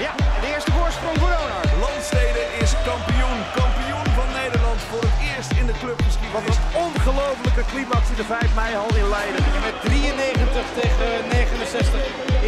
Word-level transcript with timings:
eerste 0.00 0.70
voorsprong 0.70 1.18
voor 1.18 1.28
Donald. 1.28 1.68
Landstede 1.86 2.42
is 2.62 2.72
kampioen. 2.90 3.40
Kampioen 3.60 4.08
van 4.18 4.28
Nederland 4.40 4.80
voor 4.90 5.04
het 5.08 5.18
eerst 5.30 5.52
in 5.60 5.66
de 5.66 5.76
clubgeschiedenis. 5.82 6.36
Wat 6.36 6.46
een 6.50 6.62
ongelofelijke 6.86 7.64
climax 7.70 8.02
in 8.12 8.18
de 8.22 8.24
5 8.24 8.54
mei 8.54 8.76
al 8.76 8.96
in 9.02 9.08
Leiden. 9.08 9.44
En 9.56 9.62
met 9.68 9.76
93 9.80 10.64
tegen 10.80 11.08
69 11.28 12.00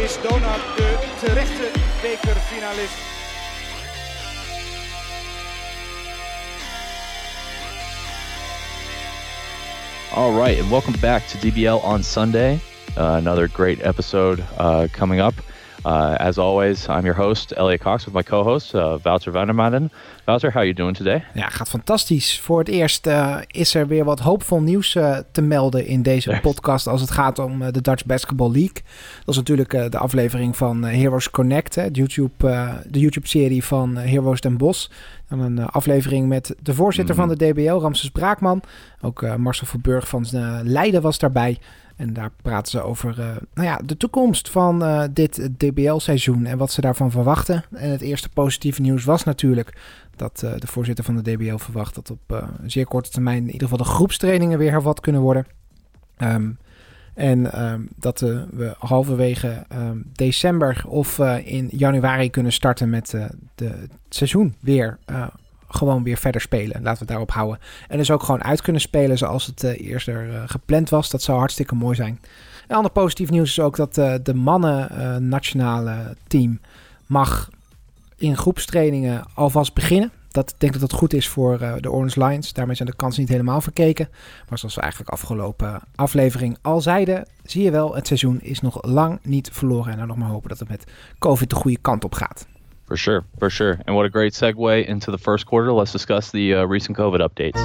is 0.05 0.13
Donald 0.29 0.63
de 0.77 0.89
terechte 1.23 1.67
bekerfinalist. 2.01 2.97
All 10.13 10.33
right, 10.41 10.59
and 10.61 10.69
welcome 10.69 10.97
back 10.99 11.21
to 11.27 11.35
DBL 11.39 11.79
on 11.93 12.03
Sunday. 12.03 12.59
Uh, 12.97 13.15
another 13.15 13.47
great 13.47 13.79
episode 13.79 14.43
uh, 14.59 14.83
coming 14.91 15.21
up. 15.21 15.33
Uh, 15.85 16.15
as 16.17 16.37
always, 16.37 16.87
I'm 16.87 17.03
your 17.03 17.15
host, 17.15 17.51
Elliot 17.51 17.81
Cox, 17.81 18.05
with 18.05 18.13
my 18.13 18.23
co-host, 18.23 18.73
uh, 18.73 18.95
Wouter 19.01 19.31
Vandermaden. 19.31 19.91
Wouter, 20.25 20.51
how 20.51 20.57
are 20.57 20.65
you 20.65 20.73
doing 20.73 20.95
today? 20.95 21.23
Ja, 21.33 21.49
gaat 21.49 21.69
fantastisch. 21.69 22.39
Voor 22.39 22.59
het 22.59 22.67
eerst 22.67 23.07
uh, 23.07 23.37
is 23.47 23.75
er 23.75 23.87
weer 23.87 24.03
wat 24.03 24.19
hoopvol 24.19 24.61
nieuws 24.61 24.95
uh, 24.95 25.17
te 25.31 25.41
melden 25.41 25.85
in 25.85 26.01
deze 26.01 26.39
podcast 26.41 26.87
als 26.87 27.01
het 27.01 27.11
gaat 27.11 27.39
om 27.39 27.71
de 27.71 27.81
Dutch 27.81 28.05
Basketball 28.05 28.51
League. 28.51 28.81
Dat 29.19 29.27
is 29.27 29.35
natuurlijk 29.35 29.91
de 29.91 29.97
aflevering 29.97 30.57
van 30.57 30.83
Heroes 30.83 31.29
Connect, 31.29 31.75
hè, 31.75 31.87
YouTube, 31.91 32.79
de 32.87 32.99
YouTube-serie 32.99 33.63
van 33.63 33.95
Heroes 33.95 34.41
Den 34.41 34.57
Bosch. 34.57 34.89
Dan 35.29 35.39
een 35.39 35.65
aflevering 35.65 36.27
met 36.27 36.55
de 36.61 36.73
voorzitter 36.73 37.15
mm. 37.15 37.21
van 37.21 37.37
de 37.37 37.51
DBL, 37.51 37.79
Ramses 37.79 38.09
Braakman. 38.09 38.61
Ook 39.01 39.37
Marcel 39.37 39.67
Verburg 39.67 40.07
van 40.07 40.25
Leiden 40.63 41.01
was 41.01 41.17
daarbij. 41.19 41.59
En 41.95 42.13
daar 42.13 42.31
praten 42.41 42.71
ze 42.71 42.81
over 42.81 43.19
uh, 43.19 43.25
nou 43.53 43.67
ja, 43.67 43.79
de 43.85 43.97
toekomst 43.97 44.49
van 44.49 44.83
uh, 44.83 45.03
dit 45.11 45.49
DBL-seizoen 45.57 46.45
en 46.45 46.57
wat 46.57 46.71
ze 46.71 46.81
daarvan 46.81 47.11
verwachten. 47.11 47.63
En 47.71 47.89
het 47.89 48.01
eerste 48.01 48.29
positieve 48.29 48.81
nieuws 48.81 49.03
was 49.03 49.23
natuurlijk 49.23 49.77
dat 50.15 50.41
uh, 50.45 50.51
de 50.57 50.67
voorzitter 50.67 51.03
van 51.03 51.15
de 51.15 51.33
DBL 51.33 51.57
verwacht 51.57 51.95
dat 51.95 52.11
op 52.11 52.49
zeer 52.65 52.87
korte 52.87 53.09
termijn 53.09 53.37
in 53.37 53.51
ieder 53.51 53.67
geval 53.67 53.85
de 53.85 53.91
groepstrainingen 53.91 54.57
weer 54.57 54.71
hervat 54.71 54.99
kunnen 54.99 55.21
worden. 55.21 55.45
Um, 56.17 56.57
en 57.13 57.63
um, 57.63 57.87
dat 57.95 58.19
we 58.19 58.75
halverwege 58.77 59.65
um, 59.75 60.03
december 60.13 60.83
of 60.87 61.19
in 61.43 61.67
januari 61.71 62.29
kunnen 62.29 62.51
starten 62.51 62.89
met 62.89 63.09
de, 63.55 63.65
het 63.65 63.91
seizoen 64.09 64.55
weer 64.59 64.97
gewoon 65.75 66.03
weer 66.03 66.17
verder 66.17 66.41
spelen. 66.41 66.81
Laten 66.81 66.91
we 66.93 66.99
het 66.99 67.07
daarop 67.07 67.31
houden. 67.31 67.59
En 67.87 67.97
dus 67.97 68.11
ook 68.11 68.23
gewoon 68.23 68.43
uit 68.43 68.61
kunnen 68.61 68.81
spelen 68.81 69.17
zoals 69.17 69.45
het 69.45 69.63
uh, 69.63 69.87
eerder 69.87 70.27
uh, 70.27 70.43
gepland 70.45 70.89
was. 70.89 71.09
Dat 71.09 71.21
zou 71.21 71.37
hartstikke 71.37 71.75
mooi 71.75 71.95
zijn. 71.95 72.19
Een 72.67 72.75
ander 72.75 72.91
positief 72.91 73.29
nieuws 73.29 73.49
is 73.49 73.59
ook 73.59 73.75
dat 73.75 73.97
uh, 73.97 74.13
de 74.23 74.33
mannen 74.33 75.27
nationale 75.29 76.15
team 76.27 76.59
mag 77.05 77.49
in 78.17 78.37
groepstrainingen 78.37 79.23
alvast 79.33 79.73
beginnen. 79.73 80.11
Dat 80.31 80.49
ik 80.49 80.59
denk 80.59 80.71
dat 80.71 80.81
dat 80.81 80.93
goed 80.93 81.13
is 81.13 81.27
voor 81.27 81.57
de 81.57 81.91
Orange 81.91 82.25
Lions. 82.25 82.53
Daarmee 82.53 82.75
zijn 82.75 82.89
de 82.89 82.95
kansen 82.95 83.21
niet 83.21 83.31
helemaal 83.31 83.61
verkeken. 83.61 84.09
Maar 84.49 84.57
zoals 84.57 84.75
we 84.75 84.81
eigenlijk 84.81 85.11
afgelopen 85.11 85.81
aflevering 85.95 86.57
al 86.61 86.81
zeiden, 86.81 87.27
zie 87.43 87.63
je 87.63 87.71
wel, 87.71 87.95
het 87.95 88.07
seizoen 88.07 88.41
is 88.41 88.61
nog 88.61 88.85
lang 88.85 89.19
niet 89.23 89.49
verloren. 89.51 89.91
En 89.91 89.97
dan 89.97 90.07
nog 90.07 90.17
maar 90.17 90.29
hopen 90.29 90.49
dat 90.49 90.59
het 90.59 90.69
met 90.69 90.83
COVID 91.19 91.49
de 91.49 91.55
goede 91.55 91.77
kant 91.81 92.03
op 92.03 92.13
gaat. 92.13 92.47
For 92.85 92.97
sure, 92.97 93.25
for 93.39 93.49
sure. 93.49 93.79
And 93.87 93.95
what 93.95 94.05
a 94.05 94.09
great 94.09 94.33
segue 94.33 94.85
into 94.85 95.09
the 95.09 95.17
first 95.17 95.45
quarter. 95.45 95.71
Let's 95.71 95.91
discuss 95.91 96.31
the 96.31 96.55
uh, 96.55 96.63
recent 96.65 96.97
COVID 96.97 97.19
updates. 97.19 97.59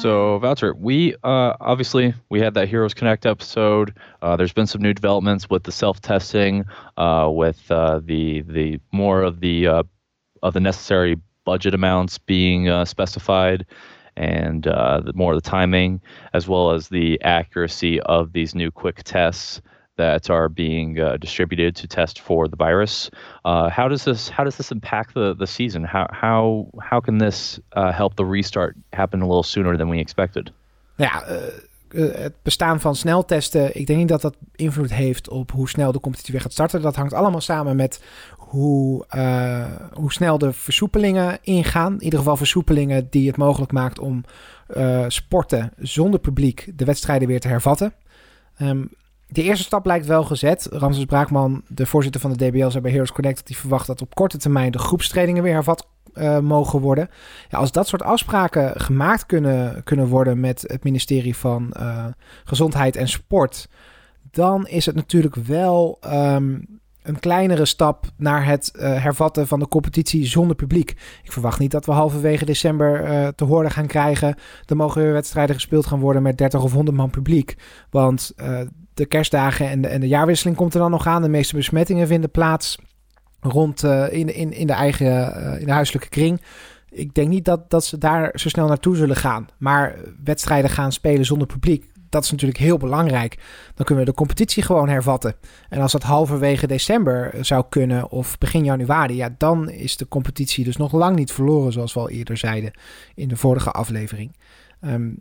So, 0.00 0.38
Voucher, 0.38 0.74
we 0.74 1.14
uh, 1.24 1.54
obviously 1.60 2.14
we 2.28 2.40
had 2.40 2.54
that 2.54 2.68
Heroes 2.68 2.94
Connect 2.94 3.26
episode. 3.26 3.94
Uh, 4.22 4.36
there's 4.36 4.52
been 4.52 4.66
some 4.66 4.80
new 4.80 4.94
developments 4.94 5.50
with 5.50 5.64
the 5.64 5.72
self-testing, 5.72 6.64
uh, 6.96 7.28
with 7.32 7.68
uh, 7.70 8.00
the 8.04 8.42
the 8.42 8.80
more 8.92 9.22
of 9.22 9.40
the 9.40 9.66
uh, 9.66 9.82
of 10.42 10.54
the 10.54 10.60
necessary 10.60 11.16
budget 11.44 11.74
amounts 11.74 12.16
being 12.16 12.84
specified, 12.84 13.66
and 14.16 14.62
the 14.62 15.12
more 15.16 15.32
of 15.34 15.42
the 15.42 15.50
timing, 15.50 16.00
as 16.32 16.46
well 16.46 16.70
as 16.70 16.88
the 16.88 17.20
accuracy 17.22 18.00
of 18.02 18.32
these 18.32 18.54
new 18.54 18.70
quick 18.70 19.02
tests 19.02 19.60
that 19.98 20.30
are 20.30 20.48
being 20.48 20.98
uh, 20.98 21.16
distributed 21.20 21.74
to 21.76 21.86
test 21.86 22.20
for 22.20 22.48
the 22.48 22.56
virus. 22.56 23.10
Uh, 23.44 23.68
how 23.68 23.88
does 23.88 24.02
this 24.02 24.30
how 24.30 24.44
does 24.44 24.56
this 24.56 24.70
impact 24.70 25.14
the, 25.14 25.34
the 25.38 25.46
season? 25.46 25.84
How 25.84 26.06
how 26.10 26.66
how 26.78 27.00
can 27.00 27.18
this 27.18 27.60
uh, 27.76 27.92
help 27.92 28.14
the 28.14 28.24
restart 28.24 28.74
happen 28.90 29.20
a 29.20 29.26
little 29.26 29.42
sooner 29.42 29.76
than 29.76 29.88
we 29.88 29.98
expected? 29.98 30.52
Ja, 30.96 31.28
uh, 31.28 31.36
uh, 31.90 32.14
het 32.14 32.34
bestaan 32.42 32.80
van 32.80 32.96
sneltesten, 32.96 33.76
ik 33.76 33.86
denk 33.86 33.98
niet 33.98 34.08
dat 34.08 34.20
dat 34.20 34.36
invloed 34.56 34.94
heeft 34.94 35.28
op 35.28 35.50
hoe 35.50 35.68
snel 35.68 35.92
de 35.92 36.00
competitie 36.00 36.32
weer 36.32 36.42
gaat 36.42 36.52
starten. 36.52 36.82
Dat 36.82 36.96
hangt 36.96 37.12
allemaal 37.12 37.40
samen 37.40 37.76
met 37.76 38.02
hoe, 38.36 39.04
uh, 39.14 39.64
hoe 39.92 40.12
snel 40.12 40.38
de 40.38 40.52
versoepelingen 40.52 41.38
ingaan. 41.42 41.92
In 41.92 42.02
ieder 42.02 42.18
geval 42.18 42.36
versoepelingen 42.36 43.06
die 43.10 43.26
het 43.26 43.36
mogelijk 43.36 43.72
maakt 43.72 43.98
om 43.98 44.24
sporten 45.08 45.72
zonder 45.78 46.20
publiek 46.20 46.72
de 46.74 46.84
wedstrijden 46.84 47.28
weer 47.28 47.40
te 47.40 47.48
hervatten. 47.48 47.92
Um, 48.62 48.90
de 49.28 49.42
eerste 49.42 49.64
stap 49.64 49.86
lijkt 49.86 50.06
wel 50.06 50.24
gezet. 50.24 50.68
Ramses 50.70 51.04
Braakman, 51.04 51.62
de 51.68 51.86
voorzitter 51.86 52.20
van 52.20 52.32
de 52.32 52.48
DBL, 52.48 52.68
zei 52.68 52.82
bij 52.82 52.90
Heroes 52.90 53.12
Connect 53.12 53.36
dat 53.36 53.48
hij 53.48 53.56
verwacht 53.56 53.86
dat 53.86 54.02
op 54.02 54.14
korte 54.14 54.38
termijn 54.38 54.72
de 54.72 54.78
groepstrainingen 54.78 55.42
weer 55.42 55.52
hervat 55.52 55.86
uh, 56.14 56.38
mogen 56.38 56.80
worden. 56.80 57.08
Ja, 57.48 57.58
als 57.58 57.72
dat 57.72 57.88
soort 57.88 58.02
afspraken 58.02 58.80
gemaakt 58.80 59.26
kunnen, 59.26 59.84
kunnen 59.84 60.06
worden 60.06 60.40
met 60.40 60.64
het 60.66 60.84
ministerie 60.84 61.36
van 61.36 61.74
uh, 61.80 62.06
Gezondheid 62.44 62.96
en 62.96 63.08
Sport, 63.08 63.68
dan 64.30 64.66
is 64.66 64.86
het 64.86 64.94
natuurlijk 64.94 65.34
wel 65.34 65.98
um, 66.06 66.80
een 67.02 67.18
kleinere 67.20 67.64
stap 67.64 68.06
naar 68.16 68.46
het 68.46 68.72
uh, 68.76 69.02
hervatten 69.02 69.46
van 69.46 69.58
de 69.58 69.68
competitie 69.68 70.26
zonder 70.26 70.56
publiek. 70.56 70.90
Ik 71.22 71.32
verwacht 71.32 71.58
niet 71.58 71.70
dat 71.70 71.86
we 71.86 71.92
halverwege 71.92 72.44
december 72.44 73.34
te 73.34 73.44
horen 73.44 73.70
gaan 73.70 73.86
krijgen. 73.86 74.36
Er 74.64 74.76
mogen 74.76 75.02
weer 75.02 75.12
wedstrijden 75.12 75.54
gespeeld 75.54 75.86
gaan 75.86 76.00
worden 76.00 76.22
met 76.22 76.38
30 76.38 76.62
of 76.62 76.72
100 76.72 76.96
man 76.96 77.10
publiek. 77.10 77.56
Want 77.90 78.32
de 78.98 79.06
kerstdagen 79.06 79.68
en 79.68 79.80
de, 79.80 79.88
en 79.88 80.00
de 80.00 80.08
jaarwisseling 80.08 80.56
komt 80.56 80.74
er 80.74 80.80
dan 80.80 80.90
nog 80.90 81.06
aan. 81.06 81.22
De 81.22 81.28
meeste 81.28 81.56
besmettingen 81.56 82.06
vinden 82.06 82.30
plaats 82.30 82.78
rond 83.40 83.84
uh, 83.84 84.12
in, 84.12 84.34
in, 84.34 84.52
in 84.52 84.66
de 84.66 84.72
eigen 84.72 85.06
uh, 85.06 85.60
in 85.60 85.66
de 85.66 85.72
huiselijke 85.72 86.08
kring. 86.08 86.40
Ik 86.90 87.14
denk 87.14 87.28
niet 87.28 87.44
dat, 87.44 87.70
dat 87.70 87.84
ze 87.84 87.98
daar 87.98 88.30
zo 88.34 88.48
snel 88.48 88.66
naartoe 88.66 88.96
zullen 88.96 89.16
gaan. 89.16 89.46
Maar 89.58 89.96
wedstrijden 90.24 90.70
gaan 90.70 90.92
spelen 90.92 91.24
zonder 91.24 91.46
publiek, 91.46 91.90
dat 92.08 92.24
is 92.24 92.30
natuurlijk 92.30 92.58
heel 92.58 92.76
belangrijk. 92.76 93.38
Dan 93.74 93.86
kunnen 93.86 94.04
we 94.04 94.10
de 94.10 94.16
competitie 94.16 94.62
gewoon 94.62 94.88
hervatten. 94.88 95.34
En 95.68 95.80
als 95.80 95.92
dat 95.92 96.02
halverwege 96.02 96.66
december 96.66 97.34
zou 97.40 97.64
kunnen 97.68 98.10
of 98.10 98.38
begin 98.38 98.64
januari, 98.64 99.14
ja, 99.14 99.34
dan 99.38 99.70
is 99.70 99.96
de 99.96 100.08
competitie 100.08 100.64
dus 100.64 100.76
nog 100.76 100.92
lang 100.92 101.16
niet 101.16 101.32
verloren, 101.32 101.72
zoals 101.72 101.94
we 101.94 102.00
al 102.00 102.10
eerder 102.10 102.36
zeiden 102.36 102.72
in 103.14 103.28
de 103.28 103.36
vorige 103.36 103.70
aflevering. 103.70 104.36
Um, 104.80 105.18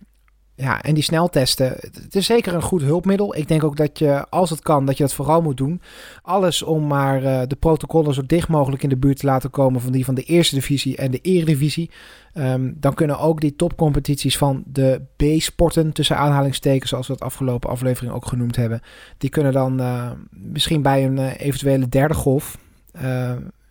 ja, 0.59 0.81
en 0.81 0.93
die 0.93 1.03
sneltesten, 1.03 1.67
het 1.79 2.15
is 2.15 2.25
zeker 2.25 2.53
een 2.53 2.61
goed 2.61 2.81
hulpmiddel. 2.81 3.35
Ik 3.35 3.47
denk 3.47 3.63
ook 3.63 3.77
dat 3.77 3.99
je, 3.99 4.29
als 4.29 4.49
het 4.49 4.61
kan, 4.61 4.85
dat 4.85 4.97
je 4.97 5.03
dat 5.03 5.13
vooral 5.13 5.41
moet 5.41 5.57
doen. 5.57 5.81
Alles 6.21 6.63
om 6.63 6.87
maar 6.87 7.23
uh, 7.23 7.41
de 7.47 7.55
protocollen 7.55 8.13
zo 8.13 8.21
dicht 8.25 8.47
mogelijk 8.47 8.83
in 8.83 8.89
de 8.89 8.97
buurt 8.97 9.19
te 9.19 9.25
laten 9.25 9.49
komen 9.49 9.81
van 9.81 9.91
die 9.91 10.05
van 10.05 10.15
de 10.15 10.23
eerste 10.23 10.55
divisie 10.55 10.97
en 10.97 11.11
de 11.11 11.19
eredivisie. 11.21 11.91
Um, 12.33 12.75
dan 12.79 12.93
kunnen 12.93 13.19
ook 13.19 13.41
die 13.41 13.55
topcompetities 13.55 14.37
van 14.37 14.63
de 14.65 15.01
B-sporten, 15.15 15.91
tussen 15.91 16.17
aanhalingstekens, 16.17 16.89
zoals 16.89 17.07
we 17.07 17.13
het 17.13 17.21
afgelopen 17.21 17.69
aflevering 17.69 18.13
ook 18.13 18.25
genoemd 18.25 18.55
hebben, 18.55 18.81
die 19.17 19.29
kunnen 19.29 19.53
dan 19.53 19.81
uh, 19.81 20.11
misschien 20.29 20.81
bij 20.81 21.05
een 21.05 21.17
uh, 21.17 21.39
eventuele 21.39 21.89
derde 21.89 22.13
golf 22.13 22.57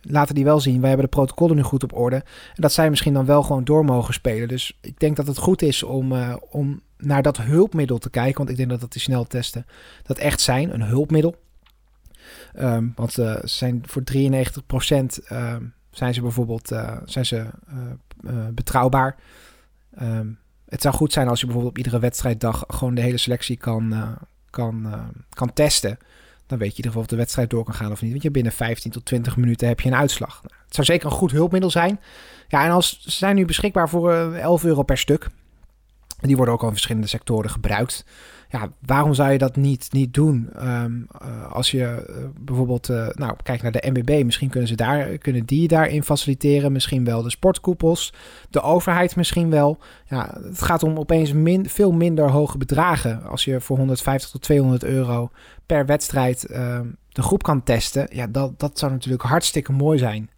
laten 0.09 0.35
die 0.35 0.43
wel 0.43 0.59
zien. 0.59 0.79
Wij 0.79 0.89
hebben 0.89 1.09
de 1.09 1.15
protocollen 1.15 1.55
nu 1.55 1.61
goed 1.61 1.83
op 1.83 1.93
orde. 1.93 2.15
En 2.15 2.61
dat 2.61 2.71
zij 2.71 2.89
misschien 2.89 3.13
dan 3.13 3.25
wel 3.25 3.43
gewoon 3.43 3.63
door 3.63 3.85
mogen 3.85 4.13
spelen. 4.13 4.47
Dus 4.47 4.77
ik 4.81 4.99
denk 4.99 5.15
dat 5.15 5.27
het 5.27 5.37
goed 5.37 5.61
is 5.61 5.83
om, 5.83 6.11
uh, 6.11 6.35
om 6.49 6.81
naar 6.97 7.21
dat 7.21 7.37
hulpmiddel 7.37 7.97
te 7.97 8.09
kijken. 8.09 8.37
Want 8.37 8.49
ik 8.49 8.57
denk 8.57 8.69
dat 8.69 8.79
dat 8.79 8.91
die 8.91 9.01
sneltesten 9.01 9.65
dat 10.03 10.17
echt 10.17 10.41
zijn, 10.41 10.73
een 10.73 10.81
hulpmiddel. 10.81 11.35
Um, 12.59 12.91
want 12.95 13.17
uh, 13.17 13.35
zijn 13.43 13.83
voor 13.85 14.01
93% 14.01 14.05
uh, 14.11 14.97
ehm, 15.27 15.63
zijn 15.91 16.13
ze 16.13 16.21
bijvoorbeeld 16.21 16.71
uh, 16.71 16.97
zijn 17.05 17.25
ze, 17.25 17.45
betrouwbaar. 18.53 19.15
Um, 20.01 20.39
het 20.69 20.81
zou 20.81 20.95
goed 20.95 21.13
zijn 21.13 21.27
als 21.27 21.39
je 21.39 21.45
bijvoorbeeld 21.45 21.77
op 21.77 21.83
iedere 21.83 21.99
wedstrijddag 21.99 22.63
gewoon 22.67 22.95
de 22.95 23.01
hele 23.01 23.17
selectie 23.17 23.57
kan, 23.57 24.17
kan, 24.49 24.87
kan 25.29 25.53
testen 25.53 25.97
dan 26.47 26.57
weet 26.57 26.67
je 26.67 26.77
in 26.77 26.85
ieder 26.85 26.91
geval 26.91 27.01
of 27.01 27.07
de 27.07 27.15
wedstrijd 27.15 27.49
door 27.49 27.63
kan 27.63 27.73
gaan 27.73 27.91
of 27.91 28.01
niet. 28.01 28.11
Want 28.11 28.23
je 28.23 28.31
binnen 28.31 28.51
15 28.51 28.91
tot 28.91 29.05
20 29.05 29.37
minuten 29.37 29.67
heb 29.67 29.79
je 29.79 29.89
een 29.89 29.95
uitslag. 29.95 30.43
Nou, 30.43 30.55
het 30.65 30.75
zou 30.75 30.87
zeker 30.87 31.05
een 31.05 31.17
goed 31.17 31.31
hulpmiddel 31.31 31.69
zijn. 31.69 31.99
Ja, 32.47 32.65
en 32.65 32.71
als, 32.71 32.99
ze 33.01 33.11
zijn 33.11 33.35
nu 33.35 33.45
beschikbaar 33.45 33.89
voor 33.89 34.33
11 34.33 34.61
eh, 34.61 34.67
euro 34.67 34.83
per 34.83 34.97
stuk. 34.97 35.27
Die 36.19 36.35
worden 36.35 36.53
ook 36.53 36.61
al 36.61 36.67
in 36.67 36.73
verschillende 36.73 37.07
sectoren 37.07 37.49
gebruikt. 37.49 38.05
Ja, 38.49 38.69
waarom 38.85 39.13
zou 39.13 39.31
je 39.31 39.37
dat 39.37 39.55
niet, 39.55 39.87
niet 39.91 40.13
doen? 40.13 40.49
Ehm, 40.55 41.01
eh, 41.21 41.51
als 41.51 41.71
je 41.71 41.83
eh, 41.83 42.15
bijvoorbeeld, 42.39 42.89
uh, 42.89 43.07
nou, 43.09 43.35
kijk 43.43 43.61
naar 43.61 43.71
de 43.71 43.89
MBB, 43.91 44.23
misschien 44.25 44.49
kunnen 44.49 44.69
ze 44.69 44.75
daar, 44.75 45.17
kunnen 45.17 45.45
die 45.45 45.67
daarin 45.67 46.03
faciliteren. 46.03 46.71
Misschien 46.71 47.03
wel 47.03 47.21
de 47.21 47.29
sportkoepels, 47.29 48.13
de 48.49 48.61
overheid 48.61 49.15
misschien 49.15 49.49
wel. 49.49 49.77
Ja, 50.05 50.37
het 50.43 50.61
gaat 50.61 50.83
om 50.83 50.97
opeens 50.97 51.33
min, 51.33 51.69
veel 51.69 51.91
minder 51.91 52.29
hoge 52.29 52.57
bedragen. 52.57 53.23
Als 53.23 53.45
je 53.45 53.61
voor 53.61 53.77
150 53.77 54.29
tot 54.29 54.41
200 54.41 54.83
euro 54.83 55.29
per 55.65 55.85
wedstrijd 55.85 56.45
ehm, 56.45 56.85
de 57.09 57.21
groep 57.21 57.43
kan 57.43 57.63
testen. 57.63 58.07
Ja, 58.11 58.27
dat, 58.27 58.59
dat 58.59 58.79
zou 58.79 58.91
natuurlijk 58.91 59.23
hartstikke 59.23 59.71
mooi 59.71 59.97
zijn. 59.97 60.29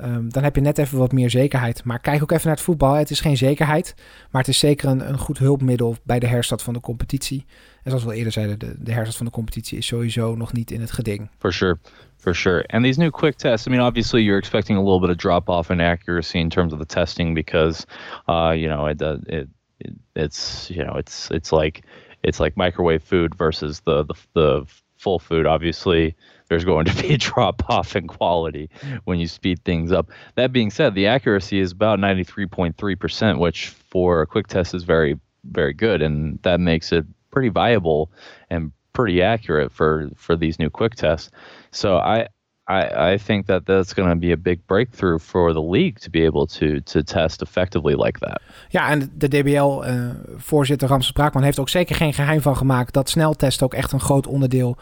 Ehm, 0.00 0.28
dan 0.28 0.42
heb 0.42 0.54
je 0.54 0.60
net 0.60 0.78
even 0.78 0.98
wat 0.98 1.12
meer 1.12 1.30
zekerheid. 1.30 1.84
Maar 1.84 1.98
kijk 1.98 2.22
ook 2.22 2.30
even 2.30 2.46
naar 2.46 2.56
het 2.56 2.64
voetbal. 2.64 2.94
Het 2.94 3.10
is 3.10 3.20
geen 3.20 3.36
zekerheid, 3.36 3.94
maar 4.30 4.40
het 4.40 4.50
is 4.50 4.58
zeker 4.58 4.88
een, 4.88 5.08
een 5.08 5.18
goed 5.18 5.38
hulpmiddel 5.38 5.96
bij 6.02 6.18
de 6.18 6.26
herstart 6.26 6.62
van 6.62 6.74
de 6.74 6.80
competitie. 6.80 7.44
En 7.82 7.90
zoals 7.90 8.02
we 8.02 8.10
al 8.10 8.16
eerder 8.16 8.32
zeiden, 8.32 8.58
de, 8.58 8.74
de 8.78 8.92
herstart 8.92 9.16
van 9.16 9.26
de 9.26 9.32
competitie 9.32 9.78
is 9.78 9.86
sowieso 9.86 10.34
nog 10.34 10.52
niet 10.52 10.70
in 10.70 10.80
het 10.80 10.90
geding. 10.90 11.30
For 11.38 11.52
sure. 11.52 11.78
For 12.16 12.34
sure. 12.34 12.66
And 12.66 12.84
these 12.84 13.00
new 13.00 13.10
quick 13.10 13.36
tests, 13.36 13.66
I 13.66 13.70
mean, 13.70 13.82
obviously 13.82 14.22
you're 14.22 14.38
expecting 14.38 14.78
a 14.78 14.82
little 14.82 15.00
bit 15.00 15.10
of 15.10 15.16
drop 15.16 15.48
off 15.48 15.70
in 15.70 15.80
accuracy 15.80 16.38
in 16.38 16.48
terms 16.48 16.72
of 16.72 16.78
the 16.78 16.86
testing 16.86 17.34
because, 17.34 17.86
uh, 18.28 18.52
you 18.54 18.68
know, 18.68 18.86
it, 18.86 19.02
it, 19.02 19.48
it, 19.78 19.92
it's, 20.14 20.68
you 20.70 20.84
know, 20.84 20.98
it's, 20.98 21.30
it's 21.30 21.52
like, 21.52 21.82
it's 22.22 22.40
like 22.40 22.56
microwave 22.56 23.02
food 23.02 23.34
versus 23.34 23.80
the, 23.80 24.04
the, 24.04 24.14
the 24.34 24.66
full 24.96 25.18
food. 25.18 25.46
Obviously, 25.46 26.14
there's 26.50 26.64
going 26.64 26.84
to 26.84 26.94
be 27.02 27.14
a 27.14 27.16
drop 27.16 27.62
off 27.70 27.96
in 27.96 28.06
quality 28.06 28.68
when 29.04 29.18
you 29.18 29.26
speed 29.26 29.64
things 29.64 29.92
up. 29.92 30.10
That 30.34 30.52
being 30.52 30.70
said, 30.70 30.94
the 30.94 31.06
accuracy 31.06 31.60
is 31.60 31.72
about 31.72 31.98
93.3%, 31.98 33.38
which 33.38 33.68
for 33.68 34.20
a 34.20 34.26
quick 34.26 34.48
test 34.48 34.74
is 34.74 34.82
very, 34.82 35.18
very 35.44 35.72
good. 35.72 36.02
And 36.02 36.38
that 36.42 36.60
makes 36.60 36.92
it 36.92 37.06
pretty 37.30 37.48
viable 37.48 38.10
and 38.50 38.72
pretty 38.92 39.22
accurate 39.22 39.72
for, 39.72 40.10
for 40.16 40.36
these 40.36 40.58
new 40.58 40.70
quick 40.70 40.96
tests. 40.96 41.30
So 41.70 41.98
I, 41.98 42.26
I, 42.66 43.12
I 43.12 43.18
think 43.18 43.46
that 43.46 43.64
that's 43.66 43.94
going 43.94 44.10
to 44.10 44.16
be 44.16 44.32
a 44.32 44.36
big 44.36 44.66
breakthrough 44.66 45.18
for 45.20 45.52
the 45.52 45.62
league 45.62 46.00
to 46.00 46.10
be 46.10 46.24
able 46.24 46.48
to, 46.48 46.80
to 46.80 47.02
test 47.04 47.42
effectively 47.42 47.94
like 47.94 48.18
that. 48.18 48.42
Ja, 48.68 48.88
en 48.88 49.12
de 49.14 49.28
DBL-voorzitter 49.28 50.86
uh, 50.86 50.92
Ramses 50.92 51.12
Braakman 51.12 51.42
heeft 51.42 51.58
ook 51.58 51.68
zeker 51.68 51.96
geen 51.96 52.12
geheim 52.12 52.40
van 52.40 52.56
gemaakt 52.56 52.92
dat 52.92 53.08
sneltesten 53.08 53.66
ook 53.66 53.74
echt 53.74 53.92
een 53.92 54.00
groot 54.00 54.26
onderdeel 54.26 54.76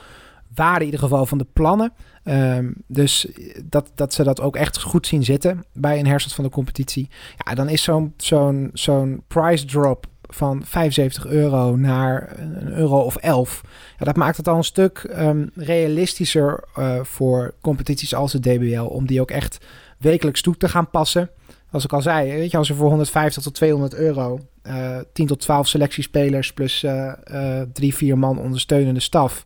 waren 0.55 0.79
in 0.79 0.85
ieder 0.85 1.00
geval 1.00 1.27
van 1.27 1.39
de 1.39 1.47
plannen. 1.53 1.93
Um, 2.25 2.75
dus 2.87 3.27
dat, 3.65 3.91
dat 3.95 4.15
ze 4.15 4.25
dat 4.25 4.41
ook 4.41 4.56
echt 4.56 4.83
goed 4.83 5.06
zien 5.06 5.25
zitten 5.25 5.65
bij 5.73 5.99
een 5.99 6.06
herstart 6.06 6.35
van 6.35 6.45
de 6.45 6.50
competitie. 6.50 7.09
Ja, 7.45 7.55
dan 7.55 7.69
is 7.69 7.83
zo'n 7.83 8.15
zo'n 8.17 8.71
zo'n 8.73 9.23
price 9.27 9.65
drop 9.65 10.06
van 10.29 10.62
75 10.65 11.27
euro 11.27 11.77
naar 11.77 12.39
een 12.39 12.73
euro 12.73 13.00
of 13.00 13.17
11. 13.17 13.62
Ja, 13.99 14.05
dat 14.05 14.17
maakt 14.17 14.37
het 14.37 14.49
al 14.49 14.56
een 14.56 14.65
stuk 14.65 15.11
um, 15.19 15.50
realistischer 15.55 16.65
uh, 16.79 17.00
voor 17.03 17.55
competities 17.61 18.15
als 18.15 18.33
de 18.33 18.41
DBL 18.41 18.81
om 18.81 19.06
die 19.06 19.21
ook 19.21 19.31
echt 19.31 19.59
wekelijks 19.99 20.43
toe 20.43 20.56
te 20.56 20.69
gaan 20.69 20.91
passen. 20.91 21.31
Als 21.71 21.85
ik 21.85 21.93
al 21.93 22.03
zei, 22.03 22.33
weet 22.33 22.50
je, 22.50 22.56
als 22.56 22.69
er 22.69 22.75
voor 22.77 22.89
150 22.89 23.43
tot 23.43 23.55
200 23.55 23.95
euro 23.95 24.41
uh, 24.67 24.99
10 25.12 25.27
tot 25.27 25.41
12 25.41 25.69
selectiespelers 25.69 26.53
plus 26.53 26.83
uh, 26.83 27.12
uh, 27.33 27.61
3, 27.73 27.95
4 27.95 28.19
man 28.19 28.39
ondersteunende 28.39 29.00
staf 29.00 29.45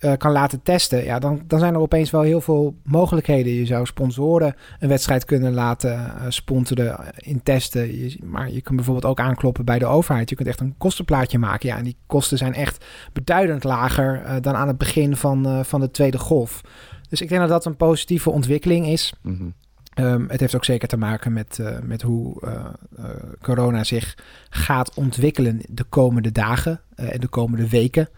uh, 0.00 0.12
kan 0.16 0.32
laten 0.32 0.62
testen, 0.62 1.04
ja, 1.04 1.18
dan, 1.18 1.42
dan 1.46 1.58
zijn 1.58 1.74
er 1.74 1.80
opeens 1.80 2.10
wel 2.10 2.22
heel 2.22 2.40
veel 2.40 2.74
mogelijkheden. 2.84 3.52
Je 3.52 3.66
zou 3.66 3.86
sponsoren 3.86 4.54
een 4.78 4.88
wedstrijd 4.88 5.24
kunnen 5.24 5.52
laten 5.52 5.92
uh, 5.92 6.24
sponsoren 6.28 6.98
in 7.16 7.42
testen. 7.42 7.98
Je, 7.98 8.18
maar 8.22 8.50
je 8.50 8.60
kunt 8.60 8.76
bijvoorbeeld 8.76 9.06
ook 9.06 9.20
aankloppen 9.20 9.64
bij 9.64 9.78
de 9.78 9.86
overheid. 9.86 10.30
Je 10.30 10.36
kunt 10.36 10.48
echt 10.48 10.60
een 10.60 10.74
kostenplaatje 10.78 11.38
maken. 11.38 11.68
Ja, 11.68 11.76
en 11.76 11.84
die 11.84 11.96
kosten 12.06 12.38
zijn 12.38 12.54
echt 12.54 12.84
beduidend 13.12 13.64
lager 13.64 14.22
uh, 14.24 14.34
dan 14.40 14.54
aan 14.54 14.68
het 14.68 14.78
begin 14.78 15.16
van, 15.16 15.64
van 15.64 15.80
de 15.80 15.90
tweede 15.90 16.18
golf. 16.18 16.60
Dus 17.08 17.20
ik 17.20 17.28
denk 17.28 17.40
dat 17.40 17.50
dat 17.50 17.64
een 17.64 17.76
positieve 17.76 18.30
ontwikkeling 18.30 18.86
is. 18.86 19.12
Mm 19.22 19.36
-hmm. 19.36 19.54
Um, 19.94 20.26
het 20.28 20.40
heeft 20.40 20.54
ook 20.54 20.64
zeker 20.64 20.88
te 20.88 20.96
maken 20.96 21.32
met, 21.32 21.58
uh, 21.60 21.78
met 21.82 22.02
hoe 22.02 22.42
uh, 22.44 22.50
uh, 22.98 23.04
corona 23.40 23.84
zich 23.84 24.18
gaat 24.50 24.94
ontwikkelen 24.94 25.60
de 25.68 25.84
komende 25.84 26.32
dagen 26.32 26.80
en 26.94 27.20
de 27.20 27.28
komende 27.28 27.68
weken. 27.68 28.08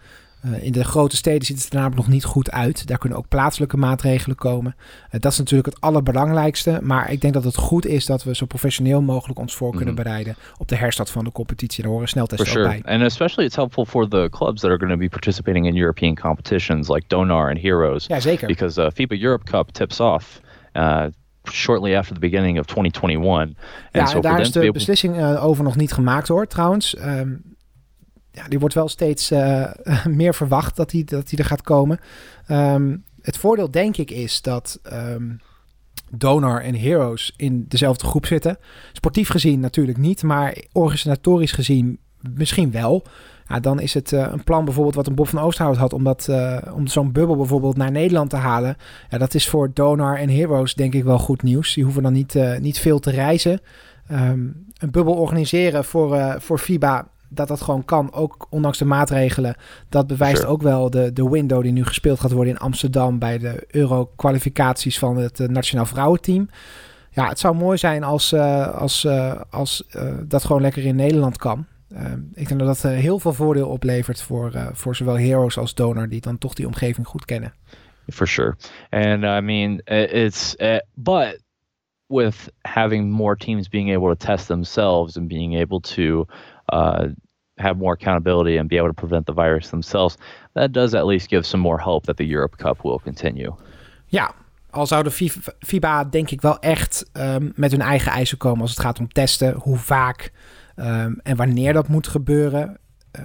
Uh, 0.45 0.63
in 0.63 0.71
de 0.71 0.83
grote 0.83 1.15
steden 1.15 1.45
ziet 1.45 1.63
het 1.63 1.69
er 1.69 1.75
namelijk 1.75 1.97
nog 1.97 2.07
niet 2.07 2.23
goed 2.23 2.51
uit. 2.51 2.87
Daar 2.87 2.97
kunnen 2.97 3.17
ook 3.17 3.27
plaatselijke 3.27 3.77
maatregelen 3.77 4.35
komen. 4.37 4.75
Uh, 4.77 5.19
dat 5.19 5.31
is 5.31 5.37
natuurlijk 5.37 5.65
het 5.65 5.81
allerbelangrijkste. 5.81 6.79
Maar 6.81 7.11
ik 7.11 7.21
denk 7.21 7.33
dat 7.33 7.43
het 7.43 7.55
goed 7.55 7.85
is 7.85 8.05
dat 8.05 8.23
we 8.23 8.35
zo 8.35 8.45
professioneel 8.45 9.01
mogelijk 9.01 9.39
ons 9.39 9.55
voor 9.55 9.69
kunnen 9.69 9.89
mm-hmm. 9.89 10.03
bereiden 10.03 10.35
op 10.57 10.67
de 10.67 10.75
herstart 10.75 11.09
van 11.09 11.23
de 11.23 11.31
competitie. 11.31 11.83
Daar 11.83 11.91
horen 11.91 12.07
sneltesten 12.07 12.47
sure. 12.47 12.65
ook 12.65 12.83
bij. 12.83 12.93
And 12.93 13.03
especially 13.03 13.45
it's 13.45 13.55
helpful 13.55 13.85
for 13.85 14.07
the 14.07 14.27
clubs 14.31 14.61
that 14.61 14.69
are 14.69 14.79
going 14.79 14.91
to 14.91 14.97
be 14.97 15.09
participating 15.09 15.65
in 15.65 15.77
European 15.77 16.15
competitions 16.15 16.87
like 16.87 17.03
Donar 17.07 17.49
and 17.49 17.61
Heroes. 17.61 18.05
Ja, 18.07 18.19
zeker. 18.19 18.47
Because 18.47 18.81
uh, 18.81 18.87
FIBA 18.93 19.15
Europe 19.15 19.43
Cup 19.51 19.71
tips 19.71 19.99
off. 19.99 20.41
Uh, 20.73 21.05
shortly 21.51 21.95
after 21.95 22.13
the 22.13 22.19
beginning 22.19 22.59
of 22.59 22.65
2021. 22.65 23.55
Ja, 23.91 24.19
daar 24.19 24.39
is 24.39 24.51
de 24.51 24.59
able... 24.59 24.71
beslissing 24.71 25.17
uh, 25.17 25.45
over 25.45 25.63
nog 25.63 25.75
niet 25.75 25.91
gemaakt 25.91 26.27
hoor, 26.27 26.47
trouwens. 26.47 26.97
Um, 26.97 27.52
ja, 28.33 28.47
die 28.47 28.59
wordt 28.59 28.75
wel 28.75 28.87
steeds 28.87 29.31
uh, 29.31 29.71
meer 30.05 30.35
verwacht 30.35 30.75
dat 30.75 30.89
die, 30.89 31.03
dat 31.03 31.29
die 31.29 31.39
er 31.39 31.45
gaat 31.45 31.61
komen. 31.61 31.99
Um, 32.47 33.03
het 33.21 33.37
voordeel 33.37 33.71
denk 33.71 33.97
ik 33.97 34.11
is 34.11 34.41
dat 34.41 34.79
um, 34.93 35.39
Donor 36.11 36.61
en 36.61 36.75
Heroes 36.75 37.33
in 37.37 37.65
dezelfde 37.67 38.05
groep 38.05 38.25
zitten. 38.25 38.57
Sportief 38.93 39.29
gezien 39.29 39.59
natuurlijk 39.59 39.97
niet, 39.97 40.23
maar 40.23 40.57
organisatorisch 40.71 41.51
gezien 41.51 41.99
misschien 42.33 42.71
wel. 42.71 43.03
Ja, 43.47 43.59
dan 43.59 43.79
is 43.79 43.93
het 43.93 44.11
uh, 44.11 44.27
een 44.31 44.43
plan 44.43 44.65
bijvoorbeeld 44.65 44.95
wat 44.95 45.07
een 45.07 45.15
Bob 45.15 45.27
van 45.27 45.39
Oosterhout 45.39 45.77
had... 45.77 45.93
om, 45.93 46.03
dat, 46.03 46.27
uh, 46.29 46.57
om 46.73 46.87
zo'n 46.87 47.11
bubbel 47.11 47.35
bijvoorbeeld 47.35 47.77
naar 47.77 47.91
Nederland 47.91 48.29
te 48.29 48.35
halen. 48.35 48.77
Ja, 49.09 49.17
dat 49.17 49.33
is 49.33 49.49
voor 49.49 49.71
Donor 49.73 50.17
en 50.17 50.29
Heroes 50.29 50.73
denk 50.73 50.93
ik 50.93 51.03
wel 51.03 51.19
goed 51.19 51.43
nieuws. 51.43 51.73
Die 51.73 51.83
hoeven 51.83 52.03
dan 52.03 52.13
niet, 52.13 52.37
niet 52.59 52.79
veel 52.79 52.99
te 52.99 53.11
reizen. 53.11 53.59
Um, 54.11 54.65
een 54.77 54.91
bubbel 54.91 55.13
organiseren 55.13 55.83
voor, 55.83 56.35
voor 56.39 56.57
FIBA 56.57 57.07
dat 57.33 57.47
dat 57.47 57.61
gewoon 57.61 57.85
kan, 57.85 58.13
ook 58.13 58.47
ondanks 58.49 58.77
de 58.77 58.85
maatregelen. 58.85 59.55
Dat 59.89 60.07
bewijst 60.07 60.37
sure. 60.37 60.51
ook 60.51 60.61
wel 60.61 60.89
de, 60.89 61.13
de 61.13 61.29
window 61.29 61.61
die 61.61 61.71
nu 61.71 61.85
gespeeld 61.85 62.19
gaat 62.19 62.31
worden 62.31 62.53
in 62.53 62.59
Amsterdam 62.59 63.19
bij 63.19 63.37
de 63.37 63.63
Euro-kwalificaties 63.67 64.99
van 64.99 65.17
het 65.17 65.39
uh, 65.39 65.47
Nationaal 65.47 65.85
Vrouwenteam. 65.85 66.49
Ja, 67.11 67.27
het 67.27 67.39
zou 67.39 67.55
mooi 67.55 67.77
zijn 67.77 68.03
als, 68.03 68.33
uh, 68.33 68.67
als, 68.67 69.03
uh, 69.03 69.41
als 69.49 69.87
dat 70.23 70.45
gewoon 70.45 70.61
lekker 70.61 70.85
in 70.85 70.95
Nederland 70.95 71.37
kan. 71.37 71.65
ik 72.33 72.47
denk 72.47 72.59
dat 72.59 72.81
dat 72.81 72.91
heel 72.91 73.19
veel 73.19 73.33
voordeel 73.33 73.67
oplevert 73.67 74.21
voor, 74.21 74.69
voor 74.73 74.95
zowel 74.95 75.17
Heroes 75.17 75.57
als 75.57 75.73
Donor, 75.73 76.09
die 76.09 76.21
dan 76.21 76.37
toch 76.37 76.53
die 76.53 76.65
omgeving 76.65 77.07
goed 77.07 77.25
kennen. 77.25 77.53
For 78.13 78.27
sure. 78.27 78.55
And 78.89 79.23
I 79.23 79.39
mean, 79.39 79.81
it's, 79.85 80.55
but 80.93 81.43
with 82.13 82.49
having 82.65 83.11
more 83.11 83.35
teams 83.35 83.67
being 83.67 83.91
able 83.91 84.15
to 84.15 84.15
test 84.15 84.47
themselves 84.47 85.17
and 85.17 85.27
being 85.27 85.55
able 85.55 85.79
to 85.79 86.27
uh, 86.71 87.07
have 87.63 87.75
more 87.75 87.93
accountability 87.93 88.59
and 88.59 88.67
be 88.67 88.77
able 88.77 88.93
to 88.93 88.93
prevent 88.93 89.25
the 89.25 89.33
virus 89.33 89.69
themselves, 89.69 90.17
that 90.53 90.71
does 90.73 90.93
at 90.93 91.05
least 91.05 91.29
give 91.29 91.45
some 91.45 91.63
more 91.63 91.81
hope 91.81 92.05
that 92.05 92.17
the 92.17 92.27
Europe 92.27 92.57
Cup 92.57 92.81
will 92.83 92.99
continue. 93.03 93.53
Ja, 94.05 94.31
al 94.69 94.87
zou 94.87 95.03
de 95.03 95.11
FIBA 95.59 96.03
denk 96.03 96.31
ik 96.31 96.41
wel 96.41 96.59
echt 96.59 97.09
um, 97.13 97.51
met 97.55 97.71
hun 97.71 97.81
eigen 97.81 98.11
eisen 98.11 98.37
komen 98.37 98.61
als 98.61 98.69
het 98.69 98.79
gaat 98.79 98.99
om 98.99 99.07
testen, 99.07 99.53
hoe 99.53 99.77
vaak 99.77 100.31
um, 100.75 101.19
en 101.23 101.35
wanneer 101.35 101.73
dat 101.73 101.87
moet 101.87 102.07
gebeuren. 102.07 102.77
Uh, 103.19 103.23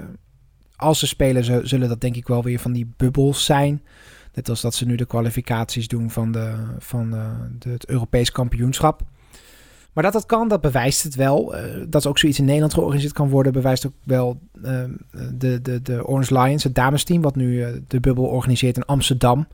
als 0.76 0.98
ze 0.98 1.06
spelen, 1.06 1.68
zullen 1.68 1.88
dat 1.88 2.00
denk 2.00 2.16
ik 2.16 2.28
wel 2.28 2.42
weer 2.42 2.58
van 2.58 2.72
die 2.72 2.92
bubbels 2.96 3.44
zijn. 3.44 3.82
Net 4.34 4.48
als 4.48 4.60
dat 4.60 4.74
ze 4.74 4.86
nu 4.86 4.96
de 4.96 5.06
kwalificaties 5.06 5.88
doen 5.88 6.10
van, 6.10 6.32
de, 6.32 6.54
van 6.78 7.10
de, 7.10 7.56
de, 7.58 7.70
het 7.70 7.88
Europees 7.88 8.32
kampioenschap. 8.32 9.02
Maar 9.98 10.12
dat 10.12 10.16
dat 10.16 10.26
kan, 10.26 10.48
dat 10.48 10.60
bewijst 10.60 11.02
het 11.02 11.14
wel. 11.14 11.56
Uh, 11.56 11.60
dat 11.88 12.06
ook 12.06 12.18
zoiets 12.18 12.38
in 12.38 12.44
Nederland 12.44 12.74
georganiseerd 12.74 13.12
kan 13.12 13.28
worden, 13.28 13.52
bewijst 13.52 13.86
ook 13.86 13.92
wel 14.04 14.40
uh, 14.64 14.84
de, 15.34 15.62
de, 15.62 15.82
de 15.82 16.06
Orange 16.06 16.38
Lions, 16.38 16.64
het 16.64 16.74
damesteam, 16.74 17.22
wat 17.22 17.36
nu 17.36 17.52
uh, 17.52 17.68
de 17.86 18.00
bubbel 18.00 18.24
organiseert 18.24 18.76
in 18.76 18.84
Amsterdam. 18.84 19.48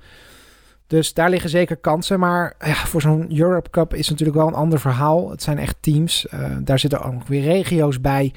Dus 0.86 1.14
daar 1.14 1.30
liggen 1.30 1.50
zeker 1.50 1.76
kansen. 1.76 2.18
Maar 2.18 2.54
ja, 2.58 2.74
voor 2.74 3.00
zo'n 3.00 3.38
Europe 3.38 3.70
Cup 3.70 3.94
is 3.94 4.08
natuurlijk 4.08 4.38
wel 4.38 4.46
een 4.46 4.54
ander 4.54 4.80
verhaal. 4.80 5.30
Het 5.30 5.42
zijn 5.42 5.58
echt 5.58 5.76
teams. 5.80 6.26
daar 6.62 6.78
zitten 6.78 7.02
ook 7.02 7.26
weer 7.26 7.42
regio's 7.42 8.00
bij. 8.00 8.32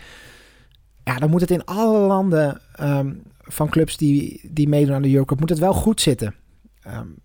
Ja, 1.03 1.17
dan 1.17 1.29
moet 1.29 1.41
het 1.41 1.51
in 1.51 1.65
alle 1.65 1.99
landen 1.99 2.61
um, 2.81 3.21
van 3.39 3.69
clubs 3.69 3.97
die, 3.97 4.41
die 4.51 4.69
meedoen 4.69 4.95
aan 4.95 5.01
de 5.01 5.11
Europe 5.11 5.27
Cup, 5.27 5.39
moet 5.39 5.49
het 5.49 5.59
wel 5.59 5.73
goed 5.73 6.01
zitten. 6.01 6.35
Um, 6.87 7.15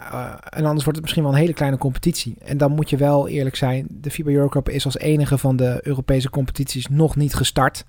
Uh, 0.00 0.34
en 0.50 0.64
anders 0.64 0.84
wordt 0.84 0.86
het 0.86 1.00
misschien 1.00 1.22
wel 1.22 1.32
een 1.32 1.38
hele 1.38 1.52
kleine 1.52 1.78
competitie. 1.78 2.36
En 2.44 2.58
dan 2.58 2.72
moet 2.72 2.90
je 2.90 2.96
wel 2.96 3.28
eerlijk 3.28 3.56
zijn. 3.56 3.86
De 3.90 4.10
FIBA 4.10 4.30
Eurocup 4.30 4.68
is 4.68 4.84
als 4.84 4.98
enige 4.98 5.38
van 5.38 5.56
de 5.56 5.78
Europese 5.82 6.30
competities 6.30 6.86
nog 6.88 7.16
niet 7.16 7.34
gestart. 7.34 7.84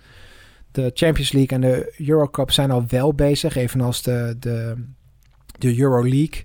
De 0.72 0.92
Champions 0.94 1.32
League 1.32 1.58
en 1.58 1.62
de 1.62 1.94
Eurocup 2.08 2.52
zijn 2.52 2.72
al 2.72 2.84
wel 2.88 3.14
bezig. 3.14 3.56
Evenals 3.56 4.02
de, 4.02 4.36
de, 4.40 4.86
de 5.58 5.80
Euroleague. 5.80 6.44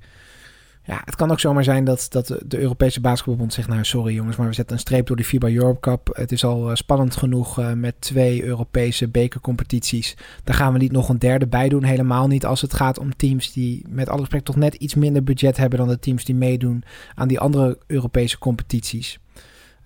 Ja, 0.85 1.03
het 1.05 1.17
kan 1.17 1.31
ook 1.31 1.41
zomaar 1.41 1.65
zijn 1.65 1.85
dat, 1.85 2.07
dat 2.09 2.27
de 2.47 2.59
Europese 2.59 3.01
basketbalbond 3.01 3.53
zegt... 3.53 3.69
nou, 3.69 3.85
sorry 3.85 4.15
jongens, 4.15 4.37
maar 4.37 4.47
we 4.47 4.53
zetten 4.53 4.75
een 4.75 4.81
streep 4.81 5.07
door 5.07 5.17
die 5.17 5.25
FIBA 5.25 5.49
Europe 5.49 5.81
Cup. 5.81 6.11
Het 6.13 6.33
is 6.33 6.45
al 6.45 6.77
spannend 6.77 7.17
genoeg 7.17 7.75
met 7.75 7.95
twee 7.99 8.45
Europese 8.45 9.09
bekercompetities. 9.09 10.17
Daar 10.45 10.55
gaan 10.57 10.73
we 10.73 10.79
niet 10.79 10.93
nog 10.93 11.09
een 11.09 11.19
derde 11.19 11.47
bij 11.47 11.69
doen. 11.69 11.85
Helemaal 11.85 12.27
niet 12.27 12.47
als 12.47 12.61
het 12.61 12.75
gaat 12.75 12.99
om 12.99 13.17
teams 13.17 13.53
die 13.53 13.85
met 13.89 14.09
alle 14.09 14.21
respect... 14.21 14.45
toch 14.45 14.57
net 14.57 14.75
iets 14.75 14.95
minder 14.95 15.25
budget 15.25 15.57
hebben 15.57 15.79
dan 15.79 15.89
de 15.89 15.99
teams 15.99 16.25
die 16.25 16.35
meedoen... 16.35 16.85
aan 17.15 17.29
die 17.29 17.41
andere 17.41 17.79
Europese 17.87 18.39
competities. 18.39 19.19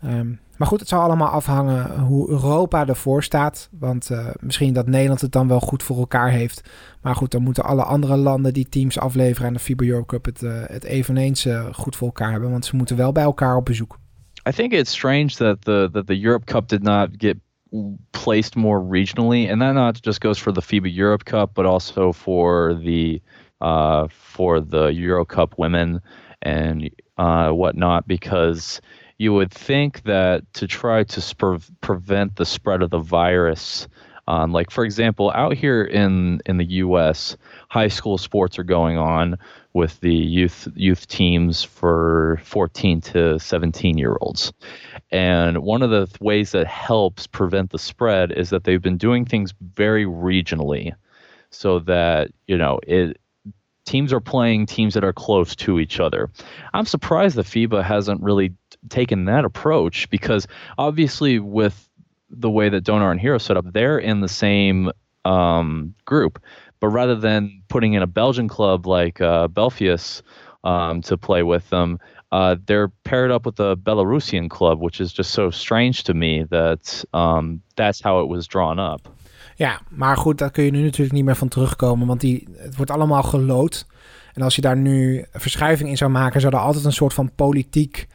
Um, 0.06 0.38
maar 0.56 0.68
goed, 0.68 0.80
het 0.80 0.88
zal 0.88 1.00
allemaal 1.00 1.28
afhangen 1.28 2.00
hoe 2.00 2.30
Europa 2.30 2.86
ervoor 2.86 3.22
staat. 3.22 3.68
Want 3.78 4.10
uh, 4.10 4.28
misschien 4.40 4.72
dat 4.72 4.86
Nederland 4.86 5.20
het 5.20 5.32
dan 5.32 5.48
wel 5.48 5.60
goed 5.60 5.82
voor 5.82 5.98
elkaar 5.98 6.30
heeft. 6.30 6.70
Maar 7.02 7.14
goed, 7.14 7.30
dan 7.30 7.42
moeten 7.42 7.64
alle 7.64 7.82
andere 7.82 8.16
landen 8.16 8.52
die 8.52 8.68
teams 8.68 8.98
afleveren 8.98 9.46
aan 9.46 9.52
de 9.52 9.58
FIBA 9.58 9.84
Euro 9.84 10.04
Cup 10.04 10.25
het, 10.25 10.42
uh, 10.42 10.62
het 10.66 10.84
eveneens 10.84 11.46
uh, 11.46 11.66
goed 11.72 11.96
voor 11.96 12.06
elkaar 12.06 12.30
hebben. 12.30 12.50
Want 12.50 12.64
ze 12.64 12.76
moeten 12.76 12.96
wel 12.96 13.12
bij 13.12 13.22
elkaar 13.22 13.56
op 13.56 13.64
bezoek. 13.64 13.98
I 14.48 14.52
think 14.52 14.72
it's 14.72 14.90
strange 14.90 15.26
that 15.26 15.64
the 15.64 15.88
that 15.92 16.06
the 16.06 16.20
Europe 16.20 16.44
Cup 16.44 16.68
did 16.68 16.82
not 16.82 17.08
get 17.16 17.36
placed 18.10 18.54
more 18.54 18.86
regionally, 18.90 19.50
and 19.50 19.60
that 19.60 19.75
not 19.75 20.04
just 20.04 20.22
goes 20.25 20.38
for 20.38 20.52
the 20.52 20.62
FIBA 20.62 20.88
Europe 20.88 21.25
Cup, 21.25 21.54
but 21.54 21.64
also 21.64 22.12
for 22.12 22.78
the 22.84 23.20
uh, 23.60 24.04
for 24.08 24.66
the 24.68 24.92
Euro 24.92 25.25
Cup 25.25 25.54
women 25.56 26.00
and 26.38 26.90
uh, 27.16 27.50
whatnot, 27.50 28.06
because 28.06 28.80
you 29.18 29.32
would 29.32 29.50
think 29.50 30.02
that 30.02 30.42
to 30.54 30.66
try 30.66 31.04
to 31.04 31.20
sp- 31.20 31.64
prevent 31.80 32.37
the 32.37 32.44
spread 32.44 32.82
of 32.82 32.90
the 32.90 32.99
virus, 32.99 33.88
um, 34.28 34.52
like 34.52 34.70
for 34.70 34.85
example, 34.85 35.30
out 35.35 35.54
here 35.54 35.85
in 35.85 36.40
in 36.46 36.56
the 36.56 36.64
U.S., 36.64 37.37
high 37.68 37.88
school 37.88 38.18
sports 38.18 38.58
are 38.58 38.64
going 38.64 38.99
on 38.99 39.38
with 39.73 40.00
the 40.00 40.14
youth 40.14 40.68
youth 40.75 41.06
teams 41.06 41.62
for 41.62 42.40
14 42.42 43.00
to 43.02 43.38
17 43.38 43.99
year 43.99 44.16
olds, 44.20 44.52
and 45.11 45.58
one 45.58 45.82
of 45.82 45.90
the 45.90 46.08
ways 46.20 46.52
that 46.52 46.66
helps 46.66 47.26
prevent 47.26 47.70
the 47.70 47.78
spread 47.78 48.32
is 48.32 48.50
that 48.50 48.64
they've 48.64 48.82
been 48.82 48.99
doing 48.99 49.25
things 49.25 49.54
very 49.61 50.04
regionally, 50.04 50.92
so 51.50 51.78
that 51.78 52.30
you 52.46 52.58
know 52.58 52.80
it 52.87 53.18
teams 53.87 54.12
are 54.12 54.20
playing 54.20 54.66
teams 54.66 54.94
that 54.94 55.04
are 55.04 55.12
close 55.12 55.54
to 55.54 55.78
each 55.78 56.00
other. 56.00 56.28
I'm 56.75 56.87
surprised 56.87 57.37
the 57.37 57.42
FIBA 57.42 57.85
hasn't 57.85 58.20
really 58.20 58.52
taken 58.88 59.25
that 59.26 59.45
approach 59.45 60.09
because 60.11 60.47
obviously 60.78 61.38
with 61.38 61.88
the 62.31 62.50
way 62.50 62.69
that 62.69 62.85
Donor 62.85 63.11
and 63.11 63.21
Hero 63.21 63.38
set 63.38 63.57
up, 63.57 63.73
they're 63.73 63.99
in 63.99 64.21
the 64.21 64.28
same 64.28 64.90
um, 65.25 65.95
group. 66.05 66.43
But 66.81 66.88
rather 66.88 67.14
than 67.14 67.62
putting 67.69 67.95
in 67.95 68.02
a 68.02 68.07
Belgian 68.07 68.49
club 68.49 68.87
like 68.87 69.21
uh, 69.21 69.49
Belfius 69.49 70.23
um, 70.64 71.00
to 71.02 71.16
play 71.16 71.43
with 71.43 71.69
them, 71.71 71.99
uh, 72.33 72.57
they're 72.66 72.88
paired 73.05 73.31
up 73.31 73.47
with 73.47 73.61
a 73.61 73.76
Belarusian 73.76 74.50
club, 74.50 74.81
which 74.81 75.00
is 75.00 75.12
just 75.12 75.31
so 75.31 75.50
strange 75.50 76.02
to 76.05 76.14
me 76.14 76.45
that 76.50 77.05
um, 77.14 77.62
that's 77.76 78.00
how 78.00 78.21
it 78.21 78.28
was 78.28 78.47
drawn 78.47 78.78
up. 78.78 79.09
Ja, 79.57 79.81
maar 79.88 80.16
goed, 80.16 80.38
daar 80.38 80.50
kun 80.50 80.64
je 80.64 80.71
nu 80.71 80.83
natuurlijk 80.83 81.12
niet 81.12 81.25
meer 81.25 81.37
van 81.37 81.49
terugkomen, 81.49 82.07
want 82.07 82.21
die, 82.21 82.49
het 82.57 82.76
wordt 82.76 82.90
allemaal 82.90 83.23
gelood. 83.23 83.87
En 84.35 84.43
als 84.43 84.55
je 84.57 84.61
daar 84.61 84.76
nu 84.76 85.25
verschuiving 85.33 85.88
in 85.88 85.97
zou 85.97 86.11
maken, 86.11 86.40
zou 86.40 86.55
er 86.55 86.61
altijd 86.61 86.85
een 86.85 86.93
soort 86.93 87.14
van 87.14 87.35
politiek 87.35 88.07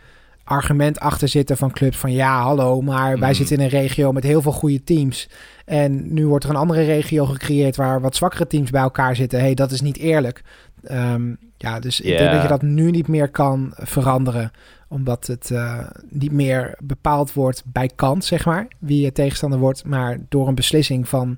argument 0.51 1.00
achter 1.00 1.27
zitten 1.27 1.58
van 1.58 1.72
clubs 1.72 1.98
van 1.98 2.12
ja, 2.12 2.41
hallo, 2.41 2.81
maar 2.81 3.20
wij 3.20 3.29
mm. 3.29 3.36
zitten 3.36 3.58
in 3.58 3.63
een 3.63 3.70
regio 3.70 4.12
met 4.12 4.24
heel 4.24 4.41
veel 4.41 4.51
goede 4.51 4.84
teams. 4.84 5.29
En 5.65 6.13
nu 6.13 6.27
wordt 6.27 6.43
er 6.43 6.50
een 6.50 6.55
andere 6.55 6.84
regio 6.84 7.25
gecreëerd 7.25 7.75
waar 7.75 8.01
wat 8.01 8.15
zwakkere 8.15 8.48
teams 8.48 8.70
bij 8.70 8.81
elkaar 8.81 9.15
zitten. 9.15 9.39
hey, 9.39 9.53
dat 9.53 9.72
is 9.72 9.81
niet 9.81 9.98
eerlijk. 9.98 10.41
Um, 10.91 11.38
ja, 11.58 11.79
dus 11.79 12.01
ik 12.01 12.17
denk 12.17 12.31
dat 12.31 12.41
je 12.41 12.48
dat 12.48 12.62
nu 12.62 12.91
niet 12.91 13.08
meer 13.08 13.29
kan 13.29 13.74
veranderen. 13.75 14.51
Omdat 14.88 15.27
het 15.27 15.50
uh, 15.50 15.79
niet 16.10 16.31
meer 16.31 16.77
bepaald 16.84 17.34
wordt 17.34 17.63
bij 17.65 17.89
kant, 17.96 18.25
zeg 18.25 18.46
maar, 18.46 18.67
wie 18.79 19.01
je 19.01 19.12
tegenstander 19.12 19.60
wordt. 19.60 19.86
Maar 19.86 20.17
door 20.29 20.48
een 20.48 20.55
beslissing 20.55 21.08
van 21.08 21.38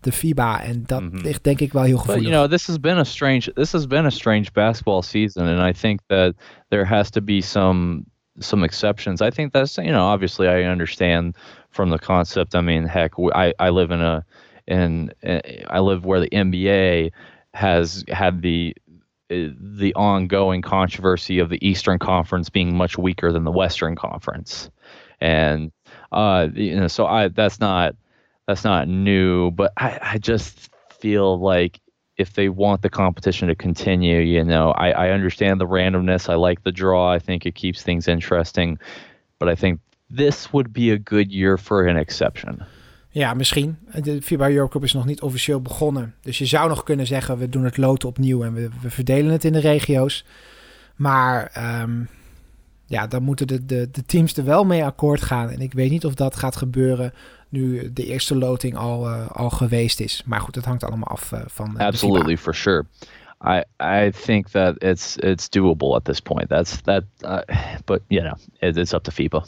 de 0.00 0.12
FIBA. 0.12 0.62
En 0.62 0.82
dat 0.86 1.00
mm-hmm. 1.00 1.20
ligt 1.20 1.44
denk 1.44 1.60
ik 1.60 1.72
wel 1.72 1.82
heel 1.82 1.98
gevoelig. 1.98 2.22
But, 2.22 2.32
you 2.32 2.42
know, 2.42 2.58
this 2.58 2.66
has 2.66 2.80
been 2.80 2.96
a 2.96 3.04
strange 3.04 3.52
this 3.54 3.72
has 3.72 3.86
been 3.86 4.04
a 4.04 4.10
strange 4.10 4.46
basketball 4.52 5.02
season. 5.02 5.46
And 5.46 5.76
I 5.76 5.80
think 5.80 6.00
that 6.06 6.34
there 6.68 6.84
has 6.84 7.10
to 7.10 7.20
be 7.20 7.40
some 7.40 8.04
some 8.40 8.64
exceptions. 8.64 9.20
I 9.20 9.30
think 9.30 9.52
that's 9.52 9.76
you 9.78 9.92
know 9.92 10.04
obviously 10.04 10.48
I 10.48 10.62
understand 10.64 11.36
from 11.70 11.90
the 11.90 11.98
concept. 11.98 12.54
I 12.54 12.60
mean, 12.60 12.84
heck, 12.84 13.12
I 13.34 13.52
I 13.58 13.70
live 13.70 13.90
in 13.90 14.00
a 14.00 14.24
in 14.66 15.12
I 15.68 15.80
live 15.80 16.04
where 16.04 16.20
the 16.20 16.30
NBA 16.30 17.12
has 17.54 18.04
had 18.08 18.42
the 18.42 18.74
the 19.28 19.94
ongoing 19.94 20.62
controversy 20.62 21.38
of 21.38 21.48
the 21.48 21.66
Eastern 21.66 21.98
Conference 21.98 22.50
being 22.50 22.76
much 22.76 22.98
weaker 22.98 23.32
than 23.32 23.44
the 23.44 23.52
Western 23.52 23.96
Conference, 23.96 24.70
and 25.20 25.72
uh, 26.10 26.48
you 26.54 26.76
know, 26.78 26.88
so 26.88 27.06
I 27.06 27.28
that's 27.28 27.60
not 27.60 27.94
that's 28.46 28.64
not 28.64 28.88
new, 28.88 29.50
but 29.50 29.72
I 29.76 29.98
I 30.02 30.18
just 30.18 30.70
feel 31.00 31.38
like 31.38 31.80
if 32.16 32.32
they 32.32 32.48
want 32.48 32.82
the 32.82 32.90
competition 32.90 33.48
to 33.48 33.54
continue, 33.54 34.20
you 34.20 34.44
know, 34.44 34.70
I, 34.72 35.06
I 35.06 35.10
understand 35.12 35.60
the 35.60 35.66
randomness. 35.66 36.28
I 36.28 36.34
like 36.34 36.62
the 36.62 36.72
draw. 36.72 37.14
I 37.14 37.18
think 37.18 37.44
it 37.44 37.54
keeps 37.54 37.82
things 37.82 38.06
interesting. 38.06 38.78
But 39.38 39.48
I 39.48 39.54
think 39.54 39.80
this 40.16 40.50
would 40.50 40.72
be 40.72 40.92
a 40.92 40.98
good 40.98 41.32
year 41.32 41.58
for 41.58 41.88
an 41.88 41.96
exception. 41.96 42.62
Ja, 43.08 43.34
misschien. 43.34 43.78
De 44.02 44.22
FIBA 44.22 44.50
Europe 44.50 44.72
Cup 44.72 44.84
is 44.84 44.92
nog 44.92 45.04
niet 45.04 45.22
officieel 45.22 45.60
begonnen. 45.60 46.14
Dus 46.20 46.38
je 46.38 46.46
zou 46.46 46.68
nog 46.68 46.82
kunnen 46.82 47.06
zeggen, 47.06 47.38
we 47.38 47.48
doen 47.48 47.64
het 47.64 47.76
loten 47.76 48.08
opnieuw 48.08 48.44
en 48.44 48.54
we, 48.54 48.68
we 48.82 48.90
verdelen 48.90 49.32
het 49.32 49.44
in 49.44 49.52
de 49.52 49.60
regio's. 49.60 50.24
Maar 50.96 51.52
um, 51.82 52.08
ja, 52.86 53.06
dan 53.06 53.22
moeten 53.22 53.46
de, 53.46 53.64
de, 53.64 53.88
de 53.90 54.04
teams 54.04 54.36
er 54.36 54.44
wel 54.44 54.64
mee 54.64 54.84
akkoord 54.84 55.22
gaan. 55.22 55.50
En 55.50 55.60
ik 55.60 55.72
weet 55.72 55.90
niet 55.90 56.04
of 56.04 56.14
dat 56.14 56.36
gaat 56.36 56.56
gebeuren 56.56 57.12
nu 57.52 57.92
de 57.92 58.06
eerste 58.06 58.36
loting 58.36 58.76
al, 58.76 59.08
uh, 59.08 59.30
al 59.30 59.50
geweest 59.50 60.00
is. 60.00 60.22
Maar 60.26 60.40
goed, 60.40 60.54
het 60.54 60.64
hangt 60.64 60.84
allemaal 60.84 61.08
af 61.08 61.32
uh, 61.32 61.40
van. 61.46 61.74
Uh, 61.76 61.86
Absolutely, 61.86 62.36
for 62.36 62.54
sure. 62.54 62.84
I 63.44 63.62
I 63.80 64.10
think 64.10 64.48
that 64.48 64.82
it's 64.82 65.16
it's 65.16 65.48
doable 65.48 65.94
at 65.94 66.04
this 66.04 66.20
point. 66.20 66.48
That's 66.48 66.80
that, 66.82 67.04
uh, 67.20 67.38
but 67.84 68.00
you 68.08 68.22
know, 68.22 68.36
it, 68.58 68.76
it's 68.76 68.92
up 68.92 69.02
to 69.02 69.12
FIBA. 69.12 69.44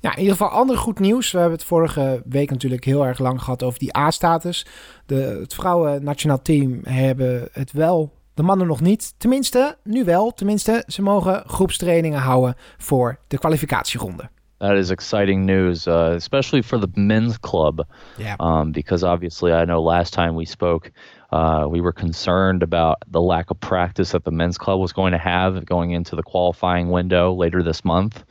Ja, 0.00 0.12
in 0.12 0.18
ieder 0.18 0.36
geval 0.36 0.48
ander 0.48 0.76
goed 0.76 0.98
nieuws. 0.98 1.30
We 1.30 1.38
hebben 1.38 1.58
het 1.58 1.66
vorige 1.66 2.22
week 2.24 2.50
natuurlijk 2.50 2.84
heel 2.84 3.06
erg 3.06 3.18
lang 3.18 3.42
gehad 3.42 3.62
over 3.62 3.78
die 3.78 3.96
A-status. 3.96 4.66
Het 5.06 5.54
vrouwen 5.54 6.04
nationaal 6.04 6.42
team 6.42 6.80
hebben 6.82 7.48
het 7.52 7.72
wel 7.72 8.12
de 8.40 8.46
mannen 8.46 8.66
nog 8.66 8.80
niet. 8.80 9.14
Tenminste, 9.18 9.76
nu 9.84 10.04
wel. 10.04 10.30
Tenminste, 10.30 10.84
ze 10.86 11.02
mogen 11.02 11.42
groepstrainingen 11.46 12.18
houden 12.18 12.54
voor 12.78 13.18
de 13.28 13.38
kwalificatieronde. 13.38 14.28
That 14.58 14.76
is 14.76 14.90
exciting 14.90 15.44
news, 15.44 15.86
uh, 15.86 16.14
especially 16.14 16.62
for 16.62 16.78
the 16.78 16.88
men's 16.94 17.38
club. 17.40 17.84
Yeah. 18.16 18.34
Um, 18.38 18.72
because 18.72 19.06
obviously, 19.06 19.52
I 19.52 19.64
know 19.64 19.82
last 19.82 20.12
time 20.12 20.34
we 20.34 20.44
spoke, 20.44 20.90
uh, 21.32 21.66
we 21.70 21.80
were 21.80 21.92
concerned 21.92 22.62
about 22.62 22.96
the 23.10 23.20
lack 23.20 23.50
of 23.50 23.58
practice 23.58 24.10
that 24.10 24.24
the 24.24 24.30
men's 24.30 24.58
club 24.58 24.78
was 24.80 24.92
going 24.92 25.12
to 25.12 25.18
have 25.18 25.64
going 25.64 25.92
into 25.92 26.16
the 26.16 26.22
qualifying 26.22 26.90
window 26.90 27.34
later 27.40 27.62
this 27.62 27.82
month. 27.82 28.24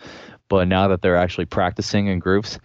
But 0.47 0.67
now 0.67 0.87
that 0.87 1.01
they're 1.01 1.23
actually 1.23 1.47
practicing 1.47 2.07
in 2.07 2.19
groups, 2.19 2.59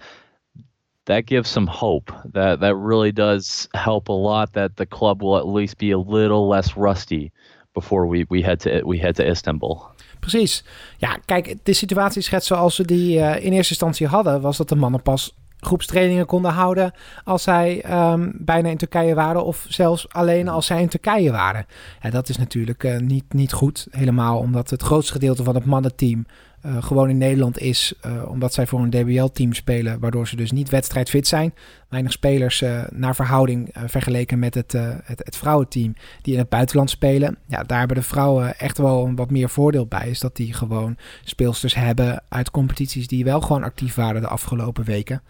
that 1.04 1.26
gives 1.26 1.50
some 1.50 1.70
hope. 1.70 2.12
That 2.32 2.60
that 2.60 2.76
really 2.76 3.12
does 3.12 3.68
help 3.70 4.08
a 4.08 4.12
lot. 4.12 4.52
That 4.52 4.76
the 4.76 4.86
club 4.86 5.22
will 5.22 5.36
at 5.36 5.46
least 5.46 5.76
be 5.76 5.92
a 5.92 5.98
little 5.98 6.48
less 6.48 6.76
rusty 6.76 7.32
before 7.72 8.08
we, 8.08 8.24
we 8.28 8.42
head 8.42 8.60
to 8.60 8.82
we 8.84 9.12
to 9.12 9.22
Istanbul. 9.22 9.82
Precies. 10.20 10.64
Ja, 10.96 11.18
kijk, 11.24 11.56
de 11.62 11.72
situatie 11.72 12.22
schetst 12.22 12.46
zoals 12.46 12.76
we 12.76 12.84
die 12.84 13.18
uh, 13.18 13.44
in 13.44 13.52
eerste 13.52 13.72
instantie 13.72 14.06
hadden, 14.06 14.40
was 14.40 14.56
dat 14.56 14.68
de 14.68 14.74
mannen 14.74 15.02
pas 15.02 15.34
groepstrainingen 15.60 16.26
konden 16.26 16.50
houden 16.52 16.92
als 17.24 17.42
zij 17.42 17.84
um, 18.12 18.32
bijna 18.38 18.68
in 18.68 18.76
Turkije 18.76 19.14
waren 19.14 19.44
of 19.44 19.66
zelfs 19.68 20.08
alleen 20.08 20.48
als 20.48 20.66
zij 20.66 20.80
in 20.80 20.88
Turkije 20.88 21.30
waren. 21.30 21.66
Ja, 22.02 22.10
dat 22.10 22.28
is 22.28 22.36
natuurlijk 22.36 22.82
uh, 22.82 22.98
niet, 22.98 23.32
niet 23.32 23.52
goed, 23.52 23.86
helemaal 23.90 24.38
omdat 24.38 24.70
het 24.70 24.82
grootste 24.82 25.12
gedeelte 25.12 25.44
van 25.44 25.54
het 25.54 25.64
mannenteam 25.64 26.26
uh, 26.66 26.82
gewoon 26.82 27.08
in 27.08 27.18
Nederland 27.18 27.58
is, 27.58 27.94
uh, 28.06 28.28
omdat 28.28 28.54
zij 28.54 28.66
voor 28.66 28.80
een 28.80 28.90
DBL-team 28.90 29.52
spelen, 29.52 30.00
waardoor 30.00 30.28
ze 30.28 30.36
dus 30.36 30.52
niet 30.52 30.70
wedstrijdfit 30.70 31.26
zijn. 31.26 31.54
Weinig 31.88 32.12
spelers 32.12 32.60
uh, 32.60 32.82
naar 32.92 33.14
verhouding 33.14 33.74
vergeleken 33.86 34.38
met 34.38 34.54
het, 34.54 34.72
het, 34.72 35.20
het, 35.24 35.36
vrouwenteam 35.36 35.94
die 36.22 36.32
in 36.32 36.38
het 36.38 36.48
buitenland 36.48 36.90
spelen. 36.90 37.36
Ja, 37.46 37.62
daar 37.62 37.78
hebben 37.78 37.96
de 37.96 38.02
vrouwen 38.02 38.58
echt 38.58 38.78
wel 38.78 39.06
een 39.06 39.16
wat 39.16 39.30
meer 39.30 39.48
voordeel 39.48 39.86
bij, 39.86 40.08
is 40.08 40.20
dat 40.20 40.36
die 40.36 40.52
gewoon 40.52 40.96
speelsters 41.24 41.74
hebben 41.74 42.22
uit 42.28 42.50
competities 42.50 43.06
die 43.06 43.24
wel 43.24 43.40
gewoon 43.40 43.62
actief 43.62 43.94
waren 43.94 44.20
de 44.20 44.28
afgelopen 44.28 44.84
weken. 44.84 45.22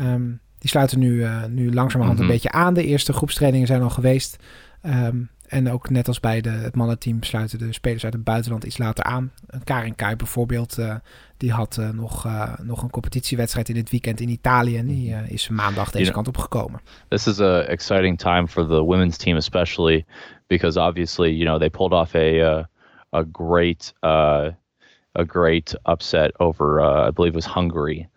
Um, 0.00 0.40
die 0.58 0.70
sluiten 0.70 0.98
nu, 0.98 1.26
nu 1.48 1.72
langzamerhand 1.72 2.18
mm 2.18 2.24
-hmm. 2.24 2.34
een 2.34 2.40
beetje 2.40 2.52
aan. 2.52 2.74
De 2.74 2.86
eerste 2.86 3.12
groepstrainingen 3.12 3.66
zijn 3.66 3.82
al 3.82 3.90
geweest. 3.90 4.38
Um, 4.86 5.30
en 5.52 5.70
ook 5.70 5.90
net 5.90 6.08
als 6.08 6.20
bij 6.20 6.40
de, 6.40 6.50
het 6.50 6.74
mannenteam 6.74 7.22
sluiten 7.22 7.58
de 7.58 7.72
spelers 7.72 8.04
uit 8.04 8.12
het 8.12 8.24
buitenland 8.24 8.64
iets 8.64 8.78
later 8.78 9.04
aan. 9.04 9.32
Karin 9.64 9.94
Kuip 9.94 10.18
bijvoorbeeld, 10.18 10.78
uh, 10.78 10.94
die 11.36 11.52
had 11.52 11.76
uh, 11.80 11.88
nog, 11.88 12.26
uh, 12.26 12.52
nog 12.62 12.82
een 12.82 12.90
competitiewedstrijd 12.90 13.68
in 13.68 13.74
dit 13.74 13.90
weekend 13.90 14.20
in 14.20 14.28
Italië. 14.28 14.76
En 14.76 14.86
die 14.86 15.14
is 15.14 15.48
maandag 15.48 15.90
deze 15.90 16.04
you 16.04 16.14
kant 16.14 16.28
op 16.28 16.38
gekomen. 16.38 16.80
This 17.08 17.26
is 17.26 17.40
a 17.40 17.60
exciting 17.60 18.18
time 18.18 18.48
for 18.48 18.66
the 18.66 18.84
women's 18.84 19.16
team 19.16 19.36
especially 19.36 20.04
because 20.46 20.80
obviously, 20.80 21.30
you 21.30 21.44
know, 21.44 21.58
they 21.58 21.70
pulled 21.70 21.92
off 21.92 22.14
a 22.14 22.66
a 23.10 23.24
great 23.32 23.94
a 24.00 25.24
great 25.26 25.78
upset 25.88 26.38
over 26.38 26.80
I 26.80 27.10
believe 27.10 27.36
it 27.38 27.44
was 27.44 27.54
Hungary 27.54 28.08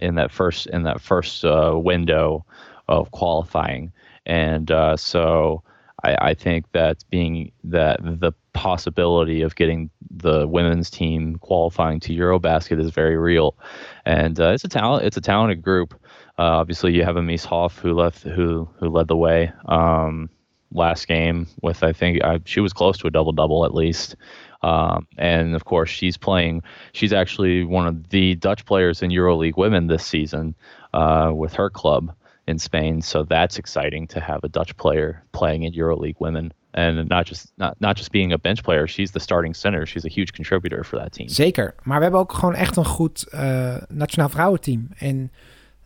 in 0.00 0.14
that 0.14 0.30
first 0.32 0.66
in 0.66 0.82
that 0.82 1.00
first 1.00 1.44
window 1.72 2.44
of 2.86 3.10
qualifying. 3.10 3.92
And 4.26 4.70
so 4.96 5.62
I, 6.04 6.16
I 6.20 6.34
think 6.34 6.70
that 6.72 7.04
being 7.10 7.50
that 7.64 7.98
the 8.02 8.32
possibility 8.52 9.42
of 9.42 9.56
getting 9.56 9.90
the 10.10 10.46
women's 10.46 10.90
team 10.90 11.36
qualifying 11.36 12.00
to 12.00 12.12
EuroBasket 12.14 12.80
is 12.80 12.90
very 12.90 13.16
real, 13.16 13.56
and 14.04 14.38
uh, 14.38 14.50
it's 14.50 14.64
a 14.64 14.68
talent. 14.68 15.06
It's 15.06 15.16
a 15.16 15.22
talented 15.22 15.62
group. 15.62 15.94
Uh, 16.38 16.42
obviously, 16.42 16.94
you 16.94 17.04
have 17.04 17.16
a 17.16 17.20
Mies 17.20 17.44
Hoff 17.44 17.78
who 17.78 17.94
left 17.94 18.22
who 18.22 18.68
who 18.78 18.88
led 18.88 19.08
the 19.08 19.16
way 19.16 19.52
um, 19.66 20.28
last 20.72 21.08
game 21.08 21.46
with 21.62 21.82
I 21.82 21.92
think 21.92 22.22
I, 22.22 22.40
she 22.44 22.60
was 22.60 22.72
close 22.72 22.98
to 22.98 23.06
a 23.06 23.10
double 23.10 23.32
double 23.32 23.64
at 23.64 23.74
least. 23.74 24.16
Um, 24.62 25.06
and 25.18 25.54
of 25.54 25.66
course, 25.66 25.90
she's 25.90 26.16
playing. 26.16 26.62
She's 26.92 27.12
actually 27.12 27.64
one 27.64 27.86
of 27.86 28.08
the 28.08 28.34
Dutch 28.36 28.64
players 28.64 29.02
in 29.02 29.10
EuroLeague 29.10 29.58
Women 29.58 29.88
this 29.88 30.06
season 30.06 30.54
uh, 30.94 31.32
with 31.34 31.52
her 31.54 31.68
club 31.68 32.14
in 32.46 32.58
Spain. 32.58 33.02
So 33.02 33.24
that's 33.24 33.58
exciting 33.58 34.06
to 34.08 34.20
have 34.20 34.40
a 34.42 34.48
Dutch 34.48 34.76
player 34.76 35.22
playing 35.32 35.62
in 35.62 35.72
EuroLeague 35.72 36.20
women. 36.20 36.52
And 36.76 37.08
not 37.08 37.26
just, 37.26 37.52
not, 37.56 37.76
not 37.80 37.96
just 37.96 38.10
being 38.10 38.32
a 38.32 38.38
bench 38.38 38.62
player, 38.64 38.88
she's 38.88 39.12
the 39.12 39.20
starting 39.20 39.54
center. 39.54 39.86
She's 39.86 40.04
a 40.04 40.08
huge 40.08 40.32
contributor 40.32 40.82
for 40.84 40.98
that 40.98 41.12
team. 41.12 41.28
Zeker. 41.28 41.74
Maar 41.82 41.96
we 41.96 42.02
hebben 42.02 42.20
ook 42.20 42.32
gewoon 42.32 42.54
echt 42.54 42.76
een 42.76 42.84
goed 42.84 43.26
uh, 43.34 43.76
nationaal 43.88 44.28
vrouwenteam. 44.28 44.88
En 44.98 45.30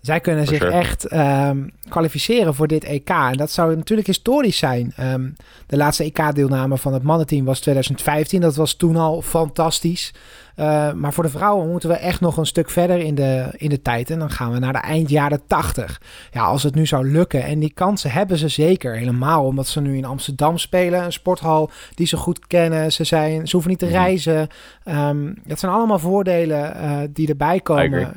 zij 0.00 0.20
kunnen 0.20 0.46
zich 0.46 0.62
echt 0.62 1.12
um, 1.12 1.70
kwalificeren 1.88 2.54
voor 2.54 2.66
dit 2.66 2.84
EK. 2.84 3.08
En 3.08 3.36
dat 3.36 3.50
zou 3.50 3.76
natuurlijk 3.76 4.06
historisch 4.06 4.58
zijn. 4.58 4.94
Um, 5.00 5.36
de 5.66 5.76
laatste 5.76 6.04
EK-deelname 6.04 6.78
van 6.78 6.92
het 6.92 7.02
mannenteam 7.02 7.44
was 7.44 7.60
2015. 7.60 8.40
Dat 8.40 8.56
was 8.56 8.74
toen 8.74 8.96
al 8.96 9.22
fantastisch. 9.22 10.14
Uh, 10.56 10.92
maar 10.92 11.12
voor 11.12 11.24
de 11.24 11.30
vrouwen 11.30 11.70
moeten 11.70 11.88
we 11.88 11.94
echt 11.94 12.20
nog 12.20 12.36
een 12.36 12.46
stuk 12.46 12.70
verder 12.70 12.98
in 12.98 13.14
de, 13.14 13.46
in 13.56 13.68
de 13.68 13.82
tijd. 13.82 14.10
En 14.10 14.18
dan 14.18 14.30
gaan 14.30 14.52
we 14.52 14.58
naar 14.58 14.72
de 14.72 14.78
eind 14.78 15.10
jaren 15.10 15.40
80. 15.46 16.00
Ja, 16.32 16.44
als 16.44 16.62
het 16.62 16.74
nu 16.74 16.86
zou 16.86 17.10
lukken. 17.10 17.44
En 17.44 17.58
die 17.58 17.72
kansen 17.72 18.10
hebben 18.10 18.38
ze 18.38 18.48
zeker. 18.48 18.96
Helemaal 18.96 19.44
omdat 19.44 19.66
ze 19.66 19.80
nu 19.80 19.96
in 19.96 20.04
Amsterdam 20.04 20.58
spelen. 20.58 21.04
Een 21.04 21.12
sporthal 21.12 21.70
die 21.94 22.06
ze 22.06 22.16
goed 22.16 22.46
kennen. 22.46 22.92
Ze, 22.92 23.04
zijn, 23.04 23.46
ze 23.46 23.52
hoeven 23.52 23.70
niet 23.70 23.80
te 23.80 23.86
mhm. 23.86 23.94
reizen. 23.94 24.48
Um, 24.84 25.34
dat 25.44 25.58
zijn 25.58 25.72
allemaal 25.72 25.98
voordelen 25.98 26.76
uh, 26.76 26.98
die 27.10 27.28
erbij 27.28 27.60
komen 27.60 28.12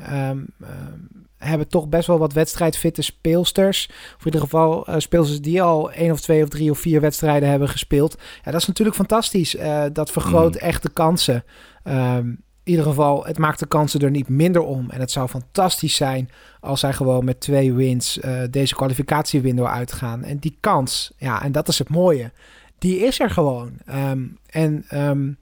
hebben 1.43 1.67
toch 1.67 1.87
best 1.87 2.07
wel 2.07 2.17
wat 2.17 2.33
wedstrijdfitte 2.33 3.01
speelsters. 3.01 3.87
Of 3.89 4.19
in 4.19 4.25
ieder 4.25 4.41
geval 4.41 4.89
uh, 4.89 4.95
speelsters 4.97 5.41
die 5.41 5.61
al 5.61 5.91
één 5.91 6.11
of 6.11 6.21
twee 6.21 6.43
of 6.43 6.49
drie 6.49 6.71
of 6.71 6.79
vier 6.79 7.01
wedstrijden 7.01 7.49
hebben 7.49 7.69
gespeeld. 7.69 8.17
Ja, 8.43 8.51
dat 8.51 8.61
is 8.61 8.67
natuurlijk 8.67 8.97
fantastisch. 8.97 9.55
Uh, 9.55 9.83
dat 9.93 10.11
vergroot 10.11 10.53
mm. 10.53 10.59
echt 10.59 10.83
de 10.83 10.89
kansen. 10.89 11.43
Um, 11.83 12.43
in 12.63 12.71
ieder 12.71 12.85
geval, 12.85 13.25
het 13.25 13.37
maakt 13.37 13.59
de 13.59 13.65
kansen 13.65 13.99
er 13.99 14.11
niet 14.11 14.29
minder 14.29 14.61
om. 14.61 14.89
En 14.89 14.99
het 14.99 15.11
zou 15.11 15.27
fantastisch 15.27 15.95
zijn 15.95 16.29
als 16.59 16.79
zij 16.79 16.93
gewoon 16.93 17.25
met 17.25 17.39
twee 17.39 17.73
wins 17.73 18.17
uh, 18.17 18.41
deze 18.49 18.75
kwalificatiewindow 18.75 19.65
uitgaan. 19.65 20.23
En 20.23 20.37
die 20.37 20.57
kans, 20.59 21.11
ja, 21.17 21.43
en 21.43 21.51
dat 21.51 21.67
is 21.67 21.79
het 21.79 21.89
mooie, 21.89 22.31
die 22.77 22.99
is 22.99 23.19
er 23.19 23.29
gewoon. 23.29 23.71
Um, 23.89 24.37
en 24.49 24.85
um, 24.93 25.37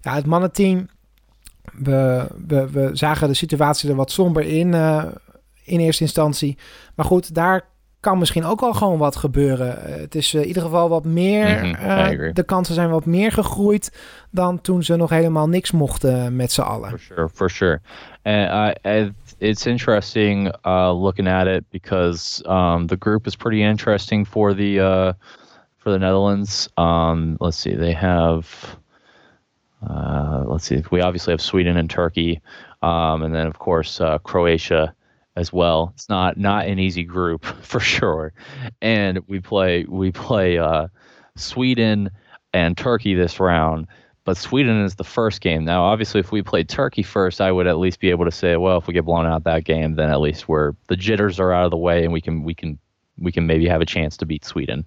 ja, 0.00 0.14
het 0.14 0.26
mannenteam, 0.26 0.88
we, 1.72 2.26
we, 2.46 2.70
we 2.70 2.90
zagen 2.92 3.28
de 3.28 3.34
situatie 3.34 3.90
er 3.90 3.96
wat 3.96 4.10
somber 4.10 4.42
in 4.42 4.72
uh, 4.72 5.04
in 5.64 5.80
eerste 5.80 6.02
instantie. 6.02 6.58
Maar 6.94 7.06
goed, 7.06 7.34
daar 7.34 7.72
kan 8.04 8.18
misschien 8.18 8.44
ook 8.44 8.60
al 8.60 8.72
gewoon 8.72 8.98
wat 8.98 9.16
gebeuren. 9.16 9.78
Uh, 9.88 9.94
het 9.94 10.14
is 10.14 10.34
uh, 10.34 10.40
in 10.40 10.46
ieder 10.46 10.62
geval 10.62 10.88
wat 10.88 11.04
meer. 11.04 11.64
Mm 11.64 11.74
-hmm, 11.74 12.14
uh, 12.16 12.32
de 12.32 12.42
kansen 12.42 12.74
zijn 12.74 12.90
wat 12.90 13.06
meer 13.06 13.32
gegroeid 13.32 14.04
dan 14.30 14.60
toen 14.60 14.82
ze 14.82 14.96
nog 14.96 15.10
helemaal 15.10 15.48
niks 15.48 15.70
mochten 15.70 16.36
met 16.36 16.52
z'n 16.52 16.60
allen. 16.60 16.88
For 16.88 16.98
sure, 16.98 17.28
for 17.28 17.50
sure. 17.50 17.80
And 18.22 18.76
I, 18.84 19.12
it's 19.38 19.66
interesting 19.66 20.54
looking 20.92 21.28
at 21.28 21.46
it 21.46 21.64
because 21.70 22.42
um, 22.46 22.86
the 22.86 22.96
group 22.98 23.26
is 23.26 23.36
pretty 23.36 23.62
interesting 23.62 24.26
for 24.26 24.54
the 24.54 25.14
for 25.76 25.92
the 25.92 25.98
Netherlands. 25.98 26.68
Um, 26.74 27.34
let's 27.38 27.60
see, 27.60 27.76
they 27.76 27.94
have. 27.94 28.46
let's 30.46 30.66
see. 30.66 30.82
We 30.90 31.02
obviously 31.02 31.32
have 31.32 31.42
Sweden 31.42 31.76
and 31.76 31.90
Turkey, 31.90 32.40
um, 32.80 33.22
and 33.22 33.34
then 33.34 33.46
of 33.46 33.58
course 33.58 34.00
Croatia 34.22 34.94
as 35.36 35.52
well. 35.52 35.92
It's 35.94 36.08
not 36.08 36.36
not 36.36 36.66
an 36.66 36.78
easy 36.78 37.04
group 37.04 37.44
for 37.62 37.80
sure. 37.80 38.32
And 38.80 39.20
we 39.26 39.40
play 39.40 39.84
we 39.84 40.12
play 40.12 40.58
uh, 40.58 40.88
Sweden 41.36 42.10
and 42.52 42.76
Turkey 42.76 43.14
this 43.14 43.40
round. 43.40 43.86
But 44.24 44.38
Sweden 44.38 44.82
is 44.82 44.94
the 44.94 45.04
first 45.04 45.42
game. 45.42 45.66
Now, 45.66 45.84
obviously, 45.84 46.18
if 46.18 46.32
we 46.32 46.40
played 46.40 46.66
Turkey 46.66 47.02
first, 47.02 47.42
I 47.42 47.52
would 47.52 47.66
at 47.66 47.76
least 47.76 48.00
be 48.00 48.08
able 48.08 48.24
to 48.24 48.30
say, 48.30 48.56
well, 48.56 48.78
if 48.78 48.86
we 48.86 48.94
get 48.94 49.04
blown 49.04 49.26
out 49.26 49.44
that 49.44 49.64
game, 49.64 49.96
then 49.96 50.08
at 50.08 50.20
least 50.20 50.48
we're 50.48 50.72
the 50.88 50.96
jitters 50.96 51.38
are 51.38 51.52
out 51.52 51.66
of 51.66 51.70
the 51.70 51.76
way, 51.76 52.04
and 52.04 52.12
we 52.12 52.22
can 52.22 52.42
we 52.42 52.54
can 52.54 52.78
we 53.18 53.32
can 53.32 53.46
maybe 53.46 53.68
have 53.68 53.82
a 53.82 53.86
chance 53.86 54.16
to 54.16 54.26
beat 54.26 54.44
Sweden. 54.44 54.86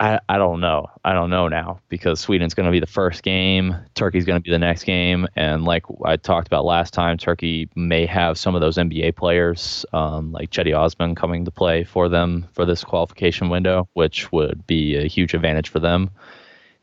I, 0.00 0.20
I 0.28 0.36
don't 0.36 0.60
know. 0.60 0.88
I 1.04 1.14
don't 1.14 1.30
know 1.30 1.48
now 1.48 1.80
because 1.88 2.20
Sweden's 2.20 2.52
going 2.52 2.66
to 2.66 2.72
be 2.72 2.80
the 2.80 2.86
first 2.86 3.22
game. 3.22 3.74
Turkey's 3.94 4.26
going 4.26 4.38
to 4.38 4.42
be 4.42 4.50
the 4.50 4.58
next 4.58 4.84
game. 4.84 5.26
And 5.36 5.64
like 5.64 5.84
I 6.04 6.16
talked 6.16 6.46
about 6.46 6.66
last 6.66 6.92
time, 6.92 7.16
Turkey 7.16 7.70
may 7.74 8.04
have 8.04 8.36
some 8.36 8.54
of 8.54 8.60
those 8.60 8.76
NBA 8.76 9.16
players, 9.16 9.86
um, 9.94 10.32
like 10.32 10.50
Chetty 10.50 10.76
Osman, 10.76 11.14
coming 11.14 11.46
to 11.46 11.50
play 11.50 11.84
for 11.84 12.10
them 12.10 12.46
for 12.52 12.66
this 12.66 12.84
qualification 12.84 13.48
window, 13.48 13.88
which 13.94 14.30
would 14.32 14.66
be 14.66 14.96
a 14.96 15.06
huge 15.06 15.32
advantage 15.32 15.70
for 15.70 15.80
them. 15.80 16.10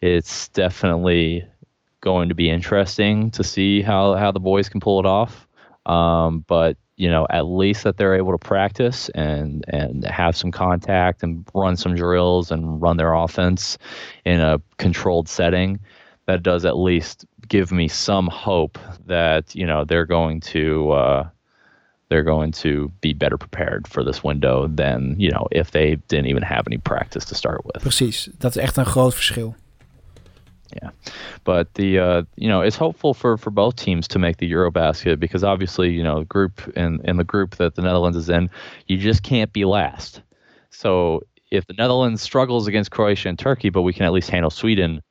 It's 0.02 0.48
definitely 0.50 1.46
going 2.00 2.30
to 2.30 2.36
be 2.36 2.50
interesting 2.50 3.30
to 3.32 3.44
see 3.44 3.82
how, 3.84 4.16
how 4.16 4.32
the 4.32 4.40
boys 4.40 4.68
can 4.68 4.80
pull 4.80 5.00
it 5.00 5.06
off. 5.06 5.48
Um, 5.86 6.44
but 6.48 6.78
you 7.02 7.10
know, 7.10 7.26
at 7.32 7.48
least 7.48 7.84
that 7.84 7.98
they're 7.98 8.14
able 8.14 8.32
to 8.32 8.38
practice 8.38 9.10
and 9.16 9.66
and 9.68 10.06
have 10.06 10.38
some 10.38 10.52
contact 10.52 11.24
and 11.24 11.44
run 11.56 11.76
some 11.76 11.96
drills 11.96 12.52
and 12.52 12.80
run 12.80 12.98
their 12.98 13.14
offense 13.14 13.80
in 14.24 14.40
a 14.40 14.62
controlled 14.78 15.28
setting. 15.28 15.80
That 16.28 16.44
does 16.44 16.64
at 16.64 16.78
least 16.78 17.26
give 17.48 17.72
me 17.72 17.88
some 17.88 18.28
hope 18.28 18.78
that 19.08 19.56
you 19.56 19.66
know 19.66 19.84
they're 19.84 20.06
going 20.06 20.42
to 20.42 20.92
uh, 20.92 21.30
they're 22.10 22.24
going 22.24 22.52
to 22.52 22.92
be 23.02 23.14
better 23.14 23.38
prepared 23.38 23.88
for 23.88 24.04
this 24.04 24.24
window 24.24 24.68
than 24.68 25.16
you 25.18 25.32
know 25.32 25.48
if 25.52 25.72
they 25.72 25.96
didn't 26.08 26.28
even 26.28 26.44
have 26.44 26.68
any 26.68 26.78
practice 26.78 27.26
to 27.26 27.36
start 27.36 27.66
with. 27.66 27.82
Precies, 27.82 28.30
dat 28.38 28.56
is 28.56 28.62
echt 28.62 28.78
een 28.78 28.86
groot 28.86 29.16
verschil. 29.16 29.56
Yeah, 30.82 30.92
but 31.44 31.74
the 31.74 32.00
uh, 32.00 32.24
you 32.36 32.48
know 32.48 32.62
it's 32.62 32.78
hopeful 32.78 33.14
for 33.14 33.38
for 33.38 33.52
both 33.52 33.76
teams 33.76 34.08
to 34.10 34.20
make 34.20 34.38
the 34.38 34.52
EuroBasket 34.52 35.20
because 35.20 35.44
obviously 35.44 35.90
you 35.92 36.04
know 36.04 36.20
the 36.20 36.26
group 36.26 36.62
in 36.76 37.02
in 37.04 37.18
the 37.18 37.24
group 37.24 37.56
that 37.56 37.76
the 37.76 37.82
Netherlands 37.82 38.18
is 38.18 38.30
in, 38.30 38.50
you 38.88 38.98
just 38.98 39.24
can't 39.24 39.52
be 39.52 39.66
last. 39.66 40.22
So 40.70 41.22
if 41.52 41.66
the 41.68 41.74
Netherlands 41.74 42.22
struggles 42.22 42.68
against 42.68 42.92
Croatia 42.92 43.30
and 43.30 43.38
Turkey, 43.38 43.70
but 43.70 43.82
we 43.82 43.94
can 43.94 44.06
at 44.06 44.14
least 44.14 44.30
handle 44.30 44.50
Sweden, 44.50 45.02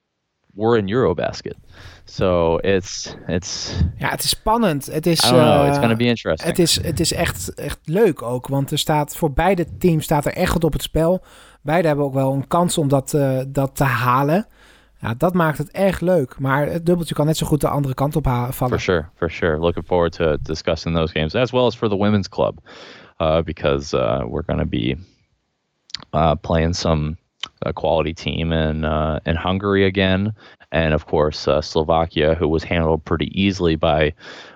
we're 0.54 0.78
in 0.78 0.86
EuroBasket. 0.86 1.56
So 2.04 2.56
it's 2.56 3.14
it's 3.26 3.74
ja, 3.98 4.08
het 4.08 4.24
is 4.24 4.28
spannend. 4.28 4.86
Het 4.86 5.06
is. 5.06 5.20
Know, 5.20 5.66
it's 5.66 5.78
gonna 5.78 5.96
be 5.96 6.06
interesting. 6.06 6.48
Het 6.48 6.58
is 6.58 6.82
het 6.82 7.00
is 7.00 7.12
echt 7.12 7.54
echt 7.54 7.78
leuk 7.84 8.22
ook, 8.22 8.46
want 8.46 8.70
er 8.70 8.78
staat 8.78 9.16
voor 9.16 9.32
beide 9.32 9.66
teams 9.78 10.04
staat 10.04 10.26
er 10.26 10.32
echt 10.32 10.52
wat 10.52 10.64
op 10.64 10.72
het 10.72 10.82
spel. 10.82 11.24
Beide 11.62 11.86
hebben 11.86 12.04
ook 12.04 12.14
wel 12.14 12.32
een 12.32 12.46
kans 12.46 12.78
om 12.78 12.88
dat 12.88 13.12
uh, 13.12 13.40
dat 13.48 13.76
te 13.76 13.84
halen. 13.84 14.46
Ja, 15.00 15.14
dat 15.14 15.34
maakt 15.34 15.58
het 15.58 15.70
echt 15.70 16.00
leuk. 16.00 16.38
Maar 16.38 16.66
het 16.66 16.86
dubbeltje 16.86 17.14
kan 17.14 17.26
net 17.26 17.36
zo 17.36 17.46
goed 17.46 17.60
de 17.60 17.68
andere 17.68 17.94
kant 17.94 18.16
op 18.16 18.24
vallen. 18.24 18.52
For 18.52 18.80
sure, 18.80 19.08
for 19.14 19.30
sure. 19.30 19.58
Looking 19.58 19.86
forward 19.86 20.12
to 20.12 20.36
discussing 20.42 20.96
those 20.96 21.12
games 21.12 21.34
as 21.34 21.50
well 21.50 21.66
as 21.66 21.76
for 21.76 21.88
the 21.88 21.96
women's 21.96 22.28
club, 22.28 22.58
uh, 23.20 23.42
because 23.42 23.96
uh, 23.96 24.24
we're 24.28 24.44
going 24.44 24.60
to 24.60 24.68
be 24.68 24.96
uh, 26.12 26.34
playing 26.40 26.74
some 26.74 27.16
quality 27.74 28.12
team 28.12 28.52
in 28.52 28.84
uh, 28.84 29.20
in 29.26 29.36
Hungary 29.36 29.84
again, 29.86 30.34
and 30.72 30.94
of 30.94 31.06
course 31.06 31.48
uh, 31.48 31.60
Slovakia, 31.60 32.34
who 32.34 32.48
was 32.48 32.64
handled 32.64 33.04
pretty 33.04 33.30
easily 33.40 33.76
by 33.76 34.12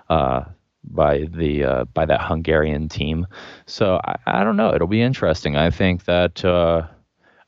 uh, 0.09 0.44
by 0.85 1.26
the 1.30 1.64
uh, 1.64 1.85
by 1.85 2.07
that 2.07 2.22
Hungarian 2.22 2.88
team. 2.88 3.26
So 3.66 4.00
I, 4.04 4.16
I, 4.26 4.44
don't 4.44 4.57
know. 4.57 4.74
It'll 4.74 4.87
be 4.87 5.02
interesting. 5.02 5.57
I 5.57 5.70
think 5.70 6.04
that 6.04 6.44
uh, 6.44 6.87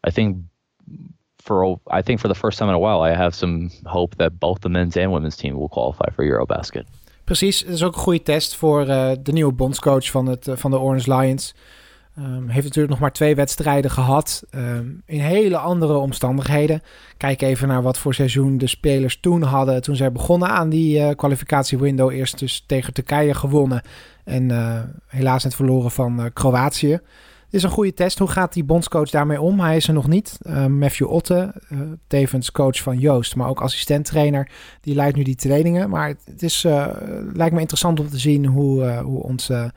I 0.04 0.10
think 0.10 0.38
for 1.46 1.78
I 1.98 2.02
think 2.02 2.18
for 2.18 2.28
the 2.28 2.38
first 2.38 2.58
time 2.58 2.68
in 2.68 2.74
a 2.74 2.78
while, 2.78 3.12
I 3.12 3.16
have 3.16 3.34
some 3.34 3.70
hope 3.82 4.16
that 4.16 4.38
both 4.38 4.60
the 4.60 4.68
men's 4.68 4.96
and 4.96 5.12
women's 5.12 5.36
team 5.36 5.54
will 5.54 5.68
qualify 5.68 6.10
for 6.14 6.24
Eurobasket. 6.24 6.86
Precies, 7.24 7.60
het 7.60 7.68
is 7.68 7.82
ook 7.82 7.94
een 7.94 8.00
goede 8.00 8.22
test 8.22 8.56
voor 8.56 8.86
uh, 8.86 9.10
de 9.22 9.32
nieuwe 9.32 9.52
bondscoach 9.52 10.10
van, 10.10 10.26
het, 10.26 10.46
uh, 10.46 10.56
van 10.56 10.70
de 10.70 10.78
Orange 10.78 11.16
Lions. 11.16 11.54
Um, 12.18 12.48
heeft 12.48 12.64
natuurlijk 12.64 12.88
nog 12.88 12.98
maar 12.98 13.12
twee 13.12 13.34
wedstrijden 13.34 13.90
gehad. 13.90 14.42
Um, 14.54 15.02
in 15.06 15.20
hele 15.20 15.58
andere 15.58 15.96
omstandigheden. 15.96 16.82
Kijk 17.16 17.42
even 17.42 17.68
naar 17.68 17.82
wat 17.82 17.98
voor 17.98 18.14
seizoen 18.14 18.58
de 18.58 18.66
spelers 18.66 19.20
toen 19.20 19.42
hadden. 19.42 19.82
Toen 19.82 19.96
zij 19.96 20.12
begonnen 20.12 20.48
aan 20.48 20.68
die 20.68 20.98
uh, 20.98 21.10
kwalificatiewindow. 21.10 22.10
Eerst 22.10 22.38
dus 22.38 22.64
tegen 22.66 22.92
Turkije 22.92 23.34
gewonnen. 23.34 23.82
En 24.24 24.50
helaas 25.06 25.44
net 25.44 25.54
verloren 25.54 25.90
van 25.90 26.30
Kroatië 26.32 27.00
is 27.56 27.62
een 27.62 27.70
goede 27.70 27.94
test. 27.94 28.18
Hoe 28.18 28.28
gaat 28.28 28.52
die 28.52 28.64
bondscoach 28.64 29.10
daarmee 29.10 29.40
om? 29.40 29.60
Hij 29.60 29.76
is 29.76 29.88
er 29.88 29.94
nog 29.94 30.08
niet. 30.08 30.38
Uh, 30.42 30.66
Matthew 30.66 31.10
Otte, 31.10 31.54
uh, 31.72 31.80
tevens 32.06 32.52
coach 32.52 32.82
van 32.82 32.98
Joost, 32.98 33.36
maar 33.36 33.48
ook 33.48 33.60
assistent-trainer, 33.60 34.50
die 34.80 34.94
leidt 34.94 35.16
nu 35.16 35.22
die 35.22 35.34
trainingen. 35.34 35.90
Maar 35.90 36.08
het 36.08 36.42
is, 36.42 36.64
uh, 36.64 36.86
lijkt 37.32 37.54
me 37.54 37.60
interessant 37.60 38.00
om 38.00 38.08
te 38.08 38.18
zien 38.18 38.46
hoe, 38.46 39.00
hoe 39.04 39.22
onze 39.22 39.72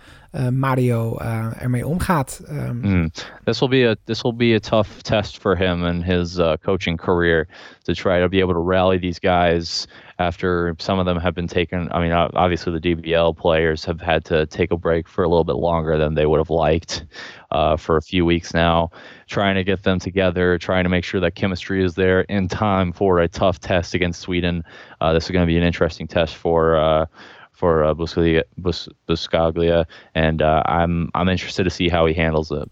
Mario 0.52 1.18
ermee 1.58 1.88
omgaat. 1.88 2.42
Um, 2.50 2.80
mm. 2.82 3.10
This 3.44 3.60
will 3.60 3.70
be 3.70 3.88
a 3.88 3.96
this 4.06 4.22
will 4.22 4.36
be 4.36 4.54
a 4.54 4.60
tough 4.60 5.02
test 5.02 5.38
for 5.38 5.56
him 5.58 5.86
in 5.86 6.04
his 6.04 6.40
coaching 6.62 6.98
career 6.98 7.48
to 7.84 7.94
try 7.94 8.20
to 8.20 8.28
be 8.28 8.40
able 8.40 8.54
to 8.54 8.70
rally 8.70 9.00
these 9.00 9.20
guys 9.20 9.88
after 10.20 10.76
some 10.78 11.00
of 11.00 11.06
them 11.06 11.18
have 11.18 11.34
been 11.34 11.48
taken. 11.48 11.88
I 11.92 12.02
mean, 12.02 12.12
obviously 12.12 12.78
the 12.78 12.96
DBL 12.96 13.38
players 13.38 13.86
have 13.86 14.02
had 14.02 14.26
to 14.26 14.46
take 14.46 14.72
a 14.72 14.78
break 14.78 15.08
for 15.08 15.24
a 15.24 15.30
little 15.30 15.46
bit 15.46 15.56
longer 15.56 15.98
than 15.98 16.14
they 16.14 16.26
would 16.26 16.40
have 16.40 16.50
liked 16.50 17.06
uh, 17.52 17.78
for 17.78 17.98
a 17.98 18.02
few 18.02 18.26
weeks 18.26 18.54
now, 18.54 18.92
trying 19.28 19.56
to 19.56 19.64
get 19.64 19.84
them 19.84 20.00
together, 20.00 20.58
trying 20.58 20.84
to 20.84 20.90
make 20.90 21.04
sure 21.04 21.22
that 21.22 21.36
chemistry 21.36 21.84
is 21.84 21.96
there 21.96 22.22
in 22.22 22.48
time 22.48 22.92
for 22.92 23.20
a 23.20 23.28
tough 23.28 23.60
test 23.60 23.94
against 23.94 24.22
Sweden. 24.22 24.64
Uh, 25.02 25.14
this 25.14 25.26
is 25.26 25.32
going 25.32 25.46
to 25.46 25.48
be 25.48 25.58
an 25.58 25.64
interesting 25.64 26.08
test 26.08 26.36
for. 26.36 26.76
Uh, 26.76 27.06
for 27.52 27.84
uh, 27.84 27.94
Buscaglia, 27.94 28.44
Bus, 28.58 28.88
Buscaglia, 29.06 29.86
and 30.16 30.42
uh, 30.42 30.64
I'm 30.66 31.10
I'm 31.14 31.28
interested 31.28 31.66
to 31.66 31.70
see 31.70 31.90
how 31.90 32.06
he 32.06 32.14
handles 32.14 32.54
it. 32.54 32.72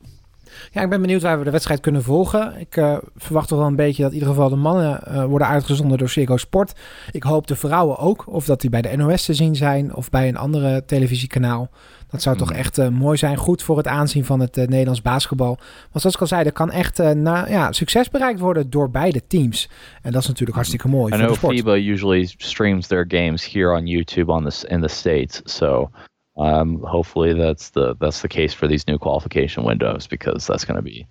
Ja, 0.71 0.81
ik 0.81 0.89
ben 0.89 1.01
benieuwd 1.01 1.21
waar 1.21 1.37
we 1.37 1.43
de 1.43 1.51
wedstrijd 1.51 1.79
kunnen 1.79 2.03
volgen. 2.03 2.59
Ik 2.59 2.75
uh, 2.75 2.97
verwacht 3.15 3.47
toch 3.47 3.57
wel 3.57 3.67
een 3.67 3.75
beetje 3.75 4.01
dat 4.01 4.11
in 4.11 4.17
ieder 4.17 4.33
geval 4.33 4.49
de 4.49 4.55
mannen 4.55 5.01
uh, 5.07 5.25
worden 5.25 5.47
uitgezonden 5.47 5.97
door 5.97 6.09
Ziggo 6.09 6.37
Sport. 6.37 6.73
Ik 7.11 7.23
hoop 7.23 7.47
de 7.47 7.55
vrouwen 7.55 7.97
ook. 7.97 8.23
Of 8.27 8.45
dat 8.45 8.61
die 8.61 8.69
bij 8.69 8.81
de 8.81 8.97
NOS 8.97 9.25
te 9.25 9.33
zien 9.33 9.55
zijn 9.55 9.95
of 9.95 10.09
bij 10.09 10.27
een 10.27 10.37
andere 10.37 10.85
televisiekanaal. 10.85 11.69
Dat 12.09 12.21
zou 12.21 12.37
toch 12.37 12.51
echt 12.51 12.77
uh, 12.77 12.87
mooi 12.87 13.17
zijn. 13.17 13.37
Goed 13.37 13.63
voor 13.63 13.77
het 13.77 13.87
aanzien 13.87 14.25
van 14.25 14.39
het 14.39 14.55
Nederlands 14.55 15.01
basketbal. 15.01 15.57
Want 15.91 16.01
zoals 16.01 16.15
ik 16.15 16.21
al 16.21 16.27
zei, 16.27 16.43
er 16.43 16.51
kan 16.51 16.71
echt 16.71 16.97
na, 17.13 17.47
ja, 17.47 17.71
succes 17.71 18.09
bereikt 18.09 18.39
worden 18.39 18.69
door 18.69 18.89
beide 18.89 19.27
teams. 19.27 19.69
En 20.01 20.11
dat 20.11 20.21
is 20.21 20.27
natuurlijk 20.27 20.55
hartstikke 20.55 20.87
mooi 20.87 21.13
I 21.13 21.17
voor 21.17 21.17
know 21.17 21.29
de 21.29 21.37
sport. 21.37 21.55
FIBA 21.55 21.75
usually 21.75 22.29
streams 22.37 22.87
their 22.87 23.05
games 23.07 23.51
here 23.51 23.75
on 23.75 23.85
YouTube 23.85 24.31
on 24.31 24.49
the, 24.49 24.67
in 24.67 24.81
the 24.81 24.87
States. 24.87 25.41
So 25.43 25.89
um, 26.37 26.81
hopefully 26.81 27.33
that's 27.33 27.71
the 27.71 27.95
that's 27.95 28.21
the 28.21 28.29
case 28.29 28.53
for 28.53 28.67
these 28.67 28.87
new 28.87 28.97
qualification 28.97 29.63
windows 29.63 30.07
because 30.07 30.47
that's 30.47 30.65
going 30.65 30.75
to 30.75 30.81
be 30.81 31.07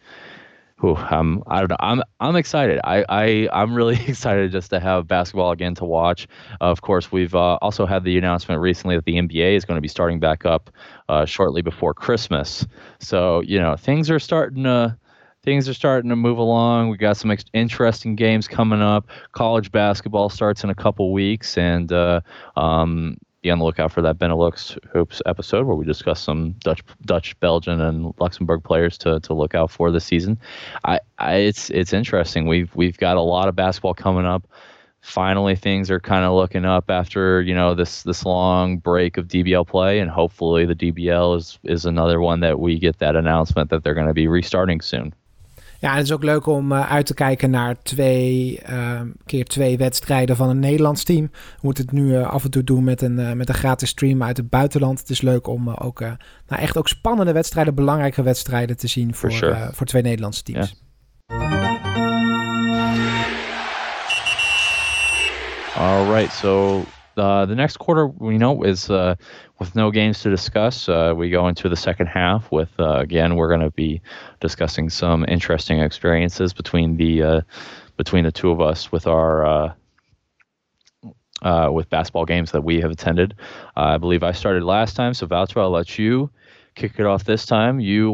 whew, 0.81 0.97
um, 0.97 1.43
I 1.47 1.61
don't 1.61 1.71
know. 1.71 1.77
I'm 1.81 2.03
I'm 2.21 2.37
excited. 2.37 2.81
I, 2.85 3.05
I 3.09 3.49
I'm 3.53 3.75
really 3.75 3.99
excited 4.09 4.53
just 4.53 4.71
to 4.71 4.81
have 4.81 5.07
basketball 5.07 5.51
again 5.51 5.75
to 5.77 5.85
watch. 5.85 6.29
Uh, 6.61 6.65
of 6.65 6.83
course, 6.83 7.11
we've 7.11 7.35
uh, 7.35 7.59
also 7.63 7.87
had 7.87 8.05
the 8.05 8.19
announcement 8.19 8.61
recently 8.61 8.97
that 8.97 9.05
the 9.05 9.15
NBA 9.15 9.57
is 9.57 9.65
going 9.65 9.77
to 9.77 9.83
be 9.83 9.89
starting 9.89 10.21
back 10.21 10.45
up 10.45 10.71
uh, 11.09 11.25
shortly 11.25 11.63
before 11.63 11.95
Christmas. 11.95 12.67
So 13.01 13.41
you 13.41 13.59
know 13.59 13.77
things 13.77 14.11
are 14.11 14.19
starting 14.19 14.65
to 14.65 14.97
things 15.43 15.69
are 15.69 15.75
starting 15.75 16.11
to 16.11 16.17
move 16.17 16.39
along. 16.39 16.91
We 16.91 16.97
got 16.97 17.17
some 17.17 17.31
ex- 17.31 17.45
interesting 17.55 18.17
games 18.17 18.49
coming 18.49 18.83
up. 18.83 19.07
College 19.33 19.71
basketball 19.71 20.29
starts 20.29 20.65
in 20.65 20.71
a 20.71 20.75
couple 20.75 21.13
weeks, 21.13 21.57
and 21.57 21.91
uh, 21.93 22.21
um, 22.57 23.17
be 23.43 23.51
on 23.51 23.59
the 23.59 23.65
lookout 23.65 23.93
for 23.93 24.03
that 24.03 24.19
Benelux 24.19 24.79
hoops 24.93 25.23
episode 25.27 25.67
where 25.67 25.77
we 25.77 25.85
discuss 25.85 26.21
some 26.21 26.53
Dutch, 26.61 26.83
Dutch, 27.03 27.39
Belgian, 27.41 27.81
and 27.81 28.15
Luxembourg 28.19 28.65
players 28.65 28.99
to, 28.99 29.21
to 29.21 29.35
look 29.35 29.55
out 29.55 29.71
for 29.71 29.91
this 29.91 30.05
season. 30.05 30.39
I, 30.85 31.01
I 31.19 31.35
it's 31.37 31.71
it's 31.71 31.93
interesting. 31.93 32.47
We've 32.47 32.75
we've 32.75 32.97
got 32.97 33.17
a 33.17 33.23
lot 33.23 33.49
of 33.49 33.57
basketball 33.57 33.95
coming 33.95 34.27
up. 34.27 34.47
Finally, 35.01 35.55
things 35.55 35.91
are 35.91 36.01
kind 36.01 36.25
of 36.25 36.33
looking 36.35 36.65
up 36.65 36.91
after 36.91 37.41
you 37.43 37.55
know 37.55 37.75
this 37.75 38.03
this 38.03 38.25
long 38.25 38.79
break 38.79 39.17
of 39.17 39.29
DBL 39.29 39.67
play, 39.67 40.01
and 40.01 40.11
hopefully 40.11 40.67
the 40.67 40.75
DBL 40.75 41.37
is 41.37 41.59
is 41.65 41.85
another 41.85 42.21
one 42.21 42.41
that 42.41 42.59
we 42.59 42.79
get 42.79 42.99
that 42.99 43.15
announcement 43.15 43.71
that 43.71 43.85
they're 43.85 43.95
going 43.95 44.09
to 44.09 44.15
be 44.15 44.27
restarting 44.27 44.81
soon. 44.81 45.15
Ja, 45.79 45.95
het 45.95 46.05
is 46.05 46.13
ook 46.13 46.23
leuk 46.23 46.47
om 46.47 46.73
uh, 46.73 46.91
uit 46.91 47.07
te 47.07 47.15
kijken 47.15 47.51
naar 47.51 47.83
twee 47.83 48.61
uh, 48.71 49.01
keer 49.27 49.45
twee 49.45 49.77
wedstrijden 49.77 50.37
van 50.37 50.49
een 50.49 50.59
Nederlands 50.59 51.05
team. 51.05 51.31
We 51.33 51.61
moeten 51.61 51.85
het 51.85 51.93
nu 51.93 52.09
uh, 52.09 52.27
af 52.27 52.45
en 52.45 52.51
toe 52.51 52.65
doen 52.65 52.85
met 52.85 53.03
een, 53.03 53.37
met 53.37 53.49
een 53.49 53.55
gratis 53.55 53.89
stream 53.89 54.23
uit 54.23 54.37
het 54.37 54.51
buitenland. 54.51 54.99
Het 54.99 55.11
is 55.11 55.21
leuk 55.21 55.47
om 55.47 55.69
ook 55.71 56.01
nou 56.01 56.63
echt 56.63 56.77
ook 56.77 56.89
spannende 56.89 57.33
wedstrijden, 57.33 57.75
belangrijke 57.75 58.23
wedstrijden 58.23 58.77
te 58.77 58.87
zien 58.87 59.15
voor, 59.15 59.33
sure. 59.33 59.69
voor 59.73 59.87
twee 59.87 60.03
Nederlandse 60.03 60.43
teams. 60.43 60.69
Yeah. 60.69 60.85
All 65.77 66.07
right, 66.11 66.33
so 66.33 66.85
uh, 67.17 67.47
the 67.47 67.55
next 67.55 67.79
quarter, 67.79 68.07
we 68.07 68.39
know, 68.39 68.63
is 68.63 68.91
uh, 68.91 69.15
with 69.59 69.75
no 69.75 69.91
games 69.91 70.21
to 70.21 70.31
discuss. 70.31 70.89
Uh, 70.89 71.15
we 71.17 71.31
go 71.31 71.49
into 71.49 71.69
the 71.69 71.77
second 71.77 72.07
half 72.07 72.51
with, 72.53 72.69
uh, 72.79 72.99
again, 72.99 73.37
we're 73.37 73.49
going 73.49 73.61
to 73.61 73.71
be 73.71 74.01
discussing 74.41 74.91
some 74.91 75.25
interesting 75.27 75.81
experiences 75.81 76.53
between 76.53 76.97
the 76.97 77.23
uh, 77.23 77.41
between 77.97 78.25
the 78.25 78.33
two 78.33 78.51
of 78.51 78.61
us 78.61 78.93
with 78.93 79.07
our 79.07 79.75
uh, 81.43 81.71
with 81.73 81.89
basketball 81.91 82.25
games 82.25 82.53
that 82.53 82.63
we 82.63 82.81
have 82.81 82.91
attended. 82.91 83.35
I 83.75 83.99
believe 83.99 84.23
I 84.23 84.33
started 84.33 84.63
last 84.65 84.97
time, 84.97 85.15
so 85.15 85.27
Valtra, 85.27 85.63
I'll 85.63 85.71
let 85.71 85.99
you 85.99 86.31
kick 86.77 86.99
it 86.99 87.07
off 87.07 87.23
this 87.23 87.45
time. 87.45 87.81
You 87.81 88.11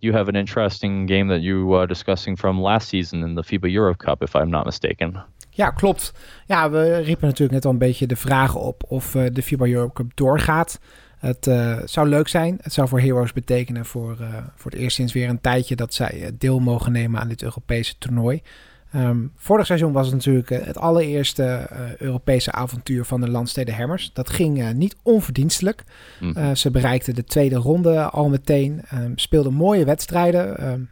you 0.00 0.12
have 0.12 0.28
an 0.28 0.34
interesting 0.34 1.06
game 1.08 1.28
that 1.28 1.42
you 1.42 1.66
were 1.66 1.86
discussing 1.86 2.38
from 2.38 2.60
last 2.60 2.88
season 2.88 3.22
in 3.22 3.34
the 3.34 3.42
FIBA 3.42 3.70
Europe 3.70 4.04
Cup, 4.04 4.22
if 4.22 4.34
I'm 4.34 4.50
not 4.50 4.64
mistaken. 4.64 5.24
Ja, 5.50 5.70
klopt. 5.70 6.12
Ja, 6.46 6.70
we 6.70 6.96
riepen 6.96 7.26
natuurlijk 7.26 7.52
net 7.52 7.64
al 7.64 7.70
een 7.70 7.78
beetje 7.78 8.06
de 8.06 8.16
vragen 8.16 8.60
op 8.60 8.82
of 8.88 9.14
uh, 9.14 9.24
de 9.32 9.42
FIBA 9.42 9.66
Europe 9.66 9.92
Cup 9.92 10.10
doorgaat. 10.14 10.80
Het 11.18 11.46
uh, 11.46 11.78
zou 11.84 12.08
leuk 12.08 12.28
zijn. 12.28 12.58
Het 12.62 12.72
zou 12.72 12.88
voor 12.88 13.00
Heroes 13.00 13.32
betekenen 13.32 13.84
voor, 13.84 14.16
uh, 14.20 14.28
voor 14.56 14.70
het 14.70 14.80
eerst 14.80 14.96
sinds 14.96 15.12
weer 15.12 15.28
een 15.28 15.40
tijdje 15.40 15.76
dat 15.76 15.94
zij 15.94 16.30
deel 16.38 16.58
mogen 16.58 16.92
nemen 16.92 17.20
aan 17.20 17.28
dit 17.28 17.42
Europese 17.42 17.98
toernooi. 17.98 18.42
Um, 18.96 19.32
vorig 19.36 19.66
seizoen 19.66 19.92
was 19.92 20.06
het 20.06 20.14
natuurlijk 20.14 20.48
het 20.48 20.78
allereerste 20.78 21.68
Europese 21.98 22.52
avontuur 22.52 23.04
van 23.04 23.20
de 23.20 23.30
Landsteden 23.30 23.74
Hammers. 23.74 24.10
Dat 24.12 24.30
ging 24.30 24.72
niet 24.72 24.96
onverdienstelijk. 25.02 25.84
Mm. 26.20 26.56
ze 26.56 26.70
bereikten 26.70 27.14
de 27.14 27.24
tweede 27.24 27.56
ronde 27.56 28.02
al 28.02 28.28
meteen. 28.28 28.82
Um, 28.94 29.18
speelden 29.18 29.54
mooie 29.54 29.84
wedstrijden. 29.84 30.68
Um, 30.68 30.90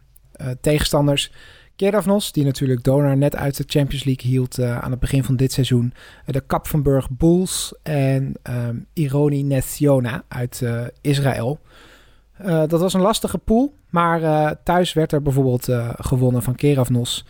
tegenstanders 0.61 1.31
Keravnos, 1.75 2.31
die 2.31 2.43
natuurlijk 2.43 2.83
Donar 2.83 3.17
net 3.17 3.35
uit 3.35 3.57
de 3.57 3.63
Champions 3.67 4.03
League 4.03 4.31
hield 4.31 4.61
aan 4.61 4.91
het 4.91 4.99
begin 4.99 5.23
van 5.23 5.35
dit 5.35 5.51
seizoen. 5.51 5.93
De 6.25 6.41
Kapfenburg 6.41 7.09
Bulls 7.09 7.73
en 7.83 8.33
Ironi 8.93 9.43
Nessiona 9.43 10.23
uit 10.27 10.63
Israël. 12.43 12.67
dat 12.67 12.81
was 12.81 12.93
een 12.93 13.01
lastige 13.01 13.37
pool, 13.37 13.75
maar 13.89 14.55
thuis 14.63 14.93
werd 14.93 15.11
er 15.11 15.21
bijvoorbeeld 15.21 15.69
gewonnen 15.97 16.43
van 16.43 16.55
Keravnos. 16.55 17.25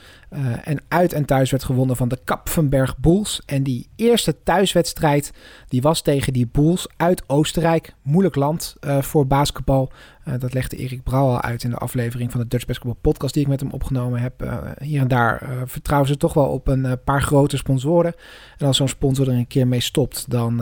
en 0.63 0.81
uit 0.87 1.13
en 1.13 1.25
thuis 1.25 1.51
werd 1.51 1.63
gewonnen 1.63 1.95
van 1.95 2.07
de 2.07 2.19
Kapfenberg 2.23 2.97
Bulls. 2.97 3.41
En 3.45 3.63
die 3.63 3.89
eerste 3.95 4.43
thuiswedstrijd 4.43 5.31
die 5.67 5.81
was 5.81 6.01
tegen 6.01 6.33
die 6.33 6.47
Bulls 6.51 6.87
uit 6.97 7.23
Oostenrijk. 7.27 7.93
Moeilijk 8.01 8.35
land 8.35 8.75
voor 8.79 9.27
basketbal. 9.27 9.91
Dat 10.39 10.53
legde 10.53 10.75
Erik 10.75 11.03
Brouw 11.03 11.27
al 11.27 11.41
uit 11.41 11.63
in 11.63 11.69
de 11.69 11.77
aflevering 11.77 12.31
van 12.31 12.39
de 12.39 12.47
Dutch 12.47 12.65
Basketball 12.65 12.95
podcast 13.01 13.33
die 13.33 13.43
ik 13.43 13.49
met 13.49 13.59
hem 13.59 13.71
opgenomen 13.71 14.21
heb. 14.21 14.61
Hier 14.79 15.01
en 15.01 15.07
daar 15.07 15.49
vertrouwen 15.65 16.09
ze 16.09 16.17
toch 16.17 16.33
wel 16.33 16.47
op 16.47 16.67
een 16.67 16.97
paar 17.03 17.21
grote 17.21 17.57
sponsoren. 17.57 18.13
En 18.57 18.67
als 18.67 18.77
zo'n 18.77 18.87
sponsor 18.87 19.27
er 19.27 19.33
een 19.33 19.47
keer 19.47 19.67
mee 19.67 19.79
stopt, 19.79 20.29
dan 20.29 20.61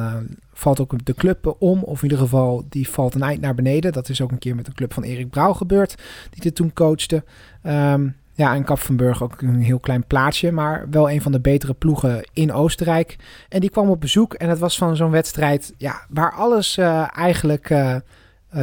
valt 0.61 0.79
ook 0.79 1.05
de 1.05 1.13
club 1.13 1.55
om. 1.59 1.83
Of 1.83 1.97
in 1.97 2.03
ieder 2.03 2.17
geval, 2.17 2.63
die 2.69 2.89
valt 2.89 3.15
een 3.15 3.21
eind 3.21 3.41
naar 3.41 3.55
beneden. 3.55 3.91
Dat 3.91 4.09
is 4.09 4.21
ook 4.21 4.31
een 4.31 4.39
keer 4.39 4.55
met 4.55 4.67
een 4.67 4.73
club 4.73 4.93
van 4.93 5.03
Erik 5.03 5.29
Brouw 5.29 5.53
gebeurd, 5.53 5.95
die 6.29 6.41
dit 6.41 6.55
toen 6.55 6.73
coachte. 6.73 7.23
Um, 7.63 8.15
ja, 8.33 8.55
en 8.55 8.63
Kapfenburg 8.63 9.23
ook 9.23 9.41
een 9.41 9.61
heel 9.61 9.79
klein 9.79 10.07
plaatsje, 10.07 10.51
maar 10.51 10.87
wel 10.89 11.09
een 11.09 11.21
van 11.21 11.31
de 11.31 11.39
betere 11.39 11.73
ploegen 11.73 12.29
in 12.33 12.53
Oostenrijk. 12.53 13.15
En 13.49 13.59
die 13.59 13.69
kwam 13.69 13.89
op 13.89 14.01
bezoek 14.01 14.33
en 14.33 14.49
het 14.49 14.59
was 14.59 14.77
van 14.77 14.95
zo'n 14.95 15.11
wedstrijd 15.11 15.73
ja, 15.77 16.05
waar 16.09 16.33
alles 16.33 16.77
eigenlijk 17.15 17.69
uh, 17.69 17.95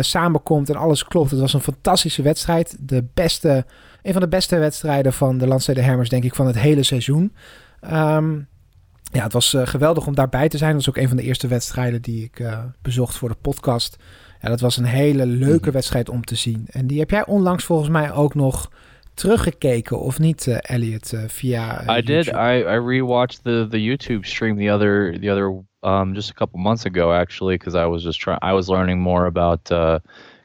samenkomt 0.01 0.69
en 0.69 0.77
alles 0.77 1.05
klopt. 1.05 1.31
Het 1.31 1.41
was 1.41 1.55
een 1.55 1.61
fantastische 1.61 2.23
wedstrijd. 2.23 2.77
De 2.81 3.05
beste, 3.15 3.65
een 4.03 4.13
van 4.13 4.23
de 4.23 4.29
beste 4.29 4.59
wedstrijden 4.59 5.13
van 5.13 5.39
de 5.39 5.47
Landstede 5.47 5.81
Hermers, 5.81 6.09
denk 6.09 6.25
ik, 6.25 6.35
van 6.35 6.47
het 6.47 6.59
hele 6.59 6.83
seizoen. 6.83 7.33
Um, 7.93 8.47
ja, 9.13 9.23
het 9.23 9.33
was 9.33 9.53
uh, 9.55 9.67
geweldig 9.67 10.07
om 10.07 10.15
daarbij 10.15 10.49
te 10.49 10.59
zijn. 10.59 10.73
Dat 10.73 10.85
was 10.85 10.95
ook 10.95 11.03
een 11.03 11.09
van 11.09 11.17
de 11.17 11.23
eerste 11.23 11.49
wedstrijden 11.49 12.03
die 12.03 12.25
ik 12.25 12.39
uh, 12.39 12.59
bezocht 12.83 13.17
voor 13.17 13.29
de 13.29 13.37
podcast. 13.41 13.97
Ja, 14.41 14.49
dat 14.49 14.61
was 14.61 14.77
een 14.77 14.85
hele 14.85 15.27
leuke 15.27 15.65
mhm. 15.65 15.73
wedstrijd 15.73 16.09
om 16.09 16.25
te 16.25 16.35
zien. 16.35 16.67
En 16.71 16.87
die 16.87 16.99
heb 16.99 17.11
jij 17.11 17.27
onlangs 17.27 17.65
volgens 17.65 17.89
mij 17.89 18.13
ook 18.13 18.35
nog 18.35 18.71
teruggekeken 19.15 20.01
of 20.01 20.19
niet, 20.19 20.47
uh, 20.47 20.57
Elliot, 20.61 21.15
via 21.27 21.97
I 21.99 22.03
did. 22.03 22.27
I, 22.27 22.61
I 22.61 22.79
rewatched 22.79 23.43
the, 23.43 23.67
the 23.71 23.85
YouTube 23.85 24.27
stream 24.27 24.57
the 24.57 24.73
other 24.73 25.19
the 25.21 25.31
other 25.31 25.65
um, 25.83 26.15
just 26.15 26.31
a 26.31 26.35
couple 26.35 26.61
months 26.61 26.85
ago, 26.85 27.13
actually, 27.13 27.57
because 27.57 27.75
I 27.75 27.87
was 27.87 28.03
just 28.03 28.21
trying. 28.21 28.43
I 28.43 28.53
was 28.53 28.69
learning 28.69 29.01
more 29.01 29.27
about 29.27 29.71
uh, 29.71 29.99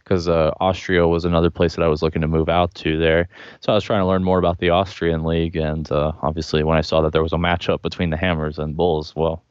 because 0.03 0.27
uh, 0.27 0.51
Austria 0.59 1.07
was 1.07 1.25
another 1.25 1.49
place 1.49 1.75
that 1.75 1.83
I 1.83 1.87
was 1.87 2.01
looking 2.01 2.21
to 2.21 2.27
move 2.27 2.49
out 2.49 2.73
to 2.75 2.97
there. 2.97 3.27
So 3.61 3.71
I 3.71 3.75
was 3.75 3.83
trying 3.83 4.01
to 4.01 4.07
learn 4.07 4.23
more 4.23 4.39
about 4.39 4.59
the 4.59 4.69
Austrian 4.69 5.23
league, 5.23 5.55
and 5.55 5.91
uh, 5.91 6.11
obviously 6.21 6.63
when 6.63 6.77
I 6.77 6.81
saw 6.81 7.01
that 7.01 7.13
there 7.13 7.23
was 7.23 7.33
a 7.33 7.37
matchup 7.37 7.81
between 7.81 8.09
the 8.09 8.17
Hammers 8.17 8.59
and 8.59 8.75
Bulls, 8.75 9.15
well, 9.15 9.43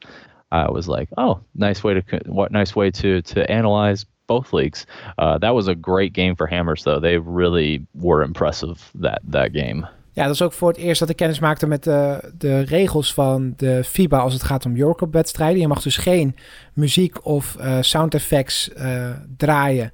I 0.51 0.69
was 0.69 0.87
like, 0.87 1.09
oh, 1.17 1.39
nice 1.55 1.83
way 1.83 1.95
to 1.95 2.03
what 2.25 2.51
nice 2.51 2.75
way 2.75 2.91
to 2.91 3.21
to 3.21 3.51
analyze 3.51 4.05
both 4.27 4.53
leagues. 4.53 4.85
Uh, 5.17 5.37
that 5.39 5.55
was 5.55 5.67
a 5.67 5.75
great 5.75 6.13
game 6.13 6.35
for 6.35 6.47
Hammers, 6.47 6.83
though. 6.83 6.99
They 6.99 7.17
really 7.17 7.85
were 7.93 8.23
impressive 8.23 8.91
that 9.01 9.21
that 9.31 9.51
game. 9.53 9.87
Ja, 10.15 10.23
dat 10.23 10.33
is 10.33 10.41
ook 10.41 10.53
voor 10.53 10.69
het 10.69 10.77
eerst 10.77 10.99
dat 10.99 11.09
ik 11.09 11.15
kennis 11.15 11.39
maakte 11.39 11.67
met 11.67 11.83
de, 11.83 12.31
de 12.37 12.59
regels 12.59 13.13
van 13.13 13.53
de 13.57 13.83
FIBA 13.83 14.17
als 14.17 14.33
het 14.33 14.43
gaat 14.43 14.65
om 14.65 14.77
Eurocup-wedstrijden. 14.77 15.61
Je 15.61 15.67
mag 15.67 15.81
dus 15.81 15.97
geen 15.97 16.35
muziek 16.73 17.25
of 17.25 17.55
uh, 17.59 17.77
sound 17.81 18.13
effects 18.13 18.69
uh, 18.77 19.09
draaien 19.37 19.91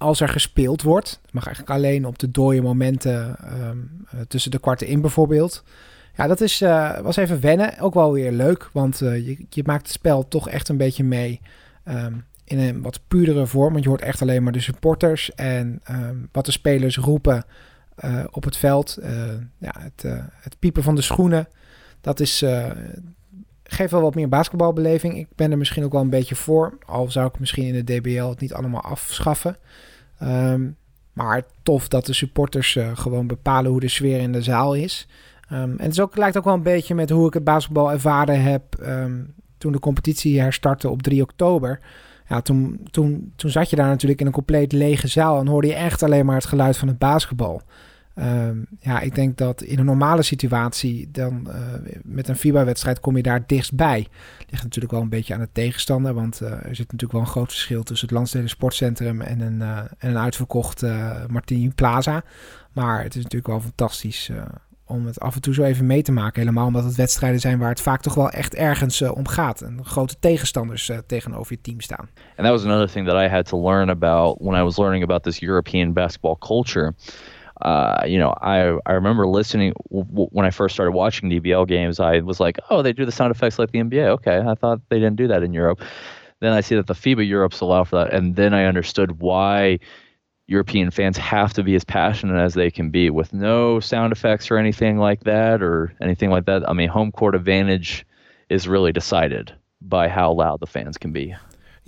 als 0.00 0.20
er 0.20 0.28
gespeeld 0.28 0.82
wordt. 0.82 1.20
Mag 1.30 1.46
eigenlijk 1.46 1.76
alleen 1.76 2.06
op 2.06 2.18
de 2.18 2.30
dode 2.30 2.60
momenten 2.60 3.36
um, 3.62 4.06
tussen 4.28 4.50
de 4.50 4.58
kwarten 4.58 4.86
in 4.86 5.00
bijvoorbeeld. 5.00 5.64
Ja, 6.16 6.26
dat 6.26 6.40
is, 6.40 6.58
was 7.02 7.16
even 7.16 7.40
wennen. 7.40 7.78
Ook 7.78 7.94
wel 7.94 8.12
weer 8.12 8.32
leuk, 8.32 8.70
want 8.72 8.98
je, 8.98 9.46
je 9.48 9.62
maakt 9.66 9.82
het 9.82 9.92
spel 9.92 10.28
toch 10.28 10.48
echt 10.48 10.68
een 10.68 10.76
beetje 10.76 11.04
mee... 11.04 11.40
Um, 11.88 12.24
in 12.44 12.58
een 12.58 12.82
wat 12.82 13.00
puurdere 13.08 13.46
vorm. 13.46 13.72
Want 13.72 13.84
je 13.84 13.88
hoort 13.88 14.02
echt 14.02 14.22
alleen 14.22 14.42
maar 14.42 14.52
de 14.52 14.60
supporters 14.60 15.34
en 15.34 15.80
um, 15.90 16.28
wat 16.32 16.44
de 16.44 16.52
spelers 16.52 16.96
roepen 16.96 17.44
op 18.30 18.44
het 18.44 18.56
veld. 18.56 18.98
Ja, 19.58 19.74
het, 19.78 20.02
het, 20.40 20.58
piepen 20.58 20.82
van 20.82 20.94
de 20.94 21.02
schoenen. 21.02 21.48
Dat 22.00 22.20
is, 22.20 22.44
geeft 23.64 23.90
wel 23.90 24.00
wat 24.00 24.14
meer 24.14 24.28
basketbalbeleving. 24.28 25.16
Ik 25.16 25.26
ben 25.34 25.50
er 25.50 25.58
misschien 25.58 25.84
ook 25.84 25.92
wel 25.92 26.00
een 26.00 26.10
beetje 26.10 26.34
voor. 26.34 26.78
Al 26.86 27.10
zou 27.10 27.26
ik 27.26 27.38
misschien 27.38 27.74
in 27.74 27.84
de 27.84 27.98
DBL 27.98 28.28
het 28.28 28.40
niet 28.40 28.54
allemaal 28.54 28.82
afschaffen. 28.82 29.56
Um, 30.22 30.76
maar 31.12 31.42
tof 31.62 31.88
dat 31.88 32.06
de 32.06 32.12
supporters 32.12 32.78
gewoon 32.94 33.26
bepalen 33.26 33.70
hoe 33.70 33.80
de 33.80 33.88
sfeer 33.88 34.20
in 34.20 34.32
de 34.32 34.42
zaal 34.42 34.74
is. 34.74 35.08
Um, 35.52 35.78
en 35.78 35.90
het 35.90 36.16
lijkt 36.16 36.36
ook 36.36 36.44
wel 36.44 36.54
een 36.54 36.62
beetje 36.62 36.94
met 36.94 37.10
hoe 37.10 37.26
ik 37.26 37.34
het 37.34 37.44
basketbal 37.44 37.92
ervaren 37.92 38.42
heb 38.42 38.62
um, 38.82 39.34
toen 39.58 39.72
de 39.72 39.78
competitie 39.78 40.40
herstartte 40.40 40.88
op 40.88 41.02
3 41.02 41.22
oktober. 41.22 41.80
Ja, 42.28 42.40
toen, 42.40 42.80
toen, 42.90 43.32
toen 43.36 43.50
zat 43.50 43.70
je 43.70 43.76
daar 43.76 43.88
natuurlijk 43.88 44.20
in 44.20 44.26
een 44.26 44.32
compleet 44.32 44.72
lege 44.72 45.08
zaal 45.08 45.40
en 45.40 45.46
hoorde 45.46 45.66
je 45.66 45.74
echt 45.74 46.02
alleen 46.02 46.26
maar 46.26 46.34
het 46.34 46.44
geluid 46.44 46.76
van 46.76 46.88
het 46.88 46.98
basketbal. 46.98 47.62
Um, 48.22 48.66
ja, 48.80 49.00
ik 49.00 49.14
denk 49.14 49.36
dat 49.36 49.62
in 49.62 49.78
een 49.78 49.84
normale 49.84 50.22
situatie, 50.22 51.08
dan 51.10 51.46
uh, 51.48 51.54
met 52.02 52.28
een 52.28 52.36
FIBA-wedstrijd 52.36 53.00
kom 53.00 53.16
je 53.16 53.22
daar 53.22 53.46
dichtstbij. 53.46 54.06
Ligt 54.50 54.62
natuurlijk 54.62 54.92
wel 54.92 55.02
een 55.02 55.08
beetje 55.08 55.34
aan 55.34 55.40
de 55.40 55.48
tegenstander, 55.52 56.14
want 56.14 56.40
uh, 56.42 56.50
er 56.50 56.76
zit 56.76 56.92
natuurlijk 56.92 57.12
wel 57.12 57.20
een 57.20 57.26
groot 57.26 57.50
verschil 57.50 57.82
tussen 57.82 58.08
het 58.08 58.16
Landsteden 58.16 58.48
Sportcentrum 58.48 59.20
en 59.20 59.40
een, 59.40 59.60
uh, 59.60 59.78
en 59.78 60.10
een 60.10 60.18
uitverkocht 60.18 60.84
Martini 61.28 61.70
Plaza. 61.74 62.22
Maar 62.72 63.02
het 63.02 63.14
is 63.14 63.22
natuurlijk 63.22 63.50
wel 63.50 63.60
fantastisch 63.60 64.30
om 64.84 65.06
het 65.06 65.20
af 65.20 65.34
en 65.34 65.40
toe 65.40 65.54
zo 65.54 65.62
even 65.62 65.86
mee 65.86 66.02
te 66.02 66.12
maken. 66.12 66.40
Helemaal 66.40 66.66
omdat 66.66 66.84
het 66.84 66.94
wedstrijden 66.94 67.40
zijn 67.40 67.58
waar 67.58 67.68
het 67.68 67.80
vaak 67.80 68.00
toch 68.00 68.14
wel 68.14 68.30
echt 68.30 68.54
ergens 68.54 69.02
om 69.02 69.28
gaat. 69.28 69.60
En 69.60 69.84
grote 69.84 70.16
tegenstanders 70.20 70.90
tegenover 71.06 71.52
je 71.52 71.60
team 71.60 71.80
staan. 71.80 72.08
And 72.36 72.46
that 72.46 72.50
was 72.50 72.64
another 72.64 72.90
thing 72.90 73.06
that 73.06 73.22
I 73.22 73.28
had 73.28 73.46
to 73.46 73.62
learn 73.62 73.88
about 73.88 74.38
when 74.40 74.60
I 74.60 74.62
was 74.62 74.76
learning 74.76 75.02
about 75.02 75.22
this 75.22 75.40
European 75.40 75.92
basketball 75.92 76.36
culture. 76.38 76.94
Uh, 77.62 78.04
you 78.06 78.18
know, 78.18 78.34
I 78.40 78.78
I 78.86 78.92
remember 78.92 79.26
listening 79.26 79.72
when 79.90 80.46
I 80.46 80.50
first 80.50 80.74
started 80.74 80.92
watching 80.92 81.30
DBL 81.30 81.66
games. 81.68 82.00
I 82.00 82.20
was 82.20 82.40
like, 82.40 82.58
oh, 82.70 82.82
they 82.82 82.92
do 82.92 83.04
the 83.04 83.12
sound 83.12 83.30
effects 83.30 83.58
like 83.58 83.70
the 83.70 83.78
NBA. 83.78 84.06
Okay, 84.08 84.38
I 84.38 84.54
thought 84.54 84.80
they 84.88 84.98
didn't 84.98 85.16
do 85.16 85.28
that 85.28 85.42
in 85.42 85.52
Europe. 85.52 85.80
Then 86.40 86.52
I 86.52 86.62
see 86.62 86.76
that 86.76 86.86
the 86.86 86.94
FIBA 86.94 87.28
Europe's 87.28 87.60
allow 87.60 87.84
for 87.84 87.96
that, 88.04 88.14
and 88.14 88.34
then 88.34 88.54
I 88.54 88.64
understood 88.64 89.20
why 89.20 89.78
European 90.46 90.90
fans 90.90 91.16
have 91.16 91.52
to 91.52 91.62
be 91.62 91.76
as 91.76 91.84
passionate 91.84 92.40
as 92.42 92.54
they 92.54 92.70
can 92.70 92.90
be 92.90 93.08
with 93.08 93.32
no 93.32 93.78
sound 93.78 94.12
effects 94.12 94.50
or 94.50 94.56
anything 94.56 94.98
like 94.98 95.22
that 95.24 95.62
or 95.62 95.94
anything 96.00 96.30
like 96.30 96.46
that. 96.46 96.68
I 96.68 96.72
mean, 96.72 96.88
home 96.88 97.12
court 97.12 97.36
advantage 97.36 98.04
is 98.48 98.66
really 98.66 98.90
decided 98.90 99.52
by 99.80 100.08
how 100.08 100.32
loud 100.32 100.60
the 100.60 100.66
fans 100.66 100.98
can 100.98 101.12
be. 101.12 101.36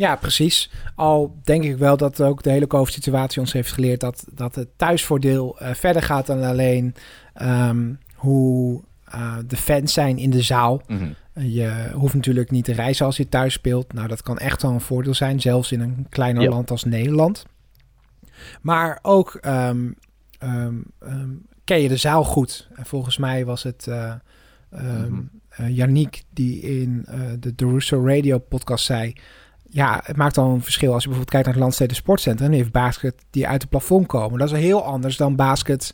Ja, 0.03 0.17
precies. 0.17 0.71
Al 0.95 1.37
denk 1.45 1.65
ik 1.65 1.77
wel 1.77 1.97
dat 1.97 2.23
ook 2.23 2.43
de 2.43 2.51
hele 2.51 2.67
COVID-situatie 2.67 3.41
ons 3.41 3.53
heeft 3.53 3.73
geleerd 3.73 4.01
dat, 4.01 4.25
dat 4.33 4.55
het 4.55 4.69
thuisvoordeel 4.77 5.63
uh, 5.63 5.75
verder 5.75 6.03
gaat 6.03 6.27
dan 6.27 6.43
alleen 6.43 6.95
um, 7.43 7.99
hoe 8.15 8.83
uh, 9.15 9.37
de 9.47 9.57
fans 9.57 9.93
zijn 9.93 10.19
in 10.19 10.31
de 10.31 10.43
zaal. 10.43 10.83
Mm 10.87 10.99
-hmm. 10.99 11.15
Je 11.45 11.91
hoeft 11.95 12.15
natuurlijk 12.15 12.51
niet 12.51 12.65
te 12.65 12.73
reizen 12.73 13.07
als 13.07 13.17
je 13.17 13.29
thuis 13.29 13.53
speelt. 13.53 13.93
Nou, 13.93 14.09
dat 14.09 14.23
kan 14.23 14.39
echt 14.39 14.63
wel 14.63 14.73
een 14.73 14.81
voordeel 14.81 15.15
zijn, 15.15 15.41
zelfs 15.41 15.73
in 15.73 15.81
een 15.81 16.07
kleiner 16.09 16.43
yep. 16.43 16.53
land 16.53 16.71
als 16.71 16.85
Nederland. 16.85 17.47
Maar 18.61 18.99
ook 19.03 19.39
um, 19.47 19.95
um, 20.43 20.85
um, 21.03 21.47
ken 21.65 21.81
je 21.81 21.89
de 21.89 21.97
zaal 21.97 22.25
goed. 22.25 22.69
En 22.75 22.87
volgens 22.87 23.19
mij 23.19 23.45
was 23.45 23.63
het 23.63 23.87
uh, 23.89 24.15
mm 24.71 25.31
uh, 25.61 25.77
Yannick 25.77 26.23
die 26.31 26.61
in 26.61 27.07
uh, 27.09 27.21
de 27.39 27.55
Derusso 27.55 28.07
Radio 28.07 28.39
podcast 28.39 28.85
zei... 28.85 29.15
Ja, 29.75 30.01
het 30.05 30.17
maakt 30.17 30.39
al 30.39 30.51
een 30.51 30.63
verschil 30.63 30.93
als 30.93 31.03
je 31.03 31.09
bijvoorbeeld 31.09 31.31
kijkt 31.31 31.47
naar 31.47 31.55
het 31.55 31.63
Landsteden 31.63 31.97
Sportcentrum... 31.97 32.49
en 32.51 32.57
heeft 32.57 32.73
basket 32.73 33.25
die 33.31 33.49
uit 33.49 33.61
het 33.61 33.71
plafond 33.71 34.07
komen. 34.07 34.39
Dat 34.39 34.53
is 34.53 34.59
heel 34.59 34.85
anders 34.85 35.17
dan 35.17 35.37
baskets 35.37 35.93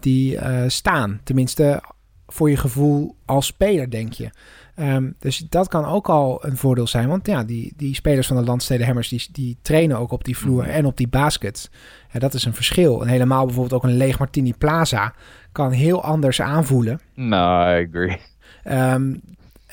die 0.00 0.38
staan. 0.66 1.20
Tenminste, 1.24 1.82
voor 2.26 2.50
je 2.50 2.56
gevoel 2.56 3.16
als 3.24 3.46
speler, 3.46 3.90
denk 3.90 4.12
je. 4.12 4.30
Um, 4.78 5.14
dus 5.18 5.38
dat 5.48 5.68
kan 5.68 5.84
ook 5.84 6.08
al 6.08 6.44
een 6.44 6.56
voordeel 6.56 6.86
zijn. 6.86 7.08
Want 7.08 7.26
ja, 7.26 7.44
die, 7.44 7.72
die 7.76 7.94
spelers 7.94 8.26
van 8.26 8.36
de 8.36 8.42
Landsteden 8.42 8.86
Hammers... 8.86 9.08
Die, 9.08 9.28
die 9.32 9.58
trainen 9.62 9.98
ook 9.98 10.12
op 10.12 10.24
die 10.24 10.36
vloer 10.36 10.62
mm. 10.62 10.70
en 10.70 10.86
op 10.86 10.96
die 10.96 11.08
baskets. 11.08 11.70
Ja, 12.12 12.18
dat 12.18 12.34
is 12.34 12.44
een 12.44 12.54
verschil. 12.54 13.02
En 13.02 13.08
helemaal 13.08 13.44
bijvoorbeeld 13.44 13.82
ook 13.82 13.90
een 13.90 13.96
leeg 13.96 14.18
Martini 14.18 14.54
Plaza... 14.58 15.14
kan 15.52 15.70
heel 15.70 16.02
anders 16.02 16.40
aanvoelen. 16.40 17.00
No, 17.14 17.60
I 17.60 17.88
agree. 17.88 18.18
Um, 18.64 19.20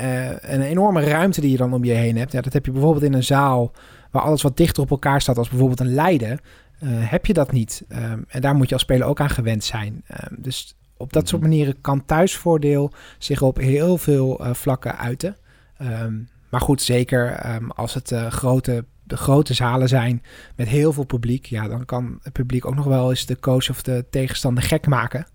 uh, 0.02 0.30
een 0.30 0.62
enorme 0.62 1.04
ruimte 1.04 1.42
die 1.42 1.52
je 1.52 1.58
dan 1.58 1.74
om 1.74 1.84
je 1.84 1.92
heen 1.92 2.18
hebt. 2.18 2.32
Ja, 2.32 2.42
dat 2.42 2.54
heb 2.54 2.66
je 2.66 2.72
bijvoorbeeld 2.72 3.04
in 3.04 3.14
een 3.14 3.24
zaal... 3.24 3.72
waar 4.12 4.22
alles 4.22 4.42
wat 4.42 4.58
dichter 4.58 4.84
op 4.84 4.90
elkaar 4.90 5.22
staat... 5.22 5.38
als 5.38 5.50
bijvoorbeeld 5.50 5.80
een 5.80 5.94
Leiden... 5.94 6.40
Uh, 6.84 6.90
heb 6.92 7.26
je 7.26 7.34
dat 7.34 7.52
niet. 7.52 7.86
Um, 7.90 8.26
en 8.28 8.42
daar 8.42 8.56
moet 8.56 8.68
je 8.68 8.74
als 8.74 8.84
speler 8.84 9.08
ook 9.08 9.20
aan 9.20 9.30
gewend 9.30 9.64
zijn. 9.64 10.04
dus 10.38 10.78
op 10.98 11.14
dat 11.14 11.28
soort 11.28 11.42
mhm. 11.42 11.50
manieren 11.50 11.82
kan 11.82 12.06
thuisvoordeel 12.06 12.92
zich 13.18 13.42
op 13.42 13.58
heel 13.58 13.98
veel 13.98 14.46
uh, 14.46 14.54
vlakken 14.54 14.98
uiten. 14.98 15.38
Um, 15.82 16.30
maar 16.50 16.62
goed, 16.62 16.82
zeker 16.82 17.42
als 17.68 17.94
het 17.94 18.14
grote, 18.30 18.86
de 19.04 19.18
grote 19.18 19.54
zalen 19.54 19.88
zijn 19.88 20.24
met 20.56 20.68
heel 20.68 20.94
veel 20.94 21.06
publiek, 21.06 21.46
ja, 21.46 21.68
dan 21.68 21.86
kan 21.86 22.20
het 22.22 22.34
publiek 22.34 22.66
ook 22.66 22.76
nog 22.76 22.86
wel 22.86 23.10
eens 23.10 23.26
de 23.26 23.40
coach 23.40 23.70
of 23.70 23.82
de 23.82 24.06
tegenstander 24.10 24.64
gek 24.64 24.88
maken. 24.88 25.28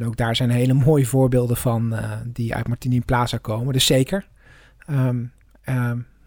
En 0.00 0.06
ook 0.06 0.16
daar 0.16 0.36
zijn 0.36 0.50
hele 0.50 0.72
mooie 0.72 1.06
voorbeelden 1.06 1.56
van 1.56 1.92
uh, 1.92 2.12
die 2.26 2.54
uit 2.54 2.68
Martini 2.68 3.00
Plaza 3.00 3.36
komen. 3.36 3.72
Dus 3.72 3.86
zeker. 3.86 4.28
Um, 4.90 5.32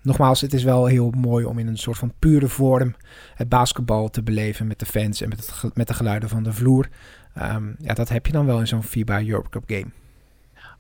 nogmaals, 0.01 0.41
het 0.41 0.53
is 0.53 0.63
wel 0.63 0.85
heel 0.85 1.09
mooi 1.09 1.45
om 1.45 1.59
in 1.59 1.67
een 1.67 1.77
soort 1.77 1.97
van 1.97 2.13
pure 2.19 2.47
vorm 2.47 2.95
het 3.35 3.49
basketbal 3.49 4.09
te 4.09 4.23
beleven 4.23 4.67
met 4.67 4.79
de 4.79 4.85
fans 4.85 5.21
en 5.21 5.29
met, 5.29 5.61
het, 5.61 5.75
met 5.75 5.87
de 5.87 5.93
geluiden 5.93 6.29
van 6.29 6.43
de 6.43 6.53
vloer. 6.53 6.87
Um, 7.41 7.75
ja, 7.79 7.93
dat 7.93 8.09
heb 8.09 8.25
je 8.25 8.31
dan 8.31 8.45
wel 8.45 8.59
in 8.59 8.67
zo'n 8.67 8.83
FIBA 8.83 9.23
Europe 9.23 9.49
Cup 9.49 9.63
game. 9.67 9.91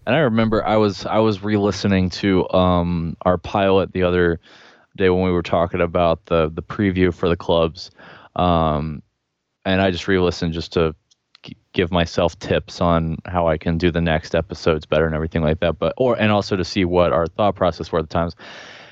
And 0.03 0.17
I 0.17 0.19
remember 0.19 0.63
I 0.67 0.75
was 0.77 1.05
I 1.05 1.19
was 1.19 1.41
re-listening 1.43 2.11
to 2.11 2.47
um, 2.51 3.15
our 3.17 3.37
pilot 3.37 3.93
the 3.93 4.05
other 4.05 4.39
day 4.95 5.09
when 5.09 5.23
we 5.23 5.31
were 5.31 5.41
talking 5.41 5.81
about 5.81 6.19
the 6.25 6.51
the 6.53 6.61
preview 6.61 7.11
for 7.13 7.29
the 7.29 7.37
clubs, 7.37 7.89
um, 8.35 9.01
and 9.61 9.81
I 9.81 9.91
just 9.91 10.07
re-listened 10.07 10.53
just 10.53 10.71
to 10.71 10.93
give 11.73 11.91
myself 11.91 12.37
tips 12.39 12.81
on 12.81 13.17
how 13.25 13.47
I 13.47 13.57
can 13.57 13.77
do 13.77 13.91
the 13.91 14.01
next 14.01 14.35
episodes 14.35 14.85
better 14.85 15.05
and 15.05 15.15
everything 15.15 15.41
like 15.41 15.59
that. 15.61 15.79
But 15.79 15.93
or 15.97 16.19
and 16.19 16.31
also 16.31 16.55
to 16.55 16.63
see 16.63 16.85
what 16.85 17.11
our 17.11 17.27
thought 17.27 17.55
process 17.55 17.91
were 17.91 17.99
at 17.99 18.09
the 18.09 18.13
times. 18.13 18.35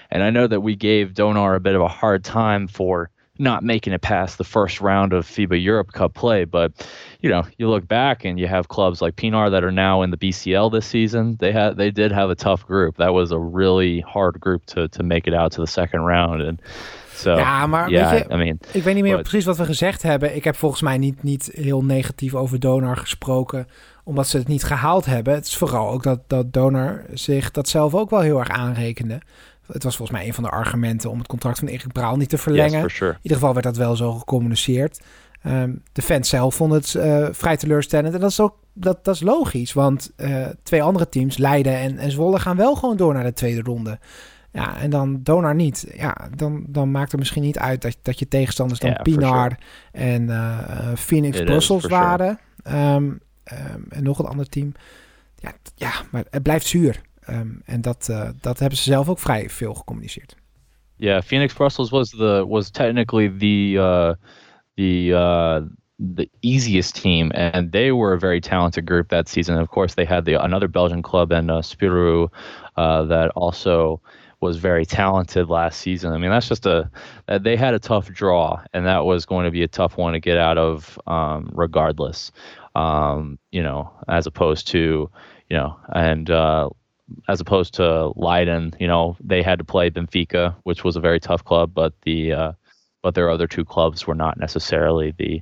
And 0.09 0.23
I 0.23 0.29
know 0.29 0.47
that 0.47 0.61
we 0.61 0.75
gave 0.75 1.13
Donar 1.13 1.55
a 1.55 1.59
bit 1.59 1.75
of 1.75 1.81
a 1.81 1.87
hard 1.87 2.23
time 2.23 2.67
for 2.67 3.09
not 3.39 3.63
making 3.63 3.93
it 3.93 4.01
past 4.01 4.37
the 4.37 4.43
first 4.43 4.81
round 4.81 5.13
of 5.13 5.25
FIBA 5.25 5.61
Europe 5.61 5.93
Cup 5.93 6.13
play. 6.13 6.43
But 6.45 6.73
you 7.21 7.29
know, 7.29 7.43
you 7.57 7.69
look 7.69 7.87
back 7.87 8.25
and 8.25 8.39
you 8.39 8.47
have 8.47 8.67
clubs 8.67 9.01
like 9.01 9.15
Pinar 9.15 9.49
that 9.49 9.63
are 9.63 9.71
now 9.71 10.01
in 10.01 10.11
the 10.11 10.17
BCL 10.17 10.71
this 10.71 10.85
season. 10.85 11.37
They 11.39 11.51
had 11.51 11.77
they 11.77 11.91
did 11.91 12.11
have 12.11 12.29
a 12.29 12.35
tough 12.35 12.65
group. 12.65 12.97
That 12.97 13.13
was 13.13 13.31
a 13.31 13.39
really 13.39 14.01
hard 14.01 14.39
group 14.39 14.65
to 14.67 14.87
to 14.89 15.03
make 15.03 15.27
it 15.27 15.33
out 15.33 15.53
to 15.53 15.61
the 15.61 15.67
second 15.67 16.01
round. 16.01 16.41
And 16.41 16.61
so, 17.13 17.31
ja, 17.37 17.67
maar 17.67 17.89
yeah, 17.89 18.11
weet 18.11 18.25
je, 18.27 18.33
I 18.33 18.37
mean, 18.37 18.59
ik 18.71 18.83
weet 18.83 18.93
niet 18.95 19.03
meer 19.03 19.15
but, 19.15 19.27
precies 19.27 19.45
wat 19.45 19.57
we 19.57 19.65
gezegd 19.65 20.01
hebben. 20.01 20.35
Ik 20.35 20.43
heb 20.43 20.55
volgens 20.55 20.81
mij 20.81 20.97
niet, 20.97 21.23
niet 21.23 21.49
heel 21.53 21.83
negatief 21.83 22.35
over 22.35 22.59
Donar 22.59 22.97
gesproken, 22.97 23.67
omdat 24.03 24.27
ze 24.27 24.37
het 24.37 24.47
niet 24.47 24.63
gehaald 24.63 25.05
hebben. 25.05 25.33
Het 25.33 25.45
is 25.45 25.57
vooral 25.57 25.89
ook 25.89 26.03
dat, 26.03 26.19
dat 26.27 26.53
Donar 26.53 27.05
zich 27.13 27.51
dat 27.51 27.69
zelf 27.69 27.95
ook 27.95 28.09
wel 28.09 28.19
heel 28.19 28.39
erg 28.39 28.49
aanrekende. 28.49 29.21
Het 29.71 29.83
was 29.83 29.95
volgens 29.95 30.17
mij 30.17 30.27
een 30.27 30.33
van 30.33 30.43
de 30.43 30.49
argumenten 30.49 31.09
om 31.09 31.17
het 31.17 31.27
contract 31.27 31.59
van 31.59 31.67
Erik 31.67 31.91
Braal 31.91 32.15
niet 32.15 32.29
te 32.29 32.37
verlengen. 32.37 32.81
Yes, 32.81 32.95
sure. 32.95 33.11
In 33.11 33.19
ieder 33.21 33.37
geval 33.37 33.53
werd 33.53 33.65
dat 33.65 33.77
wel 33.77 33.95
zo 33.95 34.11
gecommuniceerd. 34.11 35.01
Um, 35.47 35.83
de 35.91 36.01
fans 36.01 36.29
zelf 36.29 36.55
vonden 36.55 36.77
het 36.77 36.93
uh, 36.93 37.27
vrij 37.31 37.57
teleurstellend. 37.57 38.13
En 38.13 38.19
dat 38.19 38.29
is 38.29 38.39
ook 38.39 38.55
dat, 38.73 39.03
dat 39.05 39.15
is 39.15 39.21
logisch. 39.21 39.73
Want 39.73 40.11
uh, 40.17 40.45
twee 40.63 40.83
andere 40.83 41.09
teams, 41.09 41.37
Leiden 41.37 41.75
en, 41.75 41.97
en 41.97 42.11
Zwolle, 42.11 42.39
gaan 42.39 42.57
wel 42.57 42.75
gewoon 42.75 42.97
door 42.97 43.13
naar 43.13 43.23
de 43.23 43.33
tweede 43.33 43.61
ronde. 43.61 43.99
Ja, 44.51 44.77
en 44.77 44.89
dan 44.89 45.19
Donar 45.23 45.55
niet. 45.55 45.93
Ja, 45.95 46.29
dan, 46.35 46.63
dan 46.67 46.91
maakt 46.91 47.11
het 47.11 47.19
misschien 47.19 47.41
niet 47.41 47.59
uit 47.59 47.81
dat, 47.81 47.97
dat 48.01 48.19
je 48.19 48.27
tegenstanders 48.27 48.79
dan 48.79 48.89
Ja, 48.89 48.95
for 48.95 49.03
Pinar 49.03 49.57
en 49.91 50.29
eh, 50.29 50.59
eh, 50.59 50.97
Phoenix 50.97 51.39
It 51.39 51.45
Brussels 51.45 51.81
sure. 51.81 51.93
waren. 51.93 52.39
Ehm, 52.63 53.11
ehm, 53.43 53.81
en 53.89 54.03
nog 54.03 54.19
een 54.19 54.25
ander 54.25 54.49
team. 54.49 54.71
Ja, 55.35 55.53
ja 55.75 55.91
maar 56.11 56.23
het 56.29 56.43
blijft 56.43 56.65
zuur. 56.65 57.01
Ehm, 57.21 57.49
en 57.65 57.81
dat, 57.81 58.07
eh, 58.09 58.29
dat 58.41 58.59
hebben 58.59 58.77
ze 58.77 58.83
zelf 58.83 59.09
ook 59.09 59.19
vrij 59.19 59.49
veel 59.49 59.73
gecommuniceerd. 59.73 60.35
Yeah, 60.95 61.21
Phoenix 61.21 61.53
Brussels 61.53 61.89
was 61.89 62.09
the 62.09 62.45
was 62.47 62.69
technically 62.69 63.29
the 63.37 63.73
uh, 63.73 64.13
the 64.75 65.07
uh, 65.09 65.61
the 66.15 66.29
easiest 66.39 67.01
team, 67.01 67.31
and 67.31 67.71
they 67.71 67.91
were 67.91 68.13
a 68.13 68.19
very 68.19 68.39
talented 68.39 68.87
group 68.87 69.07
that 69.07 69.29
season. 69.29 69.59
of 69.59 69.69
course, 69.69 69.95
they 69.95 70.05
had 70.05 70.25
the 70.25 70.43
another 70.43 70.69
Belgian 70.69 71.01
club 71.01 71.31
in 71.31 71.49
uh, 71.49 71.61
Spirou 71.61 72.27
uh, 72.77 73.07
that 73.07 73.31
also 73.35 73.99
was 74.41 74.57
very 74.57 74.85
talented 74.85 75.49
last 75.49 75.79
season. 75.79 76.11
I 76.11 76.17
mean, 76.17 76.31
that's 76.31 76.47
just 76.47 76.65
a 76.65 76.89
that 77.27 77.43
they 77.43 77.55
had 77.55 77.73
a 77.73 77.79
tough 77.79 78.07
draw, 78.11 78.61
and 78.73 78.85
that 78.85 79.05
was 79.05 79.25
going 79.25 79.45
to 79.45 79.51
be 79.51 79.63
a 79.63 79.67
tough 79.67 79.97
one 79.97 80.13
to 80.13 80.19
get 80.19 80.37
out 80.37 80.57
of, 80.57 80.99
um, 81.07 81.51
regardless. 81.53 82.31
Um, 82.75 83.37
you 83.51 83.61
know, 83.61 83.91
as 84.07 84.25
opposed 84.27 84.67
to 84.69 85.09
you 85.49 85.57
know, 85.57 85.77
and 85.93 86.29
uh, 86.29 86.69
as 87.27 87.39
opposed 87.41 87.75
to 87.75 88.13
Leiden, 88.15 88.73
you 88.79 88.87
know, 88.87 89.15
they 89.23 89.41
had 89.41 89.59
to 89.59 89.65
play 89.65 89.89
Benfica, 89.89 90.55
which 90.63 90.83
was 90.83 90.95
a 90.95 91.01
very 91.01 91.19
tough 91.19 91.43
club, 91.45 91.73
but 91.73 91.93
the 92.01 92.33
uh, 92.33 92.51
but 93.01 93.15
their 93.15 93.29
other 93.29 93.47
two 93.47 93.65
clubs 93.65 94.07
were 94.07 94.15
not 94.15 94.39
necessarily 94.39 95.11
the 95.17 95.41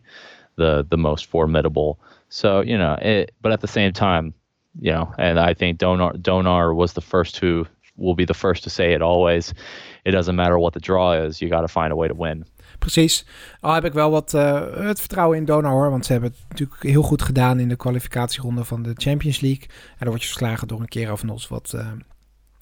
the 0.55 0.85
the 0.89 0.97
most 0.97 1.25
formidable. 1.25 1.99
So 2.29 2.62
you 2.62 2.77
know, 2.77 2.97
it, 3.01 3.31
but 3.41 3.51
at 3.51 3.62
the 3.62 3.67
same 3.67 3.93
time, 3.93 4.33
you 4.79 4.91
know, 4.91 5.13
and 5.17 5.39
I 5.39 5.53
think 5.53 5.79
Donar 5.79 6.17
Donar 6.17 6.73
was 6.73 6.93
the 6.93 7.01
first 7.01 7.38
who 7.38 7.65
will 7.99 8.13
be 8.15 8.25
the 8.25 8.33
first 8.33 8.63
to 8.63 8.69
say 8.69 8.93
it 8.93 9.01
always. 9.01 9.51
It 10.03 10.12
doesn't 10.13 10.35
matter 10.35 10.57
what 10.59 10.73
the 10.73 10.79
draw 10.79 11.13
is, 11.25 11.39
you 11.39 11.51
got 11.51 11.67
to 11.67 11.79
find 11.79 11.91
a 11.91 11.95
way 11.95 12.07
to 12.07 12.15
win. 12.17 12.45
Precies. 12.79 13.25
Al 13.59 13.73
heb 13.73 13.85
ik 13.85 13.93
wel 13.93 14.12
wat 14.12 14.33
eh, 14.33 14.62
het 14.75 14.99
vertrouwen 14.99 15.38
in 15.38 15.45
Donar 15.45 15.71
hoor. 15.71 15.89
Want 15.89 16.05
ze 16.05 16.12
hebben 16.12 16.29
het 16.31 16.39
natuurlijk 16.49 16.83
heel 16.83 17.01
goed 17.01 17.21
gedaan 17.21 17.59
in 17.59 17.69
de 17.69 17.75
kwalificatieronde 17.75 18.63
van 18.63 18.83
de 18.83 18.91
Champions 18.95 19.39
League. 19.39 19.63
En 19.67 19.95
dan 19.99 20.07
word 20.09 20.21
je 20.21 20.27
verslagen 20.27 20.67
door 20.67 20.79
een 20.79 20.88
keer 20.88 21.12
of 21.12 21.23
Nos 21.23 21.47
wat 21.47 21.73
eh, 21.75 21.88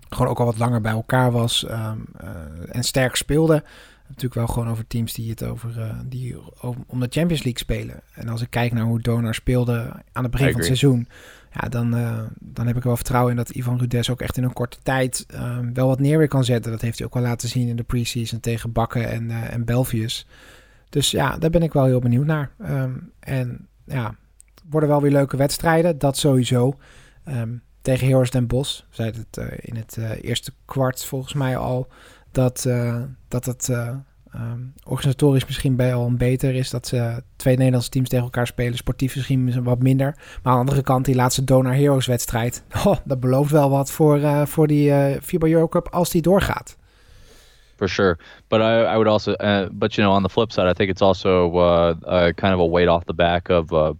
gewoon 0.09 0.27
ook 0.31 0.39
al 0.39 0.45
wat 0.45 0.57
langer 0.57 0.81
bij 0.81 0.91
elkaar 0.91 1.31
was. 1.31 1.65
ehm, 1.65 1.97
eh, 2.19 2.29
en 2.71 2.83
sterk 2.83 3.15
speelde. 3.15 3.63
Natuurlijk 4.07 4.33
wel 4.35 4.47
gewoon 4.47 4.69
over 4.69 4.87
teams 4.87 5.13
die 5.13 5.29
het 5.29 5.43
over 5.43 5.95
die 6.05 6.35
over- 6.61 6.81
om 6.87 6.99
de 6.99 7.07
Champions 7.09 7.43
League 7.43 7.59
spelen. 7.61 8.01
En 8.13 8.29
als 8.29 8.41
ik 8.41 8.49
kijk 8.49 8.73
naar 8.73 8.83
hoe 8.83 9.01
Donar 9.01 9.33
speelde 9.35 9.91
aan 10.11 10.23
het 10.23 10.31
begin 10.31 10.47
van 10.47 10.55
het 10.55 10.65
seizoen. 10.65 11.07
Ja, 11.61 11.69
dan, 11.69 11.95
eh, 11.95 12.19
dan 12.39 12.67
heb 12.67 12.77
ik 12.77 12.83
wel 12.83 12.95
vertrouwen 12.95 13.31
in 13.31 13.37
dat 13.37 13.49
Ivan 13.49 13.79
Rudes 13.79 14.09
ook 14.09 14.21
echt 14.21 14.37
in 14.37 14.43
een 14.43 14.53
korte 14.53 14.77
tijd 14.83 15.25
ehm, 15.27 15.73
wel 15.73 15.87
wat 15.87 15.99
neer 15.99 16.17
weer 16.17 16.27
kan 16.27 16.43
zetten. 16.43 16.71
Dat 16.71 16.81
heeft 16.81 16.97
hij 16.97 17.07
ook 17.07 17.13
wel 17.13 17.23
laten 17.23 17.49
zien 17.49 17.67
in 17.67 17.75
de 17.75 17.83
preseason 17.83 18.39
tegen 18.39 18.71
Bakken 18.71 19.09
en, 19.09 19.31
eh 19.31 19.53
en 19.53 19.65
Belfius. 19.65 20.27
Dus 20.89 21.11
ja, 21.11 21.37
daar 21.37 21.49
ben 21.49 21.63
ik 21.63 21.73
wel 21.73 21.85
heel 21.85 21.99
benieuwd 21.99 22.25
naar. 22.25 22.51
Ehm, 22.59 22.93
en 23.19 23.67
ja, 23.85 24.15
worden 24.69 24.89
wel 24.89 25.01
weer 25.01 25.11
leuke 25.11 25.37
wedstrijden, 25.37 25.97
dat 25.97 26.17
sowieso. 26.17 26.77
Ehm, 27.23 27.55
tegen 27.81 28.07
Heroes 28.07 28.31
Den 28.31 28.47
we 28.47 28.65
zeiden 28.89 29.25
het 29.29 29.37
eh, 29.37 29.57
in 29.61 29.75
het 29.75 29.97
eerste 30.21 30.51
kwart 30.65 31.05
volgens 31.05 31.33
mij 31.33 31.57
al, 31.57 31.87
dat, 32.31 32.69
dat 33.27 33.45
het 33.45 33.69
eh, 34.31 34.41
ehm, 34.41 34.59
organisatorisch 34.83 35.45
misschien 35.45 35.75
bij 35.75 35.93
al 35.93 36.05
een 36.05 36.17
beter 36.17 36.55
is. 36.55 36.69
Dat 36.69 36.87
ze 36.87 37.23
twee 37.35 37.55
Nederlandse 37.57 37.89
teams 37.89 38.09
tegen 38.09 38.23
elkaar 38.23 38.47
spelen, 38.47 38.77
sportief 38.77 39.15
misschien 39.15 39.63
wat 39.63 39.81
minder. 39.81 40.15
Maar 40.15 40.53
aan 40.53 40.53
de 40.53 40.59
andere 40.59 40.81
kant, 40.81 41.05
die 41.05 41.15
laatste 41.15 41.43
Donar 41.43 41.75
Heroes 41.75 42.05
wedstrijd, 42.05 42.63
oh, 42.85 42.97
dat 43.05 43.19
belooft 43.19 43.51
wel 43.51 43.69
wat 43.69 43.91
voor, 43.91 44.19
eh, 44.19 44.45
voor 44.45 44.67
die 44.67 44.91
eh 44.91 45.21
FIBA 45.21 45.47
Eurocup 45.47 45.87
als 45.89 46.09
die 46.09 46.21
doorgaat. 46.21 46.77
for 47.77 47.87
sure. 47.87 48.17
But 48.49 48.61
I, 48.61 48.93
I 48.93 48.97
would 48.97 49.07
also, 49.07 49.33
uh, 49.33 49.69
but 49.71 49.97
you 49.97 50.03
know, 50.03 50.11
on 50.11 50.23
the 50.23 50.29
flip 50.29 50.51
side, 50.51 50.67
I 50.67 50.73
think 50.73 50.89
it's 50.89 51.01
also 51.01 51.55
uh, 51.57 51.95
uh, 52.05 52.31
kind 52.33 52.53
of 52.53 52.59
a 52.59 52.65
weight 52.65 52.87
off 52.87 53.05
the 53.05 53.13
back 53.13 53.49
of 53.49 53.71
uh, 53.71 53.93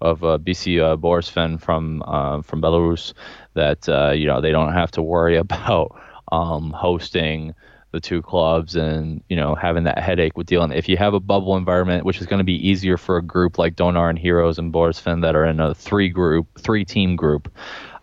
of 0.00 0.22
uh, 0.24 0.38
BC 0.38 0.80
uh, 0.80 1.58
from 1.58 2.02
uh, 2.06 2.42
from 2.42 2.62
Belarus 2.62 3.12
that 3.54 3.88
uh, 3.88 4.10
you 4.10 4.26
know 4.26 4.40
they 4.40 4.52
don't 4.52 4.72
have 4.72 4.90
to 4.92 5.02
worry 5.02 5.36
about 5.46 5.94
um, 6.32 6.72
hosting 6.72 7.54
the 7.90 8.00
two 8.00 8.20
clubs 8.22 8.76
and 8.76 9.22
you 9.28 9.36
know 9.36 9.54
having 9.54 9.84
that 9.84 9.98
headache 9.98 10.36
with 10.36 10.46
dealing. 10.46 10.72
If 10.72 10.88
you 10.88 10.96
have 10.96 11.14
a 11.14 11.20
bubble 11.20 11.56
environment, 11.56 12.04
which 12.04 12.20
is 12.20 12.26
going 12.26 12.38
to 12.38 12.44
be 12.44 12.68
easier 12.68 12.98
for 12.98 13.16
a 13.16 13.22
group 13.22 13.58
like 13.58 13.76
Donar 13.76 14.08
and 14.08 14.18
Heroes 14.18 14.58
and 14.58 14.72
Borisfin 14.72 15.22
that 15.22 15.34
are 15.34 15.44
in 15.44 15.60
a 15.60 15.74
three 15.74 16.08
group, 16.08 16.46
three 16.60 16.84
team 16.84 17.16
group, 17.16 17.48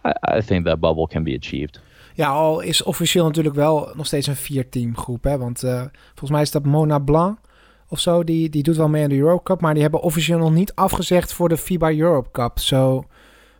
I, 0.03 0.13
I 0.37 0.41
think 0.41 0.65
that 0.65 0.79
bubble 0.79 1.07
can 1.07 1.23
be 1.23 1.35
achieved. 1.35 1.79
Ja, 2.15 2.29
al 2.29 2.59
is 2.59 2.83
officieel 2.83 3.25
natuurlijk 3.25 3.55
wel 3.55 3.91
nog 3.95 4.05
steeds 4.05 4.27
een 4.27 4.35
vier-team 4.35 4.97
groep. 4.97 5.23
Hè? 5.23 5.37
Want 5.37 5.63
eh, 5.63 5.81
volgens 6.07 6.31
mij 6.31 6.41
is 6.41 6.51
dat 6.51 6.65
Mona 6.65 6.99
Blanc 6.99 7.39
of 7.89 7.99
zo. 7.99 8.23
Die, 8.23 8.49
die 8.49 8.63
doet 8.63 8.75
wel 8.75 8.87
mee 8.87 9.03
aan 9.03 9.09
de 9.09 9.17
Eurocup. 9.17 9.61
Maar 9.61 9.73
die 9.73 9.81
hebben 9.81 10.01
officieel 10.01 10.37
nog 10.37 10.53
niet 10.53 10.75
afgezegd 10.75 11.33
voor 11.33 11.49
de 11.49 11.57
FIBA 11.57 11.91
Europe 11.91 12.31
Cup. 12.31 12.59
Zo, 12.59 13.03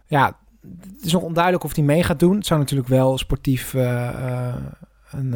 ja, 0.06 0.38
het 0.82 1.06
is 1.06 1.12
nog 1.12 1.22
onduidelijk 1.22 1.64
of 1.64 1.74
die 1.74 1.84
mee 1.84 2.04
gaat 2.04 2.20
doen. 2.20 2.36
Het 2.36 2.46
zou 2.46 2.60
natuurlijk 2.60 2.90
wel 2.90 3.18
sportief 3.18 3.74
eh, 3.74 4.56
een, 5.12 5.34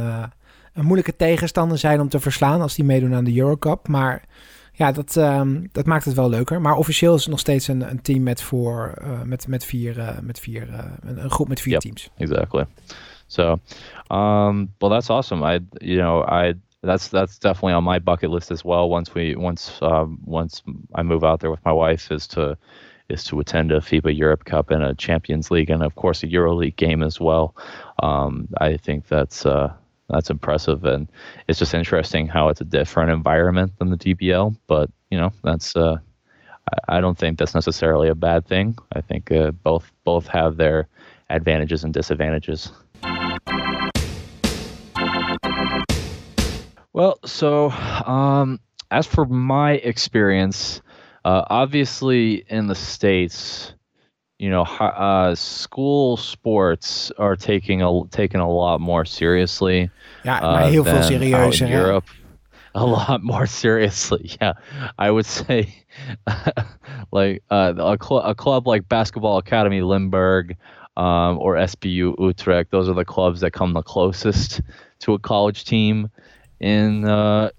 een 0.79 0.85
moeilijke 0.85 1.15
tegenstander 1.15 1.77
zijn 1.77 2.01
om 2.01 2.09
te 2.09 2.19
verslaan 2.19 2.61
als 2.61 2.75
die 2.75 2.85
meedoen 2.85 3.13
aan 3.13 3.23
de 3.23 3.37
Eurocup. 3.37 3.87
Maar 3.87 4.23
ja, 4.73 4.91
dat, 4.91 5.15
ehm, 5.17 5.65
dat 5.71 5.85
maakt 5.85 6.05
het 6.05 6.13
wel 6.13 6.29
leuker. 6.29 6.61
Maar 6.61 6.75
officieel 6.75 7.13
is 7.13 7.21
het 7.21 7.29
nog 7.29 7.39
steeds 7.39 7.67
een, 7.67 7.89
een 7.89 8.01
team 8.01 8.23
met, 8.23 8.41
voor, 8.41 8.93
eh, 9.01 9.21
met, 9.21 9.47
met 9.47 9.65
vier, 9.65 9.99
eh, 9.99 10.19
met 10.21 10.39
vier 10.39 10.69
eh, 10.69 10.85
een, 10.99 11.23
een 11.23 11.29
groep 11.31 11.47
met 11.47 11.61
vier 11.61 11.71
Yep. 11.73 11.81
teams. 11.81 12.09
exactly. 12.17 12.65
So, 13.27 13.59
um, 14.11 14.73
well, 14.79 14.89
that's 14.89 15.09
awesome. 15.09 15.55
I, 15.55 15.59
you 15.77 15.97
know, 16.01 16.23
I 16.43 16.53
that's 16.81 17.09
that's 17.09 17.37
definitely 17.37 17.73
on 17.73 17.83
my 17.83 17.99
bucket 17.99 18.29
list 18.29 18.51
as 18.51 18.63
well. 18.63 18.89
Once 18.89 19.13
we 19.13 19.35
once 19.35 19.77
um, 19.81 20.17
once 20.25 20.63
I 20.99 21.03
move 21.03 21.23
out 21.23 21.39
there 21.39 21.51
with 21.51 21.63
my 21.63 21.73
wife, 21.73 22.13
is 22.13 22.27
to 22.27 22.57
is 23.07 23.23
to 23.25 23.39
attend 23.39 23.71
a 23.71 23.79
FIBA 23.79 24.17
Europe 24.17 24.45
Cup 24.45 24.71
and 24.71 24.83
a 24.83 24.95
Champions 24.95 25.51
League, 25.51 25.69
and 25.73 25.83
of 25.83 25.93
course 25.95 26.23
a 26.23 26.27
EuroLeague 26.27 26.75
game 26.75 27.03
as 27.05 27.19
well. 27.19 27.53
Um, 28.01 28.47
I 28.61 28.77
think 28.77 29.07
that's 29.07 29.45
uh, 29.45 29.73
that's 30.09 30.29
impressive, 30.29 30.83
and 30.85 31.09
it's 31.47 31.59
just 31.59 31.73
interesting 31.73 32.27
how 32.27 32.49
it's 32.49 32.61
a 32.61 32.65
different 32.65 33.11
environment 33.11 33.73
than 33.77 33.89
the 33.89 33.97
DBL. 33.97 34.55
But 34.67 34.89
you 35.09 35.19
know, 35.19 35.31
that's 35.43 35.75
uh, 35.75 35.97
I, 36.87 37.01
don't 37.01 37.17
think 37.17 37.37
that's 37.37 37.55
necessarily 37.55 38.09
a 38.09 38.15
bad 38.15 38.47
thing. 38.47 38.77
I 38.93 39.01
think 39.01 39.31
uh, 39.31 39.51
both 39.51 39.91
both 40.03 40.27
have 40.27 40.57
their 40.57 40.87
advantages 41.29 41.83
and 41.83 41.93
disadvantages. 41.93 42.71
Well, 46.91 47.19
so 47.23 47.69
um, 47.69 48.59
as 48.91 49.05
for 49.05 49.25
my 49.25 49.73
experience, 49.73 50.81
uh, 51.23 51.43
obviously 51.47 52.45
in 52.49 52.67
the 52.67 52.75
states, 52.75 53.73
you 54.39 54.49
know, 54.49 54.63
uh, 54.63 55.35
school 55.35 56.15
sports 56.15 57.11
are 57.17 57.35
taking 57.35 57.81
a 57.81 58.07
taken 58.09 58.39
a 58.39 58.49
lot 58.49 58.79
more 58.79 59.05
seriously. 59.05 59.91
Ja, 60.23 60.41
uh, 60.41 60.51
maar 60.51 60.67
heel 60.67 60.83
veel 60.83 60.95
out 60.95 61.03
serieuzer. 61.05 61.67
in? 61.67 61.71
Europe. 61.73 62.07
A 62.71 62.85
lot 62.85 63.21
more 63.21 63.45
seriously, 63.61 64.31
yeah. 64.41 64.53
I 64.97 65.11
would 65.11 65.25
say, 65.45 65.83
like 67.11 67.43
uh, 67.51 67.73
a, 67.77 67.97
cl- 68.01 68.23
a 68.23 68.33
club 68.33 68.65
like 68.65 68.87
Basketball 68.87 69.37
Academy 69.37 69.81
Limburg 69.81 70.55
um, 70.95 71.37
or 71.39 71.55
SBU 71.55 72.15
Utrecht. 72.17 72.71
Those 72.71 72.87
are 72.87 72.95
the 72.95 73.05
clubs 73.05 73.41
that 73.41 73.51
come 73.51 73.73
the 73.73 73.81
closest 73.81 74.61
to 74.99 75.13
a 75.13 75.19
college 75.19 75.65
team 75.65 76.09
in 76.59 77.05
uh, 77.05 77.49